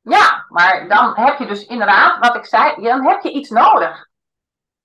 Ja, 0.00 0.46
maar 0.48 0.88
dan 0.88 1.14
heb 1.14 1.38
je 1.38 1.46
dus 1.46 1.66
inderdaad, 1.66 2.26
wat 2.26 2.36
ik 2.36 2.44
zei, 2.44 2.82
dan 2.82 3.06
heb 3.06 3.22
je 3.22 3.32
iets 3.32 3.50
nodig. 3.50 4.08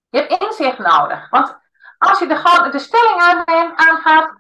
Je 0.10 0.20
hebt 0.20 0.44
inzicht 0.44 0.78
nodig. 0.78 1.30
Want 1.30 1.58
als 1.98 2.20
je 2.20 2.28
de, 2.28 2.70
de 2.72 2.80
stelling 2.80 3.20
aan- 3.20 3.78
aangaat, 3.78 4.40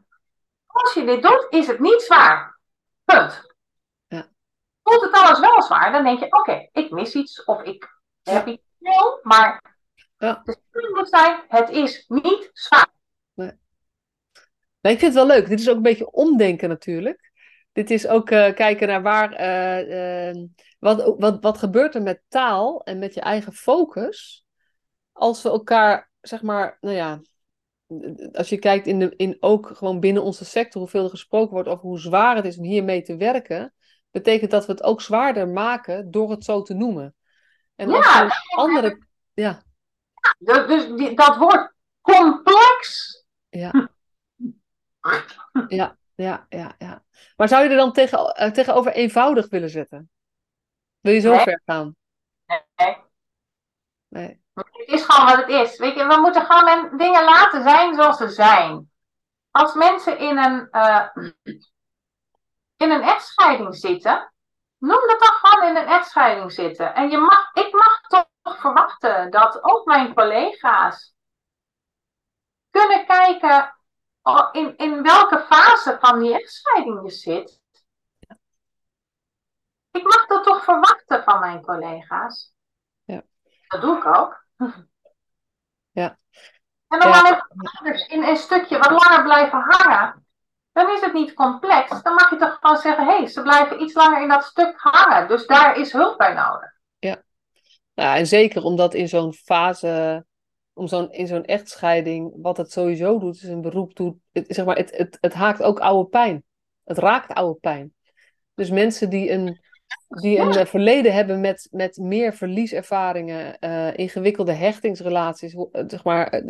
als 0.66 0.94
je 0.94 1.06
dit 1.06 1.22
doet, 1.22 1.48
is 1.50 1.68
het 1.68 1.80
niet 1.80 2.02
zwaar. 2.02 2.60
Punt. 3.04 3.54
Ja. 4.08 4.28
Voelt 4.84 5.02
het 5.02 5.12
alles 5.14 5.40
wel 5.40 5.62
zwaar, 5.62 5.92
dan 5.92 6.04
denk 6.04 6.20
je, 6.20 6.32
oké, 6.32 6.70
ik 6.72 6.92
mis 6.92 7.14
iets 7.14 7.44
of 7.44 7.62
ik 7.62 8.00
heb 8.24 8.48
iets 8.48 8.64
maar 9.22 9.69
Ja. 10.20 10.44
zijn, 11.04 11.42
het 11.48 11.70
is 11.70 12.06
niet 12.08 12.50
zwaar. 12.54 12.88
Nee, 14.82 14.94
ik 14.94 15.00
vind 15.00 15.14
het 15.16 15.28
wel 15.28 15.36
leuk. 15.38 15.48
Dit 15.48 15.60
is 15.60 15.70
ook 15.70 15.76
een 15.76 15.82
beetje 15.82 16.12
omdenken 16.12 16.70
natuurlijk. 16.70 17.32
Dit 17.72 17.90
is 17.90 18.08
ook 18.08 18.30
eh, 18.30 18.54
kijken 18.54 18.88
naar 18.88 19.02
waar. 19.02 19.34
eh, 19.34 20.30
eh, 20.30 20.36
wat, 20.80 21.16
wat, 21.18 21.44
wat 21.44 21.58
gebeurt 21.58 21.96
er 21.96 22.02
met 22.02 22.22
taal 22.28 22.84
en 22.84 23.00
met 23.00 23.14
je 23.14 23.22
eigen 23.22 23.54
focus. 23.54 24.46
Als 25.12 25.42
we 25.42 25.50
elkaar, 25.50 26.12
zeg 26.22 26.42
maar, 26.42 26.78
nou 26.82 26.96
ja. 26.96 27.22
Als 28.32 28.50
je 28.50 28.58
kijkt 28.58 28.88
in, 28.88 29.00
de, 29.00 29.14
in 29.16 29.38
ook 29.40 29.68
gewoon 29.68 30.00
binnen 30.00 30.24
onze 30.24 30.46
sector, 30.46 30.82
hoeveel 30.82 31.04
er 31.04 31.10
gesproken 31.10 31.54
wordt 31.54 31.70
over 31.70 31.84
hoe 31.84 32.00
zwaar 32.00 32.36
het 32.36 32.46
is 32.46 32.58
om 32.58 32.64
hiermee 32.64 33.02
te 33.02 33.18
werken, 33.18 33.74
betekent 34.12 34.52
dat 34.52 34.66
we 34.66 34.72
het 34.72 34.84
ook 34.84 35.02
zwaarder 35.02 35.48
maken 35.48 36.12
door 36.12 36.32
het 36.32 36.44
zo 36.44 36.62
te 36.62 36.74
noemen. 36.74 37.16
En 37.76 37.92
als 37.92 38.06
Ja, 38.06 38.26
we 38.28 38.56
andere. 38.56 39.08
Ja, 39.34 39.64
Dus 40.40 40.68
dus 40.68 40.88
die, 40.88 41.16
dat 41.16 41.38
woord 41.38 41.74
complex. 42.02 43.08
ja. 43.50 43.72
Ja, 45.68 45.98
ja, 46.16 46.46
ja, 46.50 46.76
ja. 46.78 47.04
Maar 47.38 47.48
zou 47.48 47.64
je 47.64 47.70
er 47.70 47.76
dan 47.76 47.92
tegen, 47.94 48.36
eh, 48.36 48.52
tegenover 48.52 48.92
eenvoudig 48.92 49.50
willen 49.50 49.70
zetten? 49.70 50.10
Wil 51.00 51.14
je 51.14 51.20
zo 51.20 51.32
Nee. 51.32 51.44
ver 51.44 51.62
gaan? 51.66 51.96
Nee. 52.76 52.98
Nee. 54.08 54.42
Het 54.54 54.88
is 54.88 55.04
gewoon 55.06 55.26
wat 55.26 55.38
het 55.46 55.50
is. 55.50 55.78
Weet 55.78 55.96
je, 55.96 56.06
we 56.08 56.18
moeten 56.22 56.46
gewoon 56.46 56.98
dingen 56.98 57.24
laten 57.24 57.64
zijn 57.64 57.96
zoals 57.96 58.18
ze 58.18 58.30
zijn. 58.30 58.92
Als 59.52 59.74
mensen 59.74 60.18
in 60.18 60.38
een, 60.38 60.70
eh, 60.72 61.08
in 62.78 62.92
een 62.92 63.02
echtscheiding 63.02 63.76
zitten, 63.76 64.34
noem 64.78 65.08
dat 65.08 65.20
dan 65.20 65.34
gewoon 65.42 65.70
in 65.70 65.76
een 65.76 65.88
echtscheiding 65.88 66.52
zitten. 66.52 66.96
En 66.96 67.10
je 67.10 67.18
mag, 67.18 67.54
ik 67.54 67.74
mag 67.74 68.02
toch 68.02 68.26
verwachten 68.58 69.32
dat 69.32 69.64
ook 69.64 69.86
mijn 69.86 70.14
collega's 70.14 71.16
kunnen 72.70 73.06
kijken 73.06 73.74
in, 74.52 74.78
in 74.78 75.04
welke 75.04 75.40
fase 75.40 75.98
van 76.00 76.20
die 76.20 76.34
echtscheiding 76.34 77.02
je 77.04 77.10
zit. 77.10 77.62
Ik 79.92 80.04
mag 80.04 80.26
dat 80.26 80.44
toch 80.44 80.64
verwachten 80.64 81.24
van 81.24 81.40
mijn 81.40 81.62
collega's. 81.62 82.54
Ja. 83.04 83.22
Dat 83.68 83.82
doe 83.82 83.98
ik 83.98 84.06
ook. 84.06 84.46
Ja. 85.92 86.18
En 86.88 86.98
op 86.98 87.14
Ja. 87.14 87.48
ouders 87.78 88.08
in 88.08 88.24
een 88.24 88.38
stukje 88.38 88.78
wat 88.78 88.92
langer 88.92 89.24
blijven 89.24 89.62
hangen, 89.68 90.28
dan 90.72 90.90
is 90.90 91.02
het 91.02 91.14
niet 91.14 91.34
complex. 91.34 92.02
Dan 92.02 92.14
mag 92.14 92.30
je 92.30 92.36
toch 92.36 92.58
gewoon 92.62 92.78
zeggen, 92.78 93.06
hé, 93.06 93.18
hey, 93.18 93.28
ze 93.28 93.42
blijven 93.42 93.82
iets 93.82 93.94
langer 93.94 94.22
in 94.22 94.28
dat 94.28 94.44
stuk 94.44 94.80
hangen. 94.80 95.28
Dus 95.28 95.48
daar 95.48 95.76
is 95.78 95.92
hulp 95.92 96.18
bij 96.18 96.34
nodig. 96.34 96.79
Ja, 98.00 98.18
en 98.18 98.28
zeker 98.28 98.64
omdat 98.64 98.94
in 98.94 99.08
zo'n 99.08 99.34
fase, 99.34 100.26
om 100.74 100.88
zo'n, 100.88 101.12
in 101.12 101.28
zo'n 101.28 101.46
echtscheiding, 101.46 102.34
wat 102.42 102.58
het 102.58 102.72
sowieso 102.72 103.20
doet, 103.20 103.36
is 103.36 103.44
een 103.50 103.62
beroep 103.62 103.96
doet, 103.96 104.16
het, 104.32 104.46
zeg 104.48 104.66
maar, 104.66 104.76
het, 104.76 104.98
het, 104.98 105.18
het 105.22 105.34
haakt 105.34 105.64
ook 105.64 105.80
oude 105.80 106.10
pijn. 106.10 106.44
Het 106.84 106.98
raakt 106.98 107.34
oude 107.34 107.60
pijn. 107.60 107.94
Dus 108.54 108.70
mensen 108.70 109.10
die 109.10 109.32
een, 109.32 109.60
die 110.08 110.38
een 110.38 110.52
eh, 110.52 110.66
verleden 110.66 111.14
hebben 111.14 111.40
met, 111.40 111.68
met 111.72 111.98
meer 111.98 112.34
verlieservaringen, 112.34 113.60
eh, 113.60 113.98
ingewikkelde 113.98 114.54
hechtingsrelaties, 114.54 115.54
eh, 115.54 115.84
zeg 115.88 116.04
maar, 116.04 116.44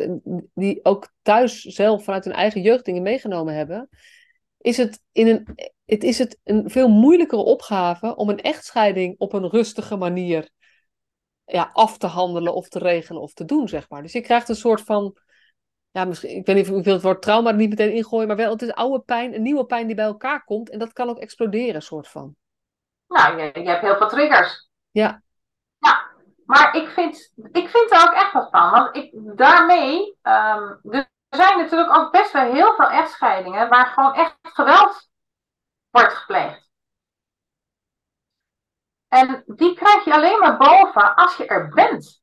die 0.54 0.84
ook 0.84 1.12
thuis 1.22 1.60
zelf 1.60 2.04
vanuit 2.04 2.24
hun 2.24 2.34
eigen 2.34 2.62
jeugd 2.62 2.84
dingen 2.84 3.02
meegenomen 3.02 3.54
hebben, 3.54 3.88
is 4.58 4.76
het, 4.76 5.00
in 5.12 5.26
een, 5.26 5.54
het, 5.84 6.04
is 6.04 6.18
het 6.18 6.38
een 6.44 6.70
veel 6.70 6.88
moeilijkere 6.88 7.42
opgave 7.42 8.16
om 8.16 8.28
een 8.28 8.40
echtscheiding 8.40 9.14
op 9.18 9.32
een 9.32 9.48
rustige 9.48 9.96
manier 9.96 10.50
ja, 11.50 11.70
af 11.72 11.98
te 11.98 12.06
handelen 12.06 12.54
of 12.54 12.68
te 12.68 12.78
regelen 12.78 13.22
of 13.22 13.32
te 13.32 13.44
doen, 13.44 13.68
zeg 13.68 13.88
maar. 13.88 14.02
Dus 14.02 14.12
je 14.12 14.20
krijgt 14.20 14.48
een 14.48 14.56
soort 14.56 14.80
van, 14.80 15.16
ja, 15.90 16.04
misschien, 16.04 16.36
ik 16.36 16.46
weet 16.46 16.56
niet 16.56 16.70
of 16.70 16.78
ik 16.78 16.84
wil 16.84 16.94
het 16.94 17.02
woord 17.02 17.22
trauma 17.22 17.50
er 17.50 17.56
niet 17.56 17.68
meteen 17.68 17.92
ingooien, 17.92 18.26
maar 18.26 18.36
wel, 18.36 18.52
het 18.52 18.62
is 18.62 18.72
oude 18.72 19.00
pijn, 19.00 19.34
een 19.34 19.42
nieuwe 19.42 19.64
pijn 19.64 19.86
die 19.86 19.96
bij 19.96 20.04
elkaar 20.04 20.44
komt 20.44 20.70
en 20.70 20.78
dat 20.78 20.92
kan 20.92 21.08
ook 21.08 21.18
exploderen, 21.18 21.82
soort 21.82 22.08
van. 22.08 22.36
Nou, 23.08 23.40
je, 23.40 23.60
je 23.60 23.68
hebt 23.68 23.80
heel 23.80 23.96
veel 23.96 24.08
triggers. 24.08 24.68
Ja. 24.90 25.22
Ja, 25.78 26.10
maar 26.44 26.76
ik 26.76 26.88
vind, 26.88 27.32
ik 27.52 27.68
vind 27.68 27.90
er 27.90 28.02
ook 28.08 28.14
echt 28.14 28.32
wat 28.32 28.50
van. 28.50 28.70
Want 28.70 28.96
ik, 28.96 29.10
daarmee, 29.36 30.16
ehm, 30.22 30.74
er 30.90 31.08
zijn 31.28 31.58
natuurlijk 31.58 31.96
ook 31.96 32.12
best 32.12 32.32
wel 32.32 32.52
heel 32.52 32.74
veel 32.74 32.88
echtscheidingen 32.90 33.68
waar 33.68 33.86
gewoon 33.86 34.14
echt 34.14 34.36
geweld 34.42 35.08
wordt 35.90 36.12
gepleegd. 36.12 36.69
En 39.10 39.42
die 39.46 39.74
krijg 39.74 40.04
je 40.04 40.14
alleen 40.14 40.38
maar 40.38 40.56
boven 40.56 41.14
als 41.14 41.36
je 41.36 41.46
er 41.46 41.68
bent. 41.68 42.22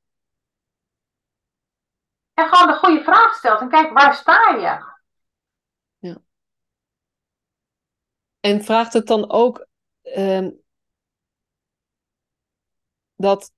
En 2.34 2.48
gewoon 2.48 2.68
de 2.68 2.80
goede 2.80 3.04
vraag 3.04 3.34
stelt 3.34 3.62
en 3.62 3.70
kijk, 3.70 3.94
waar 3.94 4.14
sta 4.14 4.50
je? 4.50 4.96
En 8.40 8.64
vraagt 8.64 8.94
het 8.94 9.08
dan 9.08 9.32
ook 9.32 9.68
ehm, 10.02 10.52
dat 13.16 13.52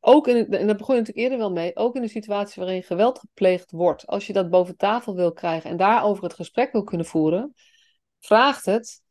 ook 0.00 0.28
in, 0.28 0.52
en 0.52 0.66
daar 0.66 0.76
begon 0.76 0.94
je 0.94 1.00
natuurlijk 1.00 1.18
eerder 1.18 1.38
wel 1.38 1.52
mee, 1.52 1.76
ook 1.76 1.94
in 1.94 2.02
een 2.02 2.08
situatie 2.08 2.62
waarin 2.62 2.82
geweld 2.82 3.18
gepleegd 3.18 3.70
wordt, 3.70 4.06
als 4.06 4.26
je 4.26 4.32
dat 4.32 4.50
boven 4.50 4.76
tafel 4.76 5.14
wil 5.14 5.32
krijgen 5.32 5.70
en 5.70 5.76
daarover 5.76 6.24
het 6.24 6.34
gesprek 6.34 6.72
wil 6.72 6.84
kunnen 6.84 7.06
voeren, 7.06 7.54
vraagt 8.20 8.64
het 8.64 9.02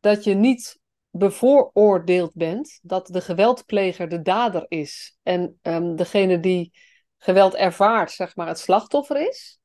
dat 0.00 0.24
je 0.24 0.34
niet 0.34 0.80
bevooroordeeld 1.12 2.34
bent 2.34 2.78
dat 2.82 3.06
de 3.06 3.20
geweldpleger 3.20 4.08
de 4.08 4.22
dader 4.22 4.64
is 4.68 5.18
en 5.22 5.58
ehm, 5.62 5.94
degene 5.94 6.40
die 6.40 6.72
geweld 7.18 7.54
ervaart, 7.54 8.10
zeg 8.10 8.36
maar, 8.36 8.46
het 8.46 8.58
slachtoffer 8.58 9.28
is. 9.28 9.58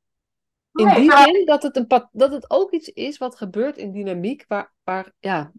In 0.73 0.85
Nee, 0.85 0.95
die 0.95 1.17
zin 1.17 1.45
dat 1.45 1.63
het, 1.63 1.75
een, 1.75 2.07
dat 2.11 2.31
het 2.31 2.49
ook 2.49 2.71
iets 2.71 2.87
is 2.87 3.17
wat 3.17 3.35
gebeurt 3.37 3.77
in 3.77 3.91
dynamiek, 3.91 4.45
waar, 4.47 4.73
waar 4.83 5.11
ja. 5.19 5.51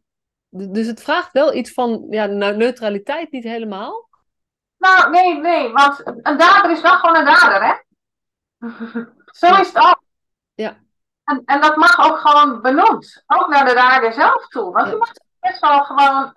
Dus 0.48 0.86
het 0.86 1.02
vraagt 1.02 1.32
wel 1.32 1.54
iets 1.54 1.72
van 1.72 2.06
ja, 2.10 2.26
nou, 2.26 2.56
neutraliteit 2.56 3.30
niet 3.30 3.44
helemaal. 3.44 4.08
Nou, 4.76 5.10
nee, 5.10 5.38
nee, 5.40 5.72
want 5.72 6.00
een 6.04 6.36
dader 6.38 6.70
is 6.70 6.80
wel 6.80 6.96
gewoon 6.98 7.16
een 7.16 7.24
dader, 7.24 7.64
hè? 7.66 7.74
Zo 9.38 9.46
Ja. 9.46 9.60
is 9.60 9.66
het 9.66 9.76
ook. 9.76 10.02
Ja. 10.54 10.78
En, 11.24 11.42
en 11.44 11.60
dat 11.60 11.76
mag 11.76 12.10
ook 12.10 12.18
gewoon 12.18 12.60
benoemd. 12.62 13.22
Ook 13.26 13.48
naar 13.48 13.64
de 13.64 13.74
dader 13.74 14.12
zelf 14.12 14.48
toe. 14.48 14.72
Want 14.72 14.86
Ja. 14.86 14.92
je 14.92 14.96
mag 14.98 15.12
best 15.40 15.60
wel 15.60 15.84
gewoon. 15.84 16.36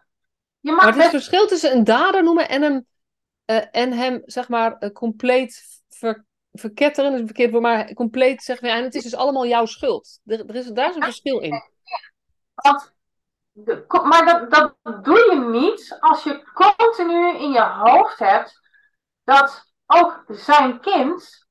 Je 0.59 0.71
mag 0.71 0.79
Maar 0.79 0.87
het 0.87 0.95
is 0.97 1.03
het 1.03 1.11
verschil 1.11 1.47
tussen 1.47 1.71
een 1.71 1.83
dader 1.83 2.23
noemen 2.23 2.49
en 2.49 2.61
hem, 2.61 2.85
eh, 3.45 3.65
en 3.71 3.91
hem 3.93 4.21
zeg 4.25 4.49
maar, 4.49 4.77
eh, 4.77 4.91
compleet 4.91 5.63
ver, 5.89 6.25
verketteren. 6.51 7.03
Dat 7.05 7.13
is 7.13 7.19
een 7.19 7.25
verkeerd 7.35 7.51
woord, 7.51 7.63
maar 7.63 7.93
compleet 7.93 8.43
zeggen 8.43 8.67
ja, 8.67 8.75
en 8.75 8.83
het 8.83 8.95
is 8.95 9.03
dus 9.03 9.15
allemaal 9.15 9.45
jouw 9.45 9.65
schuld. 9.65 10.19
Er, 10.25 10.45
er 10.49 10.55
is, 10.55 10.67
daar 10.67 10.89
is 10.89 10.95
een 10.95 11.03
verschil 11.03 11.39
in. 11.39 11.63
Want, 12.53 12.93
de- 13.51 13.85
ko- 13.85 14.03
maar 14.03 14.25
dat, 14.25 14.51
dat 14.83 15.03
doe 15.03 15.17
je 15.31 15.59
niet 15.59 15.97
als 15.99 16.23
je 16.23 16.43
continu 16.53 17.37
in 17.37 17.51
je 17.51 17.61
hoofd 17.63 18.19
hebt 18.19 18.59
dat 19.23 19.73
ook 19.85 20.23
zijn 20.27 20.79
kind 20.79 21.47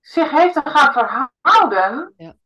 zich 0.00 0.30
heeft 0.30 0.54
te 0.54 0.62
gaan 0.64 0.92
verhouden 0.92 2.14
Ja. 2.16 2.36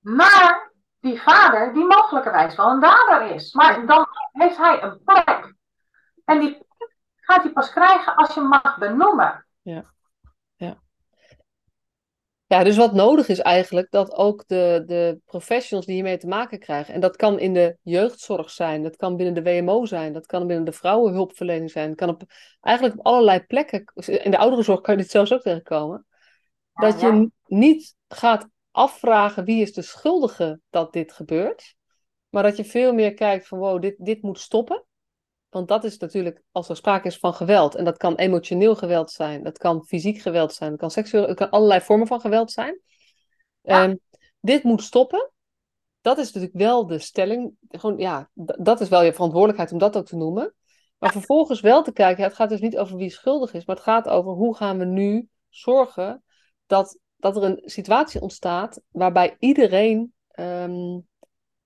naar 0.00 0.72
die 1.00 1.22
vader 1.22 1.74
die 1.74 1.84
mogelijkerwijs 1.84 2.56
wel 2.56 2.70
een 2.70 2.80
dader 2.80 3.30
is. 3.34 3.52
Maar 3.52 3.86
dan 3.86 4.06
heeft 4.32 4.56
hij 4.56 4.82
een 4.82 5.00
plek. 5.04 5.54
En 6.24 6.40
die 6.40 6.66
gaat 7.16 7.42
hij 7.42 7.52
pas 7.52 7.70
krijgen 7.70 8.16
als 8.16 8.34
je 8.34 8.40
mag 8.40 8.78
benoemen. 8.78 9.46
Ja, 12.48 12.64
dus 12.64 12.76
wat 12.76 12.92
nodig 12.92 13.28
is 13.28 13.40
eigenlijk, 13.40 13.90
dat 13.90 14.14
ook 14.14 14.44
de, 14.46 14.82
de 14.86 15.20
professionals 15.24 15.86
die 15.86 15.94
hiermee 15.94 16.18
te 16.18 16.26
maken 16.26 16.58
krijgen, 16.58 16.94
en 16.94 17.00
dat 17.00 17.16
kan 17.16 17.38
in 17.38 17.54
de 17.54 17.76
jeugdzorg 17.82 18.50
zijn, 18.50 18.82
dat 18.82 18.96
kan 18.96 19.16
binnen 19.16 19.44
de 19.44 19.50
WMO 19.50 19.84
zijn, 19.84 20.12
dat 20.12 20.26
kan 20.26 20.46
binnen 20.46 20.64
de 20.64 20.72
vrouwenhulpverlening 20.72 21.70
zijn, 21.70 21.88
dat 21.88 21.96
kan 21.96 22.08
op, 22.08 22.22
eigenlijk 22.60 22.98
op 22.98 23.06
allerlei 23.06 23.40
plekken, 23.40 23.84
in 23.94 24.30
de 24.30 24.38
ouderenzorg 24.38 24.80
kan 24.80 24.96
je 24.96 25.02
dit 25.02 25.10
zelfs 25.10 25.32
ook 25.32 25.42
tegenkomen, 25.42 26.06
dat 26.72 27.00
je 27.00 27.30
niet 27.46 27.94
gaat 28.08 28.48
afvragen 28.76 29.44
wie 29.44 29.62
is 29.62 29.72
de 29.72 29.82
schuldige 29.82 30.60
dat 30.70 30.92
dit 30.92 31.12
gebeurt, 31.12 31.74
maar 32.28 32.42
dat 32.42 32.56
je 32.56 32.64
veel 32.64 32.92
meer 32.92 33.14
kijkt 33.14 33.46
van 33.46 33.58
wow, 33.58 33.82
dit, 33.82 33.94
dit 33.98 34.22
moet 34.22 34.38
stoppen. 34.38 34.84
Want 35.48 35.68
dat 35.68 35.84
is 35.84 35.98
natuurlijk, 35.98 36.42
als 36.52 36.68
er 36.68 36.76
sprake 36.76 37.06
is 37.06 37.18
van 37.18 37.34
geweld, 37.34 37.74
en 37.74 37.84
dat 37.84 37.96
kan 37.96 38.14
emotioneel 38.14 38.76
geweld 38.76 39.10
zijn, 39.10 39.42
dat 39.42 39.58
kan 39.58 39.84
fysiek 39.84 40.18
geweld 40.18 40.54
zijn, 40.54 40.70
dat 40.70 40.78
kan 40.78 40.90
seksueel, 40.90 41.26
het 41.26 41.36
kan 41.36 41.50
allerlei 41.50 41.80
vormen 41.80 42.06
van 42.06 42.20
geweld 42.20 42.52
zijn. 42.52 42.80
Ja. 43.60 43.84
Um, 43.84 44.00
dit 44.40 44.62
moet 44.62 44.82
stoppen. 44.82 45.30
Dat 46.00 46.18
is 46.18 46.32
natuurlijk 46.32 46.58
wel 46.58 46.86
de 46.86 46.98
stelling. 46.98 47.52
Gewoon, 47.68 47.98
ja, 47.98 48.30
dat 48.34 48.80
is 48.80 48.88
wel 48.88 49.02
je 49.02 49.12
verantwoordelijkheid 49.12 49.72
om 49.72 49.78
dat 49.78 49.96
ook 49.96 50.06
te 50.06 50.16
noemen. 50.16 50.54
Maar 50.98 51.12
vervolgens 51.12 51.60
wel 51.60 51.82
te 51.82 51.92
kijken, 51.92 52.24
het 52.24 52.34
gaat 52.34 52.48
dus 52.48 52.60
niet 52.60 52.78
over 52.78 52.96
wie 52.96 53.10
schuldig 53.10 53.54
is, 53.54 53.64
maar 53.64 53.76
het 53.76 53.84
gaat 53.84 54.08
over 54.08 54.32
hoe 54.32 54.56
gaan 54.56 54.78
we 54.78 54.84
nu 54.84 55.28
zorgen 55.48 56.24
dat, 56.66 56.98
dat 57.16 57.36
er 57.36 57.42
een 57.42 57.62
situatie 57.64 58.20
ontstaat 58.20 58.80
waarbij 58.90 59.36
iedereen 59.38 60.14
um, 60.38 61.06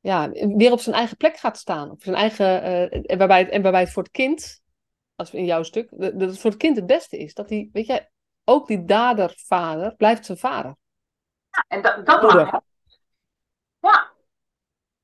ja, 0.01 0.31
weer 0.31 0.73
op 0.73 0.81
zijn 0.81 0.97
eigen 0.97 1.17
plek 1.17 1.37
gaat 1.37 1.59
staan. 1.59 1.91
Op 1.91 2.03
zijn 2.03 2.17
eigen, 2.17 2.47
uh, 2.47 3.11
en, 3.11 3.19
waarbij 3.19 3.39
het, 3.39 3.49
en 3.49 3.63
waarbij 3.63 3.81
het 3.81 3.93
voor 3.93 4.03
het 4.03 4.13
kind, 4.13 4.63
als 5.15 5.31
in 5.31 5.45
jouw 5.45 5.63
stuk, 5.63 5.89
dat 5.91 6.21
het 6.21 6.41
voor 6.41 6.51
het 6.51 6.59
kind 6.59 6.77
het 6.77 6.87
beste 6.87 7.19
is. 7.19 7.35
Dat 7.35 7.49
die, 7.49 7.71
weet 7.73 7.87
je, 7.87 8.09
ook 8.45 8.67
die 8.67 8.85
dadervader 8.85 9.95
blijft 9.97 10.27
zijn 10.27 10.39
vader. 10.39 10.77
Ja, 11.51 11.65
en 11.69 11.83
dat, 11.83 12.07
dat 12.07 12.23
mag, 12.23 12.51
ja. 13.81 14.11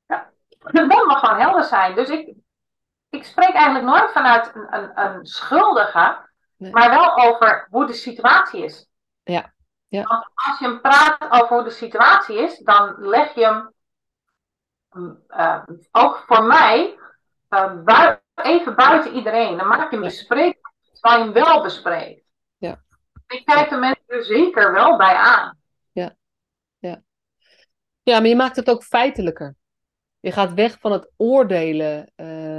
ja. 0.05 0.31
Dat 0.57 0.87
mag 0.87 1.19
gewoon 1.19 1.39
helder 1.39 1.63
zijn. 1.63 1.95
Dus 1.95 2.09
ik, 2.09 2.33
ik 3.09 3.23
spreek 3.23 3.53
eigenlijk 3.53 3.85
nooit 3.85 4.11
vanuit 4.11 4.51
een, 4.55 4.77
een, 4.77 4.99
een 4.99 5.25
schuldige, 5.25 6.29
nee. 6.57 6.71
maar 6.71 6.89
wel 6.89 7.17
over 7.17 7.67
hoe 7.69 7.85
de 7.85 7.93
situatie 7.93 8.63
is. 8.63 8.87
Ja. 9.23 9.55
Ja. 9.87 10.03
Want 10.03 10.25
als 10.33 10.59
je 10.59 10.65
hem 10.65 10.81
praat 10.81 11.21
over 11.29 11.55
hoe 11.55 11.63
de 11.63 11.69
situatie 11.69 12.37
is, 12.37 12.57
dan 12.57 12.95
leg 12.99 13.33
je 13.33 13.43
hem 13.43 13.73
uh, 15.29 15.63
ook 15.91 16.23
voor 16.27 16.43
mij 16.43 16.97
uh, 17.49 17.83
bui 17.83 18.19
even 18.35 18.75
buiten 18.75 19.15
iedereen. 19.15 19.57
Dan 19.57 19.67
maak 19.67 19.89
je 19.89 19.95
hem 19.95 20.05
bespreekbaar, 20.05 20.73
terwijl 20.93 21.17
je 21.17 21.23
hem 21.23 21.43
wel 21.43 21.63
bespreekt. 21.63 22.23
Ja. 22.57 22.81
Ik 23.27 23.45
kijk 23.45 23.69
de 23.69 23.75
mensen 23.75 24.03
er 24.07 24.23
zeker 24.23 24.73
wel 24.73 24.97
bij 24.97 25.15
aan. 25.15 25.57
Ja. 25.91 26.15
ja. 26.77 27.01
Ja, 28.03 28.19
maar 28.19 28.27
je 28.27 28.35
maakt 28.35 28.55
het 28.55 28.69
ook 28.69 28.83
feitelijker. 28.83 29.55
Je 30.19 30.31
gaat 30.31 30.53
weg 30.53 30.79
van 30.79 30.91
het 30.91 31.11
oordelen, 31.17 32.11
uh, 32.15 32.56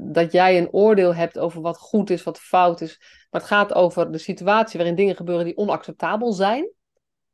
dat 0.00 0.32
jij 0.32 0.58
een 0.58 0.72
oordeel 0.72 1.14
hebt 1.14 1.38
over 1.38 1.60
wat 1.60 1.78
goed 1.78 2.10
is, 2.10 2.22
wat 2.22 2.38
fout 2.38 2.80
is. 2.80 2.98
Maar 3.30 3.40
het 3.40 3.50
gaat 3.50 3.74
over 3.74 4.12
de 4.12 4.18
situatie 4.18 4.78
waarin 4.78 4.96
dingen 4.96 5.16
gebeuren 5.16 5.44
die 5.44 5.56
onacceptabel 5.56 6.32
zijn. 6.32 6.70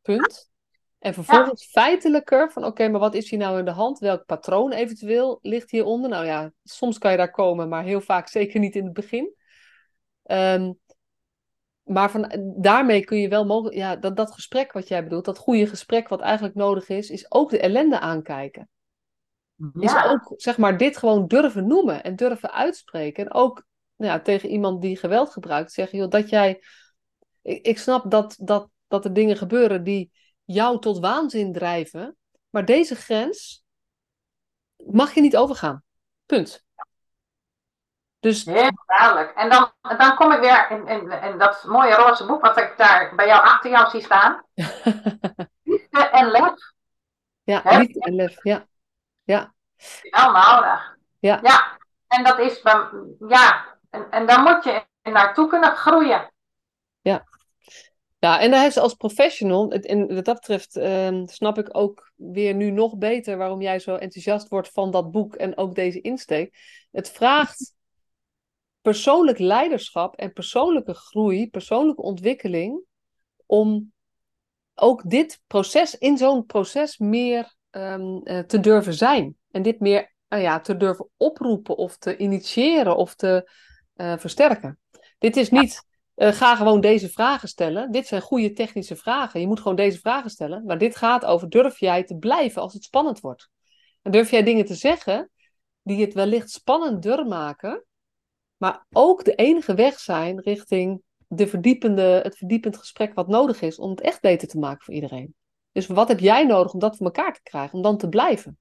Punt. 0.03 0.53
En 0.99 1.14
vervolgens 1.14 1.64
feitelijker 1.70 2.53
van 2.53 2.64
oké, 2.64 2.89
maar 2.89 3.01
wat 3.01 3.14
is 3.14 3.31
hier 3.31 3.39
nou 3.39 3.59
in 3.59 3.64
de 3.64 3.70
hand? 3.70 3.99
Welk 3.99 4.25
patroon 4.25 4.72
eventueel 4.72 5.39
ligt 5.43 5.70
hieronder? 5.70 6.11
Nou 6.11 6.25
ja, 6.25 6.53
soms 6.62 6.99
kan 6.99 7.11
je 7.11 7.16
daar 7.16 7.31
komen, 7.31 7.68
maar 7.68 7.85
heel 7.85 8.01
vaak 8.01 8.29
zeker 8.39 8.61
niet 8.61 8.77
in 8.77 8.85
het 8.85 8.93
begin. 8.93 9.35
Um, 10.31 10.79
maar 11.83 12.11
van, 12.11 12.55
daarmee 12.57 13.05
kun 13.05 13.18
je 13.18 13.29
wel 13.29 13.47
mogelijk, 13.47 13.77
ja, 13.77 13.97
dat, 13.97 14.16
dat 14.16 14.33
gesprek 14.33 14.72
wat 14.72 14.89
jij 14.89 15.03
bedoelt, 15.03 15.25
dat 15.25 15.39
goede 15.39 15.66
gesprek 15.66 16.09
wat 16.09 16.20
eigenlijk 16.20 16.55
nodig 16.55 16.89
is, 16.89 17.11
is 17.11 17.33
ook 17.33 17.51
de 17.51 17.59
ellende 17.59 18.01
aankijken. 18.01 18.68
Ja. 19.57 20.05
Is 20.05 20.11
ook, 20.11 20.32
zeg 20.36 20.59
maar, 20.59 20.76
dit 20.76 20.96
gewoon 20.96 21.26
durven 21.26 21.66
noemen 21.66 22.02
en 22.02 22.16
durven 22.16 22.52
uitspreken. 22.52 23.24
En 23.24 23.32
ook 23.32 23.64
nou 23.96 24.12
ja, 24.12 24.20
tegen 24.20 24.48
iemand 24.48 24.82
die 24.82 24.96
geweld 24.96 25.30
gebruikt, 25.32 25.72
zeggen, 25.72 25.98
joh, 25.98 26.11
dat 26.11 26.28
jij, 26.28 26.62
ik, 27.42 27.66
ik 27.66 27.78
snap 27.78 28.11
dat, 28.11 28.36
dat, 28.40 28.68
dat 28.88 29.05
er 29.05 29.12
dingen 29.12 29.36
gebeuren 29.36 29.84
die 29.84 30.12
jou 30.44 30.80
tot 30.80 30.98
waanzin 30.98 31.52
drijven. 31.52 32.16
Maar 32.50 32.64
deze 32.64 32.94
grens 32.94 33.64
mag 34.76 35.14
je 35.14 35.20
niet 35.20 35.36
overgaan. 35.36 35.82
Punt. 36.26 36.64
Dus... 38.20 38.44
Heel 38.44 38.84
duidelijk. 38.86 39.32
En 39.36 39.50
dan, 39.50 39.72
dan 39.80 40.14
kom 40.16 40.32
ik 40.32 40.40
weer 40.40 40.70
in, 40.70 40.86
in, 40.86 41.22
in 41.22 41.38
dat 41.38 41.64
mooie 41.64 41.94
roze 41.94 42.26
boek 42.26 42.42
wat 42.42 42.59
ik 42.59 42.74
daar 42.76 43.14
bij 43.14 43.26
jou 43.26 43.42
achter 43.42 43.70
jou 43.70 43.90
zie 43.90 44.02
staan. 44.02 44.44
liefde 45.62 46.09
en 46.11 46.30
lef. 46.30 46.72
Ja, 47.42 47.78
liefde 47.78 48.00
en 48.00 48.14
lef, 48.14 48.44
ja. 48.44 48.66
Ja. 49.25 49.55
Wel 50.03 50.31
nodig. 50.31 50.97
Ja. 51.18 51.39
ja. 51.43 51.79
En 52.07 52.25
dat 52.25 52.39
is, 52.39 52.61
ja, 53.29 53.77
en, 53.91 54.11
en 54.11 54.27
daar 54.27 54.43
moet 54.43 54.64
je 54.64 54.85
naartoe 55.11 55.49
kunnen 55.49 55.77
groeien. 55.77 56.33
Ja. 57.01 57.25
Ja, 58.18 58.41
en 58.41 58.53
hij 58.53 58.66
is 58.66 58.77
als 58.77 58.95
professional, 58.95 59.72
en 59.72 60.14
wat 60.14 60.25
dat 60.25 60.35
betreft 60.35 60.77
um, 60.77 61.29
snap 61.29 61.59
ik 61.59 61.68
ook 61.77 62.12
weer 62.16 62.55
nu 62.55 62.70
nog 62.70 62.97
beter 62.97 63.37
waarom 63.37 63.61
jij 63.61 63.79
zo 63.79 63.95
enthousiast 63.95 64.49
wordt 64.49 64.68
van 64.68 64.91
dat 64.91 65.11
boek 65.11 65.35
en 65.35 65.57
ook 65.57 65.75
deze 65.75 66.01
insteek. 66.01 66.59
Het 66.91 67.11
vraagt 67.11 67.75
persoonlijk 68.81 69.39
leiderschap 69.39 70.16
en 70.16 70.33
persoonlijke 70.33 70.95
groei, 70.95 71.51
persoonlijke 71.51 72.03
ontwikkeling, 72.03 72.83
om 73.47 73.93
ook 74.75 75.11
dit 75.11 75.41
proces, 75.47 75.99
in 75.99 76.16
zo'n 76.16 76.47
proces 76.47 76.99
meer 76.99 77.55
um, 77.77 78.20
uh, 78.25 78.39
te 78.39 78.61
durven 78.61 78.95
zijn. 78.95 79.37
En 79.51 79.62
dit 79.62 79.81
meer 79.81 80.14
uh, 80.29 80.43
ja, 80.43 80.61
te 80.61 80.77
durven 80.77 81.09
oproepen 81.16 81.77
of 81.77 81.97
te 81.97 82.16
initiëren 82.16 82.97
of 82.97 83.14
te 83.14 83.51
uh, 83.97 84.16
versterken. 84.16 84.79
Dit 85.18 85.37
is 85.37 85.51
niet 85.51 85.87
uh, 86.16 86.29
ga 86.29 86.57
gewoon 86.57 86.81
deze 86.81 87.11
vragen 87.11 87.49
stellen. 87.49 87.91
Dit 87.91 88.07
zijn 88.07 88.22
goede 88.22 88.53
technische 88.53 88.97
vragen. 88.97 89.41
Je 89.41 89.47
moet 89.47 89.61
gewoon 89.61 89.77
deze 89.77 89.99
vragen 89.99 90.31
stellen. 90.31 90.64
Maar 90.64 90.79
dit 90.79 90.97
gaat 90.97 91.25
over: 91.25 91.49
durf 91.49 91.79
jij 91.79 92.05
te 92.05 92.16
blijven 92.16 92.62
als 92.62 92.72
het 92.72 92.85
spannend 92.85 93.20
wordt? 93.20 93.51
En 94.03 94.11
durf 94.11 94.31
jij 94.31 94.43
dingen 94.43 94.64
te 94.64 94.75
zeggen 94.75 95.31
die 95.83 96.01
het 96.01 96.14
wellicht 96.14 96.51
spannender 96.51 97.27
maken, 97.27 97.85
maar 98.57 98.87
ook 98.91 99.25
de 99.25 99.35
enige 99.35 99.75
weg 99.75 99.99
zijn 99.99 100.41
richting 100.41 101.03
de 101.29 101.47
verdiepende, 101.47 102.20
het 102.22 102.37
verdiepend 102.37 102.77
gesprek 102.77 103.14
wat 103.14 103.29
nodig 103.29 103.62
is 103.62 103.79
om 103.79 103.91
het 103.91 104.01
echt 104.01 104.20
beter 104.20 104.49
te 104.49 104.59
maken 104.59 104.85
voor 104.85 104.95
iedereen. 104.95 105.35
Dus 105.75 105.87
wat 105.87 106.09
heb 106.09 106.18
jij 106.18 106.45
nodig 106.45 106.72
om 106.72 106.79
dat 106.79 106.97
voor 106.97 107.07
elkaar 107.07 107.33
te 107.33 107.43
krijgen, 107.43 107.75
om 107.75 107.83
dan 107.83 107.97
te 107.97 108.09
blijven? 108.09 108.59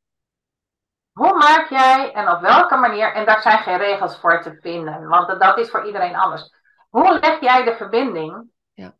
Hoe 1.11 1.34
maak 1.34 1.70
jij 1.70 2.14
en 2.14 2.30
op 2.30 2.41
welke 2.41 2.76
manier, 2.76 3.14
en 3.14 3.26
daar 3.26 3.41
zijn 3.41 3.57
geen 3.57 3.78
regels 3.78 4.20
voor 4.20 4.41
te 4.41 4.57
vinden, 4.61 5.07
want 5.07 5.39
dat 5.39 5.57
is 5.57 5.70
voor 5.70 5.86
iedereen 5.86 6.16
anders. 6.16 6.53
Hoe 6.89 7.20
leg 7.20 7.39
jij 7.39 7.64
de 7.64 7.76
verbinding 7.76 8.51
ja. 8.74 8.95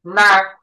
naar 0.00 0.62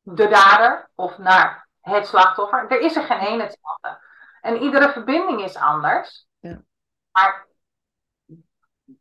de 0.00 0.28
dader 0.28 0.90
of 0.94 1.18
naar 1.18 1.68
het 1.80 2.06
slachtoffer? 2.06 2.66
Er 2.68 2.80
is 2.80 2.96
er 2.96 3.02
geen 3.02 3.18
één 3.18 3.40
hetzelfde. 3.40 4.02
En 4.40 4.62
iedere 4.62 4.92
verbinding 4.92 5.42
is 5.42 5.56
anders. 5.56 6.26
Ja. 6.38 6.62
Maar 7.10 7.46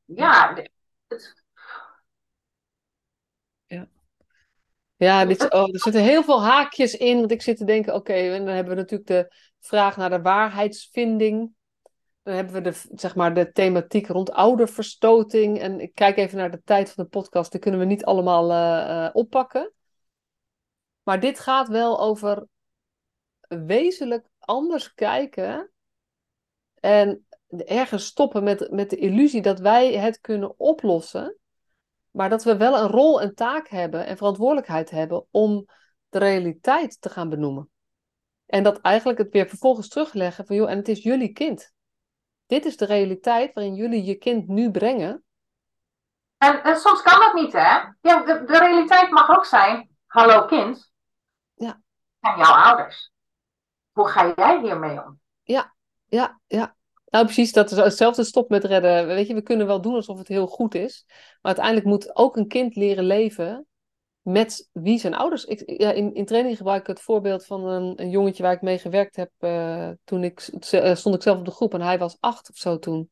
ja, 0.06 0.54
het, 1.08 1.44
ja. 3.66 3.88
Ja, 5.04 5.26
dit, 5.26 5.54
oh, 5.54 5.62
er 5.62 5.80
zitten 5.80 6.02
heel 6.02 6.24
veel 6.24 6.44
haakjes 6.44 6.96
in. 6.96 7.20
Want 7.20 7.32
ik 7.32 7.42
zit 7.42 7.58
te 7.58 7.66
denken, 7.66 7.94
oké, 7.94 8.14
en 8.14 8.46
dan 8.46 8.56
hebben 8.56 8.76
we 8.76 8.82
natuurlijk 8.82 9.10
de 9.10 9.36
vraag 9.60 9.98
naar 9.98 10.10
de 10.10 10.22
waarheidsvinding. 10.22 11.52
Dan 12.24 12.36
hebben 12.36 12.54
we 12.54 12.62
de, 12.62 12.82
zeg 12.92 13.16
maar, 13.16 13.34
de 13.34 13.52
thematiek 13.52 14.08
rond 14.08 14.32
ouderverstoting. 14.32 15.60
En 15.60 15.80
ik 15.80 15.94
kijk 15.94 16.18
even 16.18 16.38
naar 16.38 16.52
de 16.52 16.62
tijd 16.64 16.92
van 16.92 17.04
de 17.04 17.10
podcast. 17.10 17.52
Die 17.52 17.60
kunnen 17.60 17.80
we 17.80 17.86
niet 17.86 18.06
allemaal 18.06 18.52
uh, 18.52 18.90
uh, 18.90 19.10
oppakken. 19.14 19.74
Maar 21.04 21.20
dit 21.20 21.40
gaat 21.40 21.68
wel 21.68 22.00
over 22.00 22.48
wezenlijk 23.48 24.28
anders 24.40 24.94
kijken. 24.94 25.72
En 26.80 27.26
ergens 27.48 28.06
stoppen 28.06 28.44
met, 28.44 28.72
met 28.72 28.90
de 28.90 28.98
illusie 28.98 29.42
dat 29.42 29.60
wij 29.60 29.94
het 29.94 30.20
kunnen 30.20 30.60
oplossen. 30.60 31.38
Maar 32.14 32.30
dat 32.30 32.44
we 32.44 32.58
wel 32.58 32.78
een 32.78 32.90
rol 32.90 33.22
en 33.22 33.36
taak 33.36 33.68
hebben 33.68 34.06
en 34.06 34.18
verantwoordelijkheid 34.18 34.90
hebben 34.90 35.26
om 35.32 35.66
de 36.10 36.20
realiteit 36.20 37.02
te 37.02 37.10
gaan 37.10 37.30
benoemen. 37.30 37.70
En 38.46 38.64
dat 38.64 38.82
eigenlijk 38.82 39.20
het 39.20 39.32
weer 39.32 39.48
vervolgens 39.48 39.88
terugleggen 39.88 40.46
van 40.46 40.56
joh, 40.56 40.70
en 40.70 40.78
het 40.78 40.88
is 40.88 41.04
jullie 41.04 41.32
kind 41.32 41.74
dit 42.54 42.66
is 42.66 42.78
de 42.78 42.86
realiteit 42.86 43.54
waarin 43.54 43.76
jullie 43.76 44.04
je 44.04 44.16
kind 44.16 44.48
nu 44.48 44.72
brengen. 44.72 45.24
En, 46.38 46.64
en 46.64 46.78
soms 46.78 47.02
kan 47.02 47.20
dat 47.20 47.34
niet, 47.34 47.54
hè? 47.54 47.78
Ja, 48.02 48.24
de, 48.26 48.44
de 48.46 48.58
realiteit 48.58 49.10
mag 49.10 49.30
ook 49.30 49.46
zijn: 49.46 49.90
hallo 50.06 50.46
kind. 50.46 50.92
Ja. 51.54 51.82
En 52.20 52.38
jouw 52.38 52.54
ouders. 52.54 53.12
Hoe 53.92 54.08
ga 54.08 54.34
jij 54.36 54.60
hiermee 54.60 55.04
om? 55.04 55.20
Ja, 55.44 55.74
ja, 56.06 56.40
ja. 56.48 56.76
Nou, 57.14 57.26
precies, 57.26 57.52
dat 57.52 57.72
is 57.72 57.78
hetzelfde 57.78 58.24
stop 58.24 58.50
met 58.50 58.64
redden. 58.64 59.08
Weet 59.08 59.28
je, 59.28 59.34
we 59.34 59.42
kunnen 59.42 59.68
wel 59.68 59.82
doen 59.82 59.94
alsof 59.94 60.18
het 60.18 60.28
heel 60.28 60.48
goed 60.48 60.76
is. 60.76 61.04
Maar 61.08 61.38
uiteindelijk 61.42 61.86
moet 61.86 62.16
ook 62.16 62.38
een 62.38 62.48
kind 62.48 62.76
leren 62.76 63.04
leven 63.04 63.68
met 64.22 64.70
wie 64.72 65.00
zijn 65.00 65.14
ouders. 65.14 65.46
Ik, 65.46 65.82
ja, 65.82 65.92
in, 65.92 66.14
in 66.14 66.26
training 66.26 66.58
gebruik 66.58 66.82
ik 66.82 66.88
het 66.88 67.02
voorbeeld 67.02 67.46
van 67.46 67.68
een, 67.68 68.02
een 68.02 68.10
jongetje 68.10 68.44
waar 68.44 68.54
ik 68.54 68.62
mee 68.62 68.78
gewerkt 68.78 69.16
heb. 69.16 69.32
Uh, 69.40 69.90
toen 70.04 70.24
ik, 70.24 70.50
uh, 70.72 70.96
stond 70.96 71.16
ik 71.16 71.22
zelf 71.22 71.38
op 71.38 71.46
de 71.46 71.52
groep 71.52 71.74
en 71.74 71.82
hij 71.82 71.98
was 71.98 72.18
acht 72.20 72.50
of 72.50 72.56
zo 72.56 72.80
toen. 72.80 73.10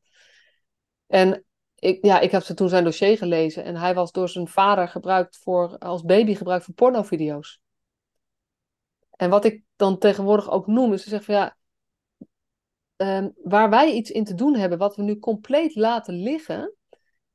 En 1.07 1.45
ik, 1.75 2.05
ja, 2.05 2.19
ik 2.19 2.31
heb 2.31 2.43
ze 2.43 2.53
toen 2.53 2.69
zijn 2.69 2.83
dossier 2.83 3.17
gelezen 3.17 3.63
en 3.63 3.75
hij 3.75 3.93
was 3.93 4.11
door 4.11 4.29
zijn 4.29 4.47
vader 4.47 4.87
gebruikt 4.87 5.37
voor, 5.37 5.77
als 5.77 6.03
baby 6.03 6.35
gebruikt 6.35 6.65
voor 6.65 6.73
pornovideo's. 6.73 7.59
En 9.11 9.29
wat 9.29 9.45
ik 9.45 9.63
dan 9.75 9.97
tegenwoordig 9.97 10.51
ook 10.51 10.67
noem, 10.67 10.93
is 10.93 11.03
te 11.03 11.09
zeggen 11.09 11.33
van 11.33 11.43
ja, 11.43 11.57
uh, 13.01 13.25
waar 13.43 13.69
wij 13.69 13.91
iets 13.91 14.11
in 14.11 14.23
te 14.23 14.33
doen 14.33 14.55
hebben, 14.55 14.77
wat 14.77 14.95
we 14.95 15.01
nu 15.01 15.19
compleet 15.19 15.75
laten 15.75 16.13
liggen, 16.13 16.75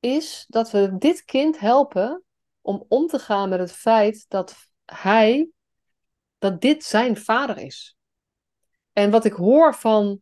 is 0.01 0.45
dat 0.49 0.71
we 0.71 0.97
dit 0.99 1.25
kind 1.25 1.59
helpen 1.59 2.25
om 2.61 2.85
om 2.89 3.07
te 3.07 3.19
gaan 3.19 3.49
met 3.49 3.59
het 3.59 3.73
feit 3.73 4.25
dat 4.29 4.55
hij, 4.85 5.49
dat 6.39 6.61
dit 6.61 6.85
zijn 6.85 7.17
vader 7.17 7.59
is. 7.59 7.97
En 8.93 9.11
wat 9.11 9.25
ik 9.25 9.33
hoor 9.33 9.75
van 9.75 10.21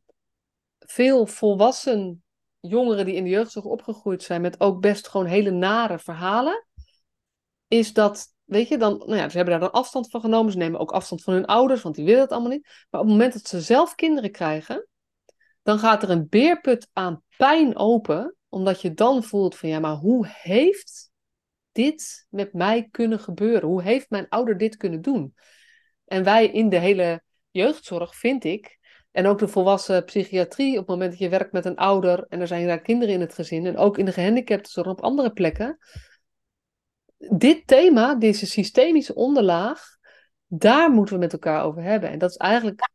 veel 0.78 1.26
volwassen 1.26 2.22
jongeren 2.60 3.04
die 3.04 3.14
in 3.14 3.24
de 3.24 3.30
jeugdzorg 3.30 3.64
opgegroeid 3.66 4.22
zijn 4.22 4.40
met 4.40 4.60
ook 4.60 4.80
best 4.80 5.08
gewoon 5.08 5.26
hele 5.26 5.50
nare 5.50 5.98
verhalen, 5.98 6.66
is 7.68 7.92
dat, 7.92 8.34
weet 8.44 8.68
je, 8.68 8.78
dan, 8.78 8.98
nou 8.98 9.16
ja, 9.16 9.28
ze 9.28 9.36
hebben 9.36 9.60
daar 9.60 9.70
dan 9.70 9.80
afstand 9.80 10.10
van 10.10 10.20
genomen. 10.20 10.52
Ze 10.52 10.58
nemen 10.58 10.80
ook 10.80 10.92
afstand 10.92 11.22
van 11.22 11.34
hun 11.34 11.46
ouders, 11.46 11.82
want 11.82 11.94
die 11.94 12.04
willen 12.04 12.20
het 12.20 12.30
allemaal 12.30 12.50
niet. 12.50 12.86
Maar 12.90 13.00
op 13.00 13.06
het 13.06 13.16
moment 13.16 13.32
dat 13.32 13.46
ze 13.46 13.60
zelf 13.60 13.94
kinderen 13.94 14.30
krijgen, 14.30 14.88
dan 15.64 15.78
gaat 15.78 16.02
er 16.02 16.10
een 16.10 16.28
beerput 16.28 16.88
aan 16.92 17.22
pijn 17.36 17.76
open, 17.76 18.36
omdat 18.48 18.80
je 18.80 18.94
dan 18.94 19.22
voelt 19.22 19.56
van 19.56 19.68
ja, 19.68 19.78
maar 19.78 19.94
hoe 19.94 20.26
heeft 20.28 21.10
dit 21.72 22.26
met 22.30 22.52
mij 22.52 22.88
kunnen 22.90 23.20
gebeuren? 23.20 23.68
Hoe 23.68 23.82
heeft 23.82 24.10
mijn 24.10 24.28
ouder 24.28 24.58
dit 24.58 24.76
kunnen 24.76 25.02
doen? 25.02 25.34
En 26.04 26.24
wij 26.24 26.46
in 26.46 26.68
de 26.68 26.78
hele 26.78 27.22
jeugdzorg, 27.50 28.16
vind 28.16 28.44
ik, 28.44 28.78
en 29.10 29.26
ook 29.26 29.38
de 29.38 29.48
volwassen 29.48 30.04
psychiatrie, 30.04 30.72
op 30.72 30.78
het 30.78 30.86
moment 30.86 31.10
dat 31.10 31.20
je 31.20 31.28
werkt 31.28 31.52
met 31.52 31.64
een 31.64 31.76
ouder 31.76 32.26
en 32.28 32.40
er 32.40 32.46
zijn 32.46 32.66
daar 32.66 32.80
kinderen 32.80 33.14
in 33.14 33.20
het 33.20 33.34
gezin, 33.34 33.66
en 33.66 33.76
ook 33.76 33.98
in 33.98 34.04
de 34.04 34.12
gehandicaptenzorg 34.12 34.88
op 34.88 35.02
andere 35.02 35.32
plekken, 35.32 35.78
dit 37.16 37.66
thema, 37.66 38.14
deze 38.14 38.46
systemische 38.46 39.14
onderlaag, 39.14 39.96
daar 40.46 40.90
moeten 40.90 41.14
we 41.14 41.20
met 41.20 41.32
elkaar 41.32 41.64
over 41.64 41.82
hebben. 41.82 42.10
En 42.10 42.18
dat 42.18 42.30
is 42.30 42.36
eigenlijk 42.36 42.92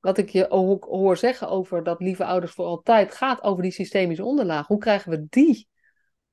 wat 0.00 0.18
ik 0.18 0.28
je 0.28 0.50
ook 0.50 0.84
hoor 0.84 1.16
zeggen 1.16 1.48
over 1.48 1.82
dat 1.82 2.00
lieve 2.00 2.24
ouders 2.24 2.52
voor 2.52 2.66
altijd, 2.66 3.14
gaat 3.14 3.42
over 3.42 3.62
die 3.62 3.72
systemische 3.72 4.24
onderlaag. 4.24 4.66
Hoe 4.66 4.78
krijgen 4.78 5.10
we 5.10 5.26
die 5.28 5.68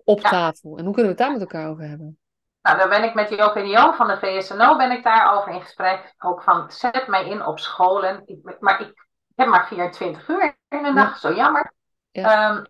op 0.03 0.19
tafel? 0.19 0.77
En 0.77 0.85
hoe 0.85 0.93
kunnen 0.93 1.15
we 1.15 1.17
het 1.17 1.17
daar 1.17 1.31
met 1.31 1.41
elkaar 1.41 1.69
over 1.69 1.87
hebben? 1.87 2.19
Nou, 2.61 2.77
dan 2.77 2.89
ben 2.89 3.03
ik 3.03 3.13
met 3.13 3.29
Joke 3.29 3.61
de 3.61 3.93
van 3.95 4.07
de 4.07 4.17
VSNO 4.17 4.77
ben 4.77 4.91
ik 4.91 5.03
daarover 5.03 5.53
in 5.53 5.61
gesprek. 5.61 6.13
Ook 6.17 6.43
van, 6.43 6.71
zet 6.71 7.07
mij 7.07 7.29
in 7.29 7.45
op 7.45 7.59
scholen. 7.59 8.21
Ik, 8.25 8.57
maar 8.59 8.81
ik 8.81 8.93
heb 9.35 9.47
maar 9.47 9.67
24 9.67 10.27
uur 10.27 10.57
in 10.69 10.85
een 10.85 10.95
dag, 10.95 11.17
zo 11.17 11.33
jammer. 11.33 11.73
Ehm, 12.11 12.63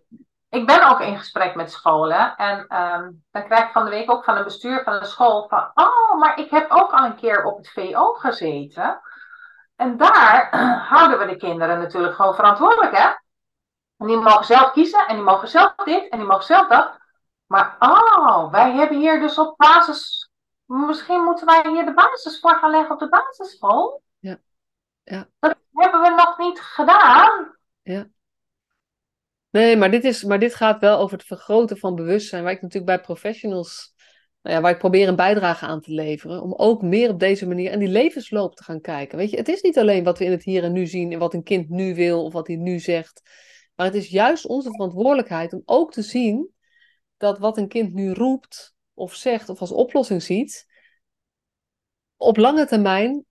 ik 0.48 0.66
ben 0.66 0.88
ook 0.88 1.00
in 1.00 1.18
gesprek 1.18 1.54
met 1.54 1.70
scholen. 1.70 2.36
En 2.36 2.66
ehm, 2.66 3.10
dan 3.30 3.44
krijg 3.44 3.64
ik 3.64 3.72
van 3.72 3.84
de 3.84 3.90
week 3.90 4.10
ook 4.10 4.24
van 4.24 4.36
een 4.36 4.44
bestuur 4.44 4.82
van 4.82 4.92
een 4.92 5.06
school 5.06 5.48
van... 5.48 5.70
Oh, 5.74 6.18
maar 6.18 6.38
ik 6.38 6.50
heb 6.50 6.70
ook 6.70 6.92
al 6.92 7.04
een 7.04 7.16
keer 7.16 7.44
op 7.44 7.56
het 7.56 7.70
VO 7.70 8.12
gezeten. 8.12 9.00
En 9.78 9.96
daar 9.96 10.56
houden 10.92 11.18
we 11.18 11.26
de 11.26 11.36
kinderen 11.36 11.78
natuurlijk 11.78 12.14
gewoon 12.14 12.34
verantwoordelijk, 12.34 12.96
hè? 12.96 13.08
En 13.96 14.06
die 14.06 14.16
mogen 14.16 14.44
zelf 14.44 14.72
kiezen 14.72 15.06
en 15.06 15.14
die 15.14 15.24
mogen 15.24 15.48
zelf 15.48 15.74
dit 15.74 16.08
en 16.08 16.18
die 16.18 16.26
mogen 16.26 16.44
zelf 16.44 16.68
dat. 16.68 16.98
Maar 17.46 17.76
oh, 17.78 18.50
wij 18.50 18.72
hebben 18.72 18.98
hier 18.98 19.20
dus 19.20 19.38
op 19.38 19.56
basis. 19.56 20.30
Misschien 20.64 21.22
moeten 21.22 21.46
wij 21.46 21.62
hier 21.68 21.84
de 21.84 21.94
basis 21.94 22.40
voor 22.40 22.54
gaan 22.54 22.70
leggen 22.70 22.90
op 22.90 22.98
de 22.98 23.08
basisschool. 23.08 24.02
Ja. 24.18 24.38
ja. 25.02 25.28
Dat 25.38 25.56
hebben 25.72 26.00
we 26.00 26.08
nog 26.08 26.38
niet 26.38 26.60
gedaan. 26.60 27.56
Ja. 27.82 28.06
Nee, 29.50 29.76
maar 29.76 29.90
dit, 29.90 30.04
is, 30.04 30.24
maar 30.24 30.38
dit 30.38 30.54
gaat 30.54 30.80
wel 30.80 30.98
over 30.98 31.18
het 31.18 31.26
vergroten 31.26 31.78
van 31.78 31.94
bewustzijn. 31.94 32.42
Waar 32.42 32.52
ik 32.52 32.62
natuurlijk 32.62 32.96
bij 32.96 33.00
professionals, 33.00 33.94
nou 34.42 34.56
ja, 34.56 34.60
waar 34.60 34.72
ik 34.72 34.78
probeer 34.78 35.08
een 35.08 35.16
bijdrage 35.16 35.66
aan 35.66 35.80
te 35.80 35.92
leveren. 35.92 36.42
Om 36.42 36.54
ook 36.54 36.82
meer 36.82 37.10
op 37.10 37.18
deze 37.18 37.46
manier 37.46 37.70
en 37.70 37.78
die 37.78 37.88
levensloop 37.88 38.54
te 38.54 38.64
gaan 38.64 38.80
kijken. 38.80 39.18
Weet 39.18 39.30
je, 39.30 39.36
het 39.36 39.48
is 39.48 39.62
niet 39.62 39.78
alleen 39.78 40.04
wat 40.04 40.18
we 40.18 40.24
in 40.24 40.30
het 40.30 40.44
hier 40.44 40.64
en 40.64 40.72
nu 40.72 40.86
zien 40.86 41.12
en 41.12 41.18
wat 41.18 41.34
een 41.34 41.42
kind 41.42 41.68
nu 41.68 41.94
wil 41.94 42.24
of 42.24 42.32
wat 42.32 42.46
hij 42.46 42.56
nu 42.56 42.78
zegt. 42.78 43.22
Maar 43.74 43.86
het 43.86 43.94
is 43.94 44.08
juist 44.08 44.46
onze 44.46 44.70
verantwoordelijkheid 44.70 45.52
om 45.52 45.62
ook 45.64 45.92
te 45.92 46.02
zien 46.02 46.50
dat 47.16 47.38
wat 47.38 47.56
een 47.56 47.68
kind 47.68 47.92
nu 47.94 48.12
roept 48.12 48.74
of 48.94 49.14
zegt 49.14 49.48
of 49.48 49.60
als 49.60 49.72
oplossing 49.72 50.22
ziet, 50.22 50.66
op 52.16 52.36
lange 52.36 52.66
termijn 52.66 53.24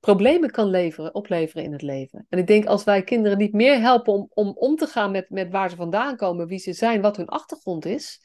problemen 0.00 0.50
kan 0.50 0.66
leveren, 0.66 1.14
opleveren 1.14 1.64
in 1.64 1.72
het 1.72 1.82
leven. 1.82 2.26
En 2.28 2.38
ik 2.38 2.46
denk 2.46 2.66
als 2.66 2.84
wij 2.84 3.02
kinderen 3.02 3.38
niet 3.38 3.52
meer 3.52 3.80
helpen 3.80 4.12
om 4.12 4.30
om, 4.34 4.52
om 4.54 4.76
te 4.76 4.86
gaan 4.86 5.10
met, 5.10 5.30
met 5.30 5.50
waar 5.50 5.70
ze 5.70 5.76
vandaan 5.76 6.16
komen, 6.16 6.46
wie 6.46 6.58
ze 6.58 6.72
zijn, 6.72 7.00
wat 7.00 7.16
hun 7.16 7.28
achtergrond 7.28 7.84
is, 7.84 8.20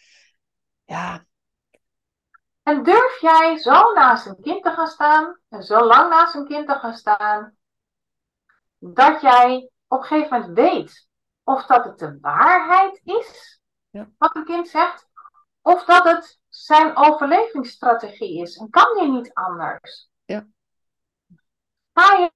ja. 0.86 1.26
En 2.68 2.84
durf 2.84 3.20
jij 3.22 3.58
zo 3.58 3.94
naast 3.94 4.26
een 4.26 4.42
kind 4.42 4.64
te 4.64 4.72
gaan 4.72 4.88
staan, 4.88 5.40
en 5.50 5.64
zo 5.64 5.86
lang 5.86 6.10
naast 6.10 6.36
een 6.36 6.48
kind 6.48 6.68
te 6.68 6.74
gaan 6.74 6.94
staan, 6.94 7.58
dat 8.78 9.22
jij 9.22 9.70
op 9.88 10.00
een 10.00 10.06
gegeven 10.06 10.40
moment 10.40 10.58
weet 10.58 11.08
of 11.44 11.66
dat 11.66 11.84
het 11.84 12.00
de 12.00 12.18
waarheid 12.22 13.02
is, 13.04 13.60
ja. 13.90 14.10
wat 14.18 14.36
een 14.36 14.46
kind 14.46 14.68
zegt, 14.68 15.08
of 15.62 15.86
dat 15.86 16.04
het 16.04 16.40
zijn 16.50 16.96
overlevingsstrategie 16.96 18.42
is. 18.42 18.58
En 18.58 18.70
kan 18.70 19.04
je 19.04 19.12
niet 19.12 19.34
anders? 19.34 20.10
Ja. 20.26 20.48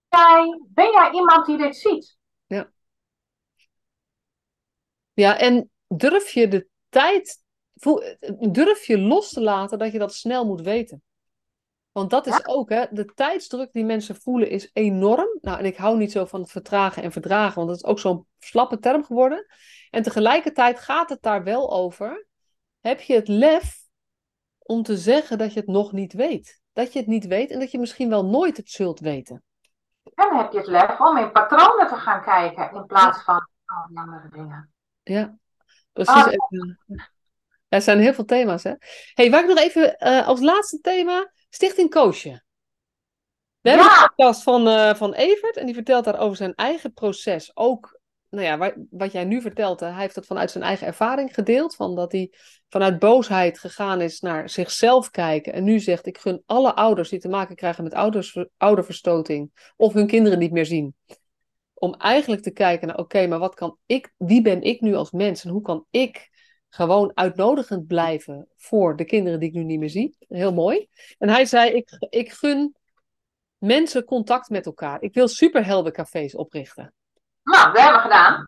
jij, 0.09 0.59
ben 0.67 0.91
jij 0.91 1.11
iemand 1.11 1.45
die 1.45 1.57
dit 1.57 1.75
ziet? 1.75 2.17
Ja. 2.45 2.71
Ja, 5.13 5.37
en 5.37 5.71
durf 5.87 6.29
je 6.29 6.47
de 6.47 6.67
tijd, 6.89 7.40
durf 8.51 8.85
je 8.85 8.97
los 8.97 9.29
te 9.29 9.41
laten 9.41 9.79
dat 9.79 9.91
je 9.91 9.99
dat 9.99 10.13
snel 10.13 10.45
moet 10.45 10.61
weten? 10.61 11.01
Want 11.91 12.09
dat 12.09 12.27
is 12.27 12.47
ook, 12.47 12.69
hè, 12.69 12.85
de 12.89 13.05
tijdsdruk 13.05 13.71
die 13.71 13.85
mensen 13.85 14.15
voelen 14.15 14.49
is 14.49 14.69
enorm. 14.73 15.37
Nou, 15.41 15.59
en 15.59 15.65
ik 15.65 15.77
hou 15.77 15.97
niet 15.97 16.11
zo 16.11 16.25
van 16.25 16.41
het 16.41 16.51
vertragen 16.51 17.03
en 17.03 17.11
verdragen, 17.11 17.55
want 17.55 17.67
dat 17.67 17.77
is 17.77 17.85
ook 17.85 17.99
zo'n 17.99 18.27
slappe 18.39 18.79
term 18.79 19.03
geworden. 19.03 19.45
En 19.89 20.03
tegelijkertijd 20.03 20.79
gaat 20.79 21.09
het 21.09 21.21
daar 21.21 21.43
wel 21.43 21.71
over 21.71 22.29
heb 22.81 23.01
je 23.01 23.13
het 23.13 23.27
lef 23.27 23.79
om 24.57 24.83
te 24.83 24.97
zeggen 24.97 25.37
dat 25.37 25.53
je 25.53 25.59
het 25.59 25.69
nog 25.69 25.91
niet 25.91 26.13
weet. 26.13 26.61
Dat 26.73 26.93
je 26.93 26.99
het 26.99 27.07
niet 27.07 27.25
weet 27.25 27.51
en 27.51 27.59
dat 27.59 27.71
je 27.71 27.79
misschien 27.79 28.09
wel 28.09 28.25
nooit 28.25 28.57
het 28.57 28.69
zult 28.69 28.99
weten. 28.99 29.43
En 30.13 30.37
heb 30.37 30.51
je 30.51 30.57
het 30.57 30.67
lef 30.67 30.99
om 30.99 31.17
in 31.17 31.31
patronen 31.31 31.87
te 31.87 31.95
gaan 31.95 32.23
kijken 32.23 32.71
in 32.71 32.85
plaats 32.85 33.23
van 33.23 33.49
andere 33.93 34.29
dingen. 34.29 34.73
Ja, 35.03 35.37
precies. 35.93 36.37
Oh. 36.37 36.49
Er 37.71 37.81
zijn 37.81 37.99
heel 37.99 38.13
veel 38.13 38.25
thema's, 38.25 38.63
hè? 38.63 38.73
hey, 39.13 39.29
waar 39.29 39.41
ik 39.41 39.47
nog 39.47 39.57
even 39.57 39.95
uh, 39.99 40.27
als 40.27 40.39
laatste 40.39 40.79
thema, 40.79 41.31
Stichting 41.49 41.89
Koosje. 41.89 42.43
We 43.61 43.69
hebben 43.69 43.87
een 43.87 44.07
podcast 44.07 44.43
van, 44.43 44.67
uh, 44.67 44.93
van 44.93 45.13
Evert 45.13 45.57
en 45.57 45.65
die 45.65 45.75
vertelt 45.75 46.05
daar 46.05 46.19
over 46.19 46.37
zijn 46.37 46.55
eigen 46.55 46.93
proces. 46.93 47.51
Ook 47.53 47.99
nou 48.29 48.45
ja, 48.45 48.73
wat 48.89 49.11
jij 49.11 49.23
nu 49.23 49.41
vertelt, 49.41 49.79
hij 49.79 49.93
heeft 49.93 50.15
dat 50.15 50.25
vanuit 50.25 50.51
zijn 50.51 50.63
eigen 50.63 50.87
ervaring 50.87 51.33
gedeeld. 51.33 51.75
Van 51.75 51.95
dat 51.95 52.11
hij 52.11 52.31
vanuit 52.69 52.99
boosheid 52.99 53.59
gegaan 53.59 54.01
is 54.01 54.19
naar 54.19 54.49
zichzelf 54.49 55.09
kijken. 55.09 55.53
En 55.53 55.63
nu 55.63 55.79
zegt, 55.79 56.05
ik 56.05 56.17
gun 56.17 56.43
alle 56.45 56.75
ouders 56.75 57.09
die 57.09 57.19
te 57.19 57.29
maken 57.29 57.55
krijgen 57.55 57.83
met 57.83 57.93
ouders, 57.93 58.45
ouderverstoting. 58.57 59.73
Of 59.75 59.93
hun 59.93 60.07
kinderen 60.07 60.39
niet 60.39 60.51
meer 60.51 60.65
zien. 60.65 60.95
Om 61.73 61.93
eigenlijk 61.93 62.41
te 62.41 62.51
kijken 62.51 62.87
naar, 62.87 62.97
oké, 62.97 63.27
maar 63.27 63.39
wat 63.39 63.55
kan 63.55 63.77
ik, 63.85 64.13
wie 64.17 64.41
ben 64.41 64.61
ik 64.61 64.81
nu 64.81 64.95
als 64.95 65.11
mens? 65.11 65.43
En 65.43 65.51
hoe 65.51 65.61
kan 65.61 65.85
ik 65.89 66.29
gewoon 66.73 67.11
uitnodigend 67.13 67.87
blijven 67.87 68.47
voor 68.57 68.95
de 68.95 69.05
kinderen 69.05 69.39
die 69.39 69.49
ik 69.49 69.55
nu 69.55 69.63
niet 69.63 69.79
meer 69.79 69.89
zie? 69.89 70.15
Heel 70.27 70.53
mooi. 70.53 70.87
En 71.17 71.29
hij 71.29 71.45
zei, 71.45 71.71
ik, 71.71 71.89
ik 72.09 72.31
gun 72.31 72.75
mensen 73.57 74.03
contact 74.03 74.49
met 74.49 74.65
elkaar. 74.65 75.01
Ik 75.01 75.13
wil 75.13 75.27
superheldencafés 75.27 76.35
oprichten. 76.35 76.93
Nou, 77.43 77.73
dat 77.73 77.81
hebben 77.81 78.01
we 78.01 78.09
gedaan. 78.09 78.45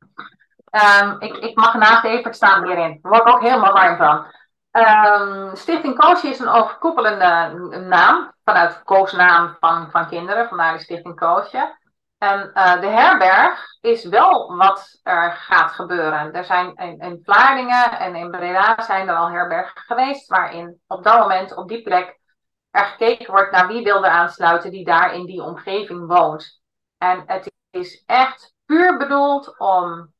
Um, 0.71 1.21
ik, 1.21 1.35
ik 1.35 1.55
mag 1.55 1.73
naast 1.73 2.03
Evert 2.03 2.35
staan 2.35 2.65
hierin. 2.65 2.99
Daar 3.01 3.11
word 3.11 3.27
ik 3.27 3.33
ook 3.33 3.41
helemaal 3.41 3.73
warm 3.73 3.97
van. 3.97 4.25
Um, 4.71 5.55
Stichting 5.55 5.95
Koosje 5.95 6.27
is 6.27 6.39
een 6.39 6.47
overkoepelende 6.47 7.77
naam. 7.77 8.33
Vanuit 8.43 8.83
koosnaam 8.83 9.57
van, 9.59 9.91
van 9.91 10.07
kinderen. 10.07 10.47
Vandaar 10.47 10.73
de 10.73 10.83
Stichting 10.83 11.15
Koosje. 11.15 11.77
En 12.23 12.51
uh, 12.53 12.81
de 12.81 12.87
herberg 12.87 13.77
is 13.81 14.05
wel 14.05 14.55
wat 14.55 14.99
er 15.03 15.31
gaat 15.31 15.71
gebeuren. 15.71 16.33
Er 16.33 16.43
zijn 16.43 16.75
in, 16.75 16.99
in 16.99 17.21
Vlaardingen 17.23 17.99
en 17.99 18.15
in 18.15 18.31
Breda 18.31 18.81
zijn 18.81 19.07
er 19.07 19.15
al 19.15 19.29
herbergen 19.29 19.81
geweest. 19.81 20.27
Waarin 20.27 20.81
op 20.87 21.03
dat 21.03 21.19
moment, 21.19 21.55
op 21.55 21.67
die 21.67 21.81
plek, 21.81 22.19
er 22.71 22.85
gekeken 22.85 23.31
wordt 23.31 23.51
naar 23.51 23.67
wie 23.67 23.83
wil 23.83 24.05
aansluiten 24.05 24.71
die 24.71 24.85
daar 24.85 25.13
in 25.13 25.25
die 25.25 25.43
omgeving 25.43 26.07
woont. 26.07 26.61
En 26.97 27.23
het 27.25 27.51
is 27.69 28.03
echt 28.05 28.53
puur 28.65 28.97
bedoeld 28.97 29.59
om 29.59 30.13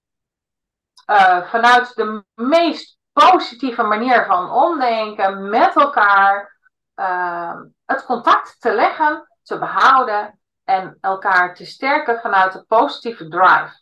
uh, 1.10 1.46
vanuit 1.46 1.96
de 1.96 2.24
meest 2.36 2.98
positieve 3.14 3.84
manier 3.84 4.26
van 4.26 4.52
omdenken 4.52 5.50
met 5.50 5.76
elkaar 5.76 6.58
ehm, 6.96 7.64
het 7.86 8.06
contact 8.06 8.62
te 8.62 8.74
leggen, 8.74 9.28
te 9.44 9.58
behouden 9.58 10.42
en 10.64 10.98
elkaar 11.02 11.56
te 11.56 11.66
sterken 11.66 12.20
vanuit 12.20 12.54
de 12.54 12.64
positieve 12.64 13.28
drive. 13.28 13.82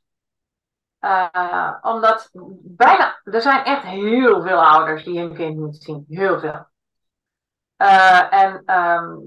Uh, 1.01 1.77
omdat 1.81 2.29
bijna, 2.61 3.21
er 3.23 3.41
zijn 3.41 3.63
echt 3.63 3.83
heel 3.83 4.41
veel 4.41 4.65
ouders 4.65 5.03
die 5.03 5.19
hun 5.19 5.33
kind 5.33 5.57
niet 5.57 5.83
zien. 5.83 6.05
Heel 6.09 6.39
veel. 6.39 6.69
Uh, 7.77 8.33
en 8.33 8.77
um, 8.79 9.19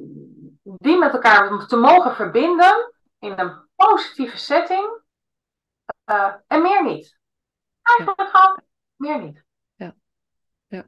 die 0.63 0.99
met 0.99 1.13
elkaar 1.13 1.67
te 1.67 1.77
mogen 1.77 2.15
verbinden 2.15 2.93
in 3.19 3.39
een 3.39 3.69
positieve 3.75 4.37
setting. 4.37 5.03
Uh, 6.07 6.35
en 6.47 6.63
meer 6.63 6.85
niet. 6.85 7.19
Eigenlijk 7.83 8.21
ja. 8.21 8.27
gewoon 8.27 8.63
meer 8.97 9.23
niet. 9.23 9.45
Ja. 9.75 9.95
Ja. 10.67 10.85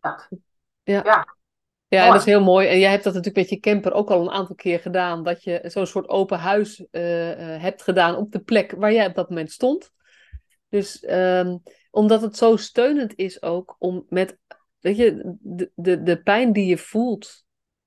Dat. 0.00 0.28
Ja. 0.82 1.00
ja. 1.04 1.36
Ja, 1.92 2.04
en 2.04 2.10
dat 2.10 2.20
is 2.20 2.26
heel 2.26 2.42
mooi. 2.42 2.68
En 2.68 2.78
jij 2.78 2.90
hebt 2.90 3.04
dat 3.04 3.14
natuurlijk 3.14 3.50
met 3.50 3.50
je 3.50 3.70
camper 3.70 3.92
ook 3.92 4.10
al 4.10 4.20
een 4.20 4.30
aantal 4.30 4.54
keer 4.54 4.80
gedaan. 4.80 5.22
Dat 5.22 5.44
je 5.44 5.60
zo'n 5.64 5.86
soort 5.86 6.08
open 6.08 6.38
huis 6.38 6.78
uh, 6.80 6.86
hebt 7.60 7.82
gedaan 7.82 8.16
op 8.16 8.32
de 8.32 8.40
plek 8.40 8.72
waar 8.72 8.92
jij 8.92 9.06
op 9.06 9.14
dat 9.14 9.28
moment 9.28 9.52
stond. 9.52 9.92
Dus 10.68 11.04
um, 11.10 11.62
omdat 11.90 12.22
het 12.22 12.36
zo 12.36 12.56
steunend 12.56 13.16
is 13.16 13.42
ook 13.42 13.76
om 13.78 14.06
met, 14.08 14.38
weet 14.80 14.96
je, 14.96 15.36
de, 15.40 15.70
de, 15.74 16.02
de 16.02 16.22
pijn 16.22 16.52
die 16.52 16.66
je 16.66 16.78
voelt 16.78 17.44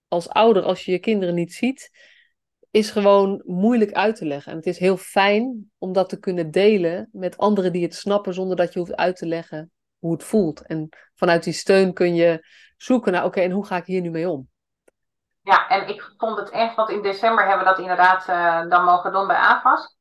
als 0.08 0.30
ouder 0.30 0.64
als 0.64 0.86
je 0.86 0.92
je 0.92 1.00
kinderen 1.00 1.36
niet 1.36 1.54
ziet, 1.54 1.90
is 2.72 2.90
gewoon 2.90 3.42
moeilijk 3.46 3.92
uit 3.92 4.16
te 4.16 4.26
leggen. 4.26 4.52
En 4.52 4.58
het 4.58 4.68
is 4.68 4.80
heel 4.80 4.98
fijn 4.98 5.72
om 5.78 5.94
dat 5.94 6.10
te 6.10 6.20
kunnen 6.20 6.52
delen 6.52 7.10
met 7.12 7.38
anderen 7.38 7.72
die 7.72 7.84
het 7.84 7.96
snappen 7.96 8.34
zonder 8.34 8.58
dat 8.58 8.74
je 8.74 8.80
hoeft 8.80 8.96
uit 8.96 9.16
te 9.16 9.26
leggen 9.26 9.72
hoe 10.06 10.14
het 10.14 10.24
voelt. 10.24 10.66
En 10.66 10.90
vanuit 11.16 11.44
die 11.44 11.54
steun 11.54 11.94
kun 11.94 12.16
je 12.16 12.46
zoeken 12.78 13.12
naar, 13.12 13.24
oké, 13.24 13.42
en 13.42 13.52
hoe 13.52 13.66
ga 13.66 13.76
ik 13.76 13.86
hier 13.86 14.02
nu 14.02 14.10
mee 14.10 14.30
om? 14.30 14.50
Ja, 15.42 15.68
en 15.68 15.88
ik 15.88 16.12
vond 16.18 16.38
het 16.38 16.50
echt, 16.50 16.76
want 16.76 16.90
in 16.90 17.02
december 17.02 17.46
hebben 17.46 17.66
we 17.66 17.72
dat 17.72 17.80
inderdaad 17.80 18.28
uh, 18.30 18.70
dan 18.70 18.84
mogen 18.84 19.12
doen 19.12 19.28
bij 19.28 19.36
AFAS. 19.36 19.98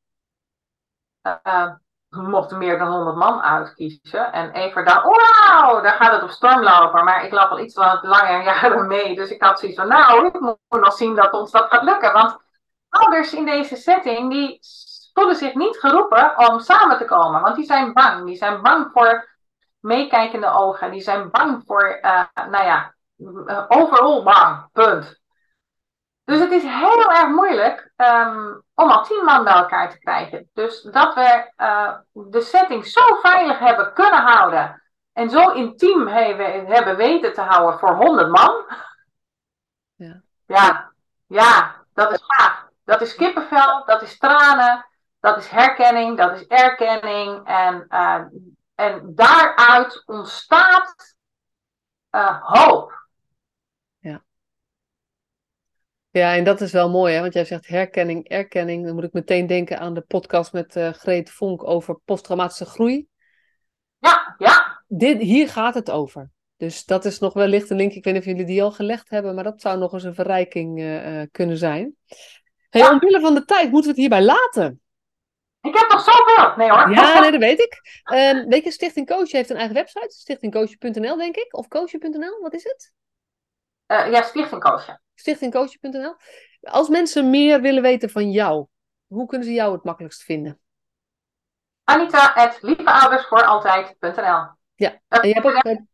We 2.09 2.23
mochten 2.23 2.59
meer 2.59 2.79
dan 2.79 2.89
100 2.89 3.17
man 3.17 3.43
uitkiezen. 3.43 4.33
En 4.33 4.51
even 4.51 4.85
dacht, 4.85 5.05
wauw, 5.05 5.81
daar 5.81 5.93
gaat 5.93 6.13
het 6.13 6.23
op 6.23 6.31
storm 6.31 6.63
lopen. 6.63 7.05
Maar 7.05 7.25
ik 7.25 7.33
loop 7.33 7.51
al 7.51 7.61
iets 7.61 7.75
langer 7.75 8.43
jaren 8.45 8.87
mee. 8.87 9.15
Dus 9.15 9.31
ik 9.31 9.43
had 9.43 9.59
zoiets 9.59 9.79
van, 9.79 9.89
nou, 9.89 10.27
ik 10.27 10.41
moet 10.41 10.59
nog 10.69 10.93
zien 10.93 11.15
dat 11.15 11.33
ons 11.33 11.51
dat 11.51 11.71
gaat 11.71 11.83
lukken. 11.83 12.13
Want 12.13 12.37
ouders 12.89 13.33
in 13.33 13.45
deze 13.45 13.77
setting, 13.77 14.31
die 14.31 14.61
voelen 15.13 15.37
zich 15.37 15.55
niet 15.55 15.77
geroepen 15.77 16.49
om 16.49 16.61
samen 16.61 16.99
te 16.99 17.05
komen. 17.05 17.41
Want 17.41 17.57
die 17.57 17.65
zijn 17.65 17.93
bang. 17.93 18.27
Die 18.27 18.37
zijn 18.37 18.63
bang 18.63 18.91
voor 18.93 19.34
meekijkende 19.85 20.51
ogen. 20.51 20.91
Die 20.91 21.01
zijn 21.01 21.30
bang 21.30 21.62
voor, 21.66 21.99
uh, 22.03 22.24
nou 22.35 22.64
ja, 22.64 22.95
overal 23.68 24.22
bang. 24.22 24.68
Punt. 24.72 25.22
Dus 26.24 26.39
het 26.39 26.51
is 26.51 26.62
heel 26.62 27.11
erg 27.11 27.28
moeilijk 27.28 27.93
um, 27.97 28.62
om 28.74 28.91
al 28.91 29.05
tien 29.05 29.24
man 29.24 29.45
bij 29.45 29.53
elkaar 29.53 29.91
te 29.91 29.99
krijgen. 29.99 30.51
Dus 30.53 30.82
dat 30.82 31.14
we 31.14 31.53
uh, 31.57 31.95
de 32.12 32.41
setting 32.41 32.87
zo 32.87 33.01
veilig 33.22 33.59
hebben 33.59 33.93
kunnen 33.93 34.22
houden. 34.22 34.82
En 35.12 35.30
zo 35.30 35.51
intiem 35.51 36.07
hebben, 36.07 36.66
hebben 36.66 36.97
weten 36.97 37.32
te 37.32 37.41
houden 37.41 37.78
voor 37.78 37.95
100 37.97 38.30
man. 38.30 38.64
Ja. 39.95 40.22
ja, 40.47 40.93
ja, 41.26 41.74
dat 41.95 42.12
is 42.12 42.22
gaaf. 42.26 42.64
Dat 42.85 43.01
is 43.01 43.14
kippenvel, 43.14 43.85
dat 43.85 44.03
is 44.03 44.18
tranen, 44.18 44.87
dat 45.20 45.37
is 45.37 45.49
herkenning, 45.49 46.16
dat 46.16 46.41
is 46.41 46.47
erkenning. 46.47 47.47
En, 47.47 47.87
uh, 47.89 48.20
en 48.75 49.12
daaruit 49.14 50.03
ontstaat 50.07 51.16
uh, 52.11 52.41
hoop. 52.41 53.03
Ja, 56.14 56.35
en 56.35 56.45
dat 56.45 56.61
is 56.61 56.72
wel 56.72 56.91
mooi, 56.91 57.14
hè? 57.14 57.20
want 57.20 57.33
jij 57.33 57.45
zegt 57.45 57.66
herkenning, 57.66 58.29
erkenning. 58.29 58.85
Dan 58.85 58.95
moet 58.95 59.05
ik 59.05 59.12
meteen 59.12 59.47
denken 59.47 59.79
aan 59.79 59.95
de 59.95 60.01
podcast 60.01 60.53
met 60.53 60.77
uh, 60.77 60.93
Greet 60.93 61.31
Vonk 61.31 61.64
over 61.64 62.01
posttraumatische 62.05 62.64
groei. 62.64 63.07
Ja, 63.99 64.35
ja. 64.39 64.85
Dit, 64.89 65.20
hier 65.20 65.49
gaat 65.49 65.75
het 65.75 65.91
over. 65.91 66.31
Dus 66.57 66.85
dat 66.85 67.05
is 67.05 67.18
nog 67.18 67.33
wellicht 67.33 67.70
een 67.70 67.77
link. 67.77 67.93
Ik 67.93 68.05
weet 68.05 68.12
niet 68.12 68.22
of 68.22 68.29
jullie 68.29 68.45
die 68.45 68.62
al 68.62 68.72
gelegd 68.72 69.11
hebben, 69.11 69.35
maar 69.35 69.45
dat 69.45 69.61
zou 69.61 69.79
nog 69.79 69.93
eens 69.93 70.03
een 70.03 70.14
verrijking 70.14 70.81
uh, 70.81 71.22
kunnen 71.31 71.57
zijn. 71.57 71.95
Hey, 72.70 72.81
ja. 72.81 72.93
Omwille 72.93 73.20
van 73.20 73.35
de 73.35 73.45
tijd 73.45 73.70
moeten 73.70 73.83
we 73.83 73.89
het 73.89 73.97
hierbij 73.97 74.22
laten. 74.22 74.81
Ik 75.65 75.79
heb 75.79 75.91
nog 75.91 76.01
zoveel. 76.01 76.57
Nee 76.57 76.71
hoor. 76.71 76.91
Ja, 76.91 77.21
nee, 77.21 77.31
dat 77.31 77.41
weet 77.41 77.61
ik. 77.61 77.81
Um, 78.12 78.49
weet 78.49 78.65
je, 78.65 78.71
Stichting 78.71 79.07
Coach 79.07 79.31
heeft 79.31 79.51
een 79.51 79.57
eigen 79.57 79.75
website. 79.75 80.15
Stichtingcoach.nl, 80.17 81.17
denk 81.17 81.37
ik. 81.37 81.57
Of 81.57 81.69
coach.nl, 81.69 82.41
wat 82.41 82.55
is 82.55 82.65
het? 82.65 82.93
Uh, 83.87 84.11
ja, 84.11 84.23
Stichting 84.23 84.62
Coach 84.62 85.03
stichtingcoach.nl. 85.15 86.17
Als 86.61 86.89
mensen 86.89 87.31
meer 87.31 87.61
willen 87.61 87.83
weten 87.83 88.11
van 88.11 88.31
jou, 88.31 88.67
hoe 89.07 89.27
kunnen 89.27 89.47
ze 89.47 89.53
jou 89.53 89.73
het 89.73 89.85
makkelijkst 89.85 90.23
vinden? 90.23 90.61
Anita, 91.85 92.33
at 92.33 92.59
lieveoudersvooraltijd.nl 92.62 94.47
Ja, 94.75 95.01
en 95.09 95.29
je 95.29 95.35
hebt 95.35 95.47
ook... 95.47 95.62
Nee. 95.62 95.89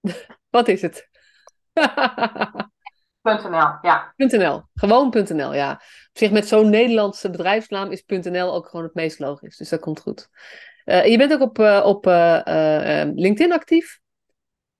Wat 0.50 0.68
is 0.68 0.82
het? 0.82 1.08
.nl, 3.26 3.78
ja. 3.82 4.14
.nl, 4.16 4.62
gewoon 4.74 5.14
.nl, 5.28 5.54
ja. 5.54 5.72
Op 5.72 6.18
zich 6.22 6.30
met 6.30 6.48
zo'n 6.48 6.70
Nederlandse 6.70 7.30
bedrijfsnaam 7.30 7.90
is 7.90 8.04
.nl 8.06 8.54
ook 8.54 8.68
gewoon 8.68 8.84
het 8.84 8.94
meest 8.94 9.18
logisch. 9.18 9.56
Dus 9.56 9.68
dat 9.68 9.80
komt 9.80 10.00
goed. 10.00 10.28
Uh, 10.84 11.06
je 11.06 11.18
bent 11.18 11.32
ook 11.32 11.40
op, 11.40 11.58
uh, 11.58 11.82
op 11.84 12.06
uh, 12.06 12.40
LinkedIn 13.14 13.52
actief. 13.52 14.00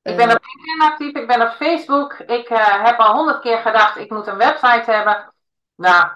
Ik 0.03 0.17
ben 0.17 0.31
op 0.35 0.45
LinkedIn 0.45 0.91
actief, 0.91 1.23
ik 1.23 1.27
ben 1.27 1.43
op 1.43 1.53
Facebook. 1.53 2.13
Ik 2.13 2.49
heb 2.83 2.99
al 2.99 3.15
honderd 3.15 3.41
keer 3.41 3.59
gedacht, 3.59 3.97
ik 3.97 4.11
moet 4.11 4.27
een 4.27 4.37
website 4.37 4.91
hebben. 4.91 5.35
Nou, 5.75 6.11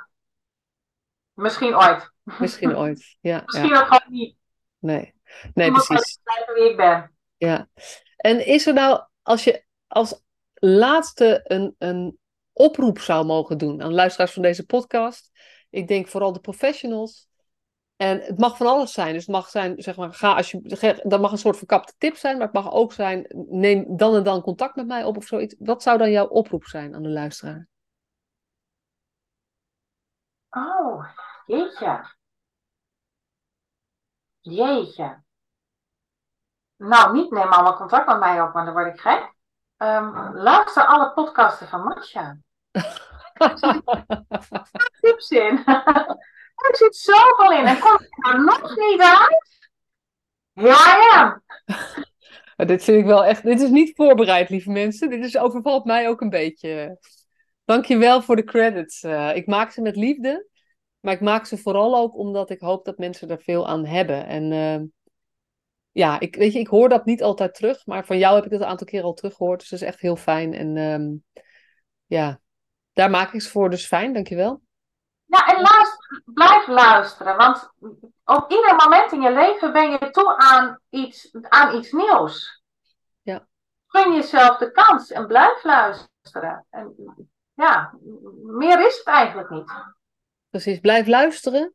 misschien 1.33 1.77
ooit. 1.77 2.13
Misschien 2.23 2.77
ooit, 2.83 3.17
ja. 3.21 3.43
misschien 3.45 3.71
ja. 3.71 3.81
ook 3.81 3.87
gewoon 3.87 4.13
niet. 4.13 4.37
Nee, 4.79 5.15
nee 5.55 5.73
precies. 5.73 6.19
Blijven 6.23 6.55
wie 6.55 6.71
ik 6.71 6.77
ben. 6.77 7.17
Ja. 7.37 7.69
En 8.17 8.47
is 8.47 8.67
er 8.67 8.75
nou, 8.75 9.03
als 9.23 9.45
je 9.45 9.65
als 9.87 10.23
laatste 10.55 11.41
een, 11.45 11.75
een 11.79 12.19
oproep 12.61 12.99
zou 12.99 13.27
mogen 13.27 13.59
doen 13.59 13.83
aan 13.83 13.95
luisteraars 13.95 14.33
van 14.33 14.43
deze 14.43 14.67
podcast. 14.67 15.31
Ik 15.71 15.89
denk 15.89 16.09
vooral 16.09 16.33
de 16.33 16.41
professionals. 16.41 17.29
En 17.97 18.21
het 18.21 18.39
mag 18.39 18.57
van 18.57 18.67
alles 18.67 18.93
zijn. 18.93 19.13
Dus 19.13 19.27
het 19.27 19.35
mag 19.35 19.49
zijn, 19.49 19.83
zeg 19.83 19.97
maar, 19.97 20.15
ga 20.15 20.35
als 20.35 20.51
je, 20.51 21.01
dat 21.03 21.21
mag 21.21 21.33
een 21.33 21.39
soort 21.39 21.57
verkapte 21.57 21.93
tip 21.99 22.17
zijn, 22.17 22.37
maar 22.37 22.47
het 22.47 22.55
mag 22.55 22.73
ook 22.73 22.93
zijn, 22.93 23.27
neem 23.49 23.97
dan 23.97 24.15
en 24.15 24.23
dan 24.23 24.43
contact 24.43 24.77
met 24.77 24.87
mij 24.87 25.05
op 25.05 25.17
of 25.17 25.25
zoiets. 25.25 25.55
Wat 25.59 25.83
zou 25.83 25.99
dan 25.99 26.11
jouw 26.11 26.27
oproep 26.27 26.65
zijn 26.65 26.95
aan 26.95 27.03
de 27.03 27.09
luisteraar? 27.09 27.69
Oh, 30.51 31.05
jeetje. 31.47 32.15
Jeetje. 34.41 35.23
Nou, 36.77 37.13
niet 37.13 37.31
neem 37.31 37.53
allemaal 37.53 37.77
contact 37.77 38.07
met 38.07 38.19
mij 38.19 38.43
op, 38.43 38.53
want 38.53 38.67
dan 38.67 38.75
word 38.75 38.95
ik 38.95 39.01
gek. 39.01 39.35
Um, 39.77 40.37
luister 40.37 40.87
alle 40.87 41.13
podcasten 41.13 41.69
van 41.69 41.83
Masha. 41.83 42.37
Tips 45.01 45.31
in. 45.31 45.63
Er 46.61 46.77
zit 46.77 46.97
zoveel 46.97 47.53
in. 47.53 47.67
En 47.67 47.79
kom 47.79 47.95
ik 47.95 48.27
er 48.27 48.45
nog 48.45 48.77
niet 48.77 49.01
uit? 49.01 49.71
Ja, 50.53 50.97
ja. 51.11 51.43
Dit 52.67 52.85
vind 52.85 52.99
ik 52.99 53.05
wel 53.05 53.25
echt. 53.25 53.43
Dit 53.43 53.61
is 53.61 53.71
niet 53.71 53.95
voorbereid, 53.95 54.49
lieve 54.49 54.71
mensen. 54.71 55.11
Dit 55.11 55.25
is, 55.25 55.37
overvalt 55.37 55.85
mij 55.85 56.09
ook 56.09 56.21
een 56.21 56.31
beetje. 56.31 56.99
Dankjewel 57.65 58.23
voor 58.23 58.37
de 58.37 58.45
credits. 58.45 59.03
Uh, 59.03 59.37
ik 59.37 59.47
maak 59.47 59.71
ze 59.71 59.81
met 59.81 59.97
liefde. 59.97 60.49
Maar 61.01 61.15
ik 61.15 61.21
maak 61.21 61.47
ze 61.47 61.57
vooral 61.57 61.97
ook 61.97 62.17
omdat 62.17 62.51
ik 62.51 62.61
hoop 62.61 62.85
dat 62.85 62.99
mensen 62.99 63.29
er 63.29 63.43
veel 63.43 63.69
aan 63.69 63.87
hebben. 63.87 64.27
En 64.27 64.53
uh, 64.53 64.87
ja, 65.91 66.21
ik, 66.21 66.37
weet 66.37 66.53
je, 66.53 66.59
ik 66.59 66.67
hoor 66.67 66.89
dat 66.89 67.05
niet 67.05 67.23
altijd 67.23 67.55
terug. 67.55 67.87
Maar 67.87 68.07
van 68.07 68.19
jou 68.19 68.35
heb 68.35 68.45
ik 68.45 68.51
het 68.51 68.61
een 68.61 68.67
aantal 68.67 68.87
keer 68.87 69.03
al 69.03 69.15
teruggehoord. 69.15 69.61
Dus 69.61 69.69
dat 69.69 69.81
is 69.81 69.87
echt 69.87 70.01
heel 70.01 70.17
fijn. 70.17 70.55
En 70.55 70.77
um, 70.77 71.25
ja, 72.07 72.41
daar 73.01 73.11
maak 73.11 73.33
ik 73.33 73.43
ze 73.43 73.51
voor. 73.51 73.71
Dus 73.71 73.87
fijn, 73.87 74.13
dankjewel. 74.13 74.63
Ja, 75.25 75.47
en 75.47 75.55
luister, 75.55 76.23
blijf 76.25 76.67
luisteren. 76.67 77.37
Want 77.37 77.73
op 78.25 78.51
ieder 78.51 78.75
moment 78.77 79.13
in 79.13 79.21
je 79.21 79.33
leven 79.33 79.73
ben 79.73 79.91
je 79.91 80.11
toe 80.11 80.37
aan 80.37 80.81
iets, 80.91 81.37
aan 81.49 81.77
iets 81.77 81.93
nieuws. 81.93 82.63
Ja. 83.23 83.47
Gun 83.87 84.15
jezelf 84.15 84.59
de 84.59 84.73
kans 84.73 85.11
en 85.11 85.27
blijf 85.27 85.65
luisteren. 85.65 86.67
En 86.71 86.95
ja, 87.55 87.95
meer 88.43 88.87
is 88.87 88.97
het 88.97 89.07
eigenlijk 89.07 89.51
niet. 89.51 89.73
Precies, 90.51 90.81
blijf 90.81 91.07
luisteren. 91.07 91.75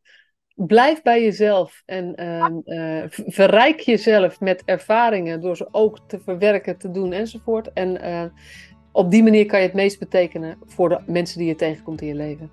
Blijf 0.55 1.01
bij 1.01 1.23
jezelf 1.23 1.81
en 1.85 2.21
uh, 2.21 2.47
uh, 2.65 3.05
verrijk 3.09 3.79
jezelf 3.79 4.39
met 4.39 4.63
ervaringen 4.65 5.41
door 5.41 5.55
ze 5.55 5.67
ook 5.71 5.99
te 6.07 6.19
verwerken, 6.19 6.77
te 6.77 6.91
doen 6.91 7.11
enzovoort. 7.11 7.73
En 7.73 8.05
uh, 8.05 8.25
op 8.95 9.11
die 9.11 9.23
manier 9.23 9.45
kan 9.45 9.59
je 9.59 9.65
het 9.65 9.75
meest 9.75 9.99
betekenen 9.99 10.57
voor 10.65 10.89
de 10.89 10.99
mensen 11.05 11.39
die 11.39 11.47
je 11.47 11.55
tegenkomt 11.55 12.01
in 12.01 12.07
je 12.07 12.15
leven. 12.15 12.51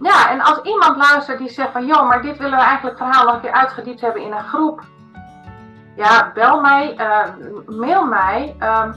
Ja, 0.00 0.30
en 0.30 0.40
als 0.40 0.60
iemand 0.62 0.96
luistert 0.96 1.38
die 1.38 1.48
zegt 1.48 1.72
van, 1.72 1.86
joh, 1.86 2.08
maar 2.08 2.22
dit 2.22 2.38
willen 2.38 2.58
we 2.58 2.64
eigenlijk 2.64 2.96
verhaal 2.96 3.24
nog 3.24 3.34
een 3.34 3.40
keer 3.40 3.52
uitgediept 3.52 4.00
hebben 4.00 4.22
in 4.22 4.32
een 4.32 4.44
groep. 4.44 4.82
Ja, 5.96 6.30
bel 6.34 6.60
mij, 6.60 6.94
uh, 6.98 7.26
mail 7.78 8.06
mij. 8.06 8.56
Um, 8.60 8.94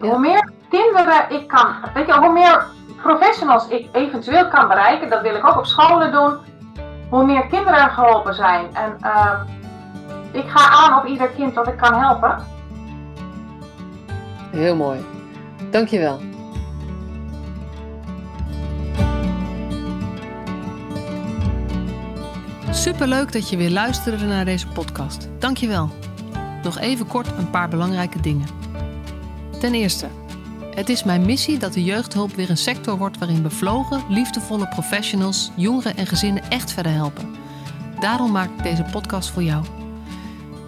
Hoe 0.00 0.18
meer 0.18 0.50
kinderen 0.68 1.30
ik 1.30 1.48
kan, 1.48 1.74
weet 1.94 2.06
je, 2.06 2.18
hoe 2.18 2.32
meer 2.32 2.66
professionals 3.02 3.68
ik 3.68 3.88
eventueel 3.92 4.48
kan 4.48 4.68
bereiken, 4.68 5.10
dat 5.10 5.22
wil 5.22 5.34
ik 5.34 5.46
ook 5.46 5.58
op 5.58 5.66
scholen 5.66 6.12
doen, 6.12 6.38
hoe 7.10 7.24
meer 7.24 7.46
kinderen 7.46 7.90
geholpen 7.90 8.34
zijn. 8.34 8.74
En 8.74 8.96
ehm, 9.00 9.40
ik 10.32 10.48
ga 10.48 10.84
aan 10.84 10.98
op 10.98 11.06
ieder 11.06 11.28
kind 11.28 11.54
dat 11.54 11.68
ik 11.68 11.76
kan 11.76 11.94
helpen. 11.94 12.55
Heel 14.56 14.76
mooi. 14.76 15.00
Dankjewel. 15.70 16.20
Superleuk 22.70 23.32
dat 23.32 23.48
je 23.48 23.56
weer 23.56 23.70
luisterde 23.70 24.24
naar 24.24 24.44
deze 24.44 24.66
podcast. 24.68 25.28
Dankjewel. 25.38 25.90
Nog 26.62 26.78
even 26.78 27.06
kort 27.06 27.26
een 27.38 27.50
paar 27.50 27.68
belangrijke 27.68 28.20
dingen. 28.20 28.46
Ten 29.60 29.74
eerste, 29.74 30.06
het 30.74 30.88
is 30.88 31.04
mijn 31.04 31.26
missie 31.26 31.58
dat 31.58 31.72
de 31.72 31.84
jeugdhulp 31.84 32.32
weer 32.32 32.50
een 32.50 32.56
sector 32.56 32.98
wordt 32.98 33.18
waarin 33.18 33.42
bevlogen, 33.42 34.02
liefdevolle 34.08 34.68
professionals 34.68 35.50
jongeren 35.56 35.96
en 35.96 36.06
gezinnen 36.06 36.50
echt 36.50 36.72
verder 36.72 36.92
helpen. 36.92 37.34
Daarom 38.00 38.32
maak 38.32 38.50
ik 38.56 38.62
deze 38.62 38.84
podcast 38.92 39.30
voor 39.30 39.42
jou. 39.42 39.64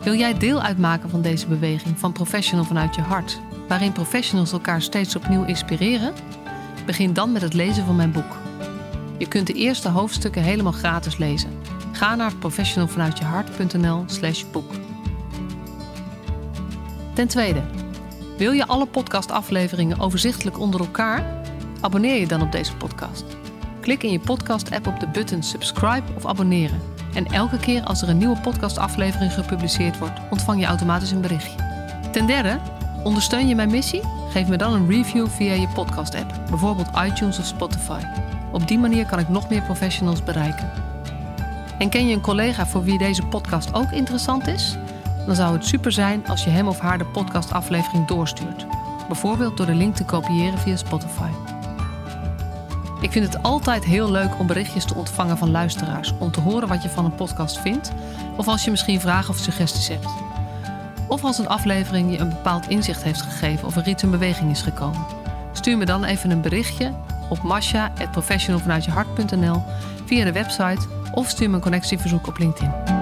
Wil 0.02 0.14
jij 0.14 0.38
deel 0.38 0.62
uitmaken 0.62 1.10
van 1.10 1.22
deze 1.22 1.46
beweging 1.46 1.98
van 1.98 2.12
Professional 2.12 2.64
vanuit 2.64 2.94
je 2.94 3.02
hart, 3.02 3.40
waarin 3.68 3.92
professionals 3.92 4.52
elkaar 4.52 4.82
steeds 4.82 5.16
opnieuw 5.16 5.44
inspireren? 5.44 6.12
Begin 6.86 7.12
dan 7.12 7.32
met 7.32 7.42
het 7.42 7.54
lezen 7.54 7.84
van 7.84 7.96
mijn 7.96 8.12
boek. 8.12 8.36
Je 9.18 9.28
kunt 9.28 9.46
de 9.46 9.52
eerste 9.52 9.88
hoofdstukken 9.88 10.42
helemaal 10.42 10.72
gratis 10.72 11.16
lezen. 11.16 11.50
Ga 11.92 12.14
naar 12.14 12.34
professionalvanuitjehart.nl/slash 12.34 14.44
boek. 14.52 14.70
Ten 17.14 17.28
tweede, 17.28 17.62
wil 18.36 18.52
je 18.52 18.66
alle 18.66 18.86
podcastafleveringen 18.86 20.00
overzichtelijk 20.00 20.58
onder 20.58 20.80
elkaar? 20.80 21.42
Abonneer 21.80 22.20
je 22.20 22.26
dan 22.26 22.42
op 22.42 22.52
deze 22.52 22.76
podcast. 22.76 23.24
Klik 23.80 24.02
in 24.02 24.12
je 24.12 24.20
podcast-app 24.20 24.86
op 24.86 25.00
de 25.00 25.08
button 25.08 25.42
subscribe 25.42 26.12
of 26.16 26.26
abonneren. 26.26 26.80
En 27.14 27.26
elke 27.26 27.58
keer 27.58 27.82
als 27.82 28.02
er 28.02 28.08
een 28.08 28.18
nieuwe 28.18 28.40
podcastaflevering 28.40 29.32
gepubliceerd 29.32 29.98
wordt, 29.98 30.20
ontvang 30.30 30.60
je 30.60 30.66
automatisch 30.66 31.10
een 31.10 31.20
berichtje. 31.20 31.66
Ten 32.12 32.26
derde, 32.26 32.60
ondersteun 33.02 33.48
je 33.48 33.54
mijn 33.54 33.70
missie? 33.70 34.02
Geef 34.28 34.48
me 34.48 34.56
dan 34.56 34.72
een 34.72 34.88
review 34.88 35.26
via 35.26 35.52
je 35.52 35.68
podcast-app, 35.68 36.32
bijvoorbeeld 36.48 36.88
iTunes 37.06 37.38
of 37.38 37.44
Spotify. 37.44 38.00
Op 38.52 38.68
die 38.68 38.78
manier 38.78 39.06
kan 39.06 39.18
ik 39.18 39.28
nog 39.28 39.48
meer 39.48 39.62
professionals 39.62 40.24
bereiken. 40.24 40.70
En 41.78 41.88
ken 41.88 42.08
je 42.08 42.14
een 42.14 42.20
collega 42.20 42.66
voor 42.66 42.84
wie 42.84 42.98
deze 42.98 43.26
podcast 43.26 43.74
ook 43.74 43.90
interessant 43.90 44.46
is? 44.46 44.76
Dan 45.26 45.34
zou 45.34 45.52
het 45.52 45.66
super 45.66 45.92
zijn 45.92 46.26
als 46.26 46.44
je 46.44 46.50
hem 46.50 46.68
of 46.68 46.78
haar 46.78 46.98
de 46.98 47.04
podcastaflevering 47.04 48.06
doorstuurt. 48.06 48.66
Bijvoorbeeld 49.06 49.56
door 49.56 49.66
de 49.66 49.74
link 49.74 49.96
te 49.96 50.04
kopiëren 50.04 50.58
via 50.58 50.76
Spotify. 50.76 51.30
Ik 53.00 53.12
vind 53.12 53.32
het 53.32 53.42
altijd 53.42 53.84
heel 53.84 54.10
leuk 54.10 54.38
om 54.38 54.46
berichtjes 54.46 54.84
te 54.84 54.94
ontvangen 54.94 55.38
van 55.38 55.50
luisteraars 55.50 56.14
om 56.18 56.30
te 56.30 56.40
horen 56.40 56.68
wat 56.68 56.82
je 56.82 56.88
van 56.88 57.04
een 57.04 57.14
podcast 57.14 57.58
vindt, 57.58 57.92
of 58.36 58.48
als 58.48 58.64
je 58.64 58.70
misschien 58.70 59.00
vragen 59.00 59.30
of 59.30 59.38
suggesties 59.38 59.88
hebt. 59.88 60.27
Of 61.08 61.24
als 61.24 61.38
een 61.38 61.48
aflevering 61.48 62.12
je 62.12 62.18
een 62.18 62.28
bepaald 62.28 62.68
inzicht 62.68 63.02
heeft 63.02 63.22
gegeven 63.22 63.66
of 63.66 63.76
er 63.76 63.88
iets 63.88 64.02
in 64.02 64.10
beweging 64.10 64.50
is 64.50 64.62
gekomen. 64.62 65.06
Stuur 65.52 65.78
me 65.78 65.84
dan 65.84 66.04
even 66.04 66.30
een 66.30 66.40
berichtje 66.40 66.92
op 67.28 67.42
masha.professionalvanuitjehart.nl 67.42 69.62
via 70.04 70.24
de 70.24 70.32
website 70.32 70.86
of 71.12 71.28
stuur 71.28 71.50
me 71.50 71.56
een 71.56 71.62
connectieverzoek 71.62 72.26
op 72.26 72.38
LinkedIn. 72.38 72.97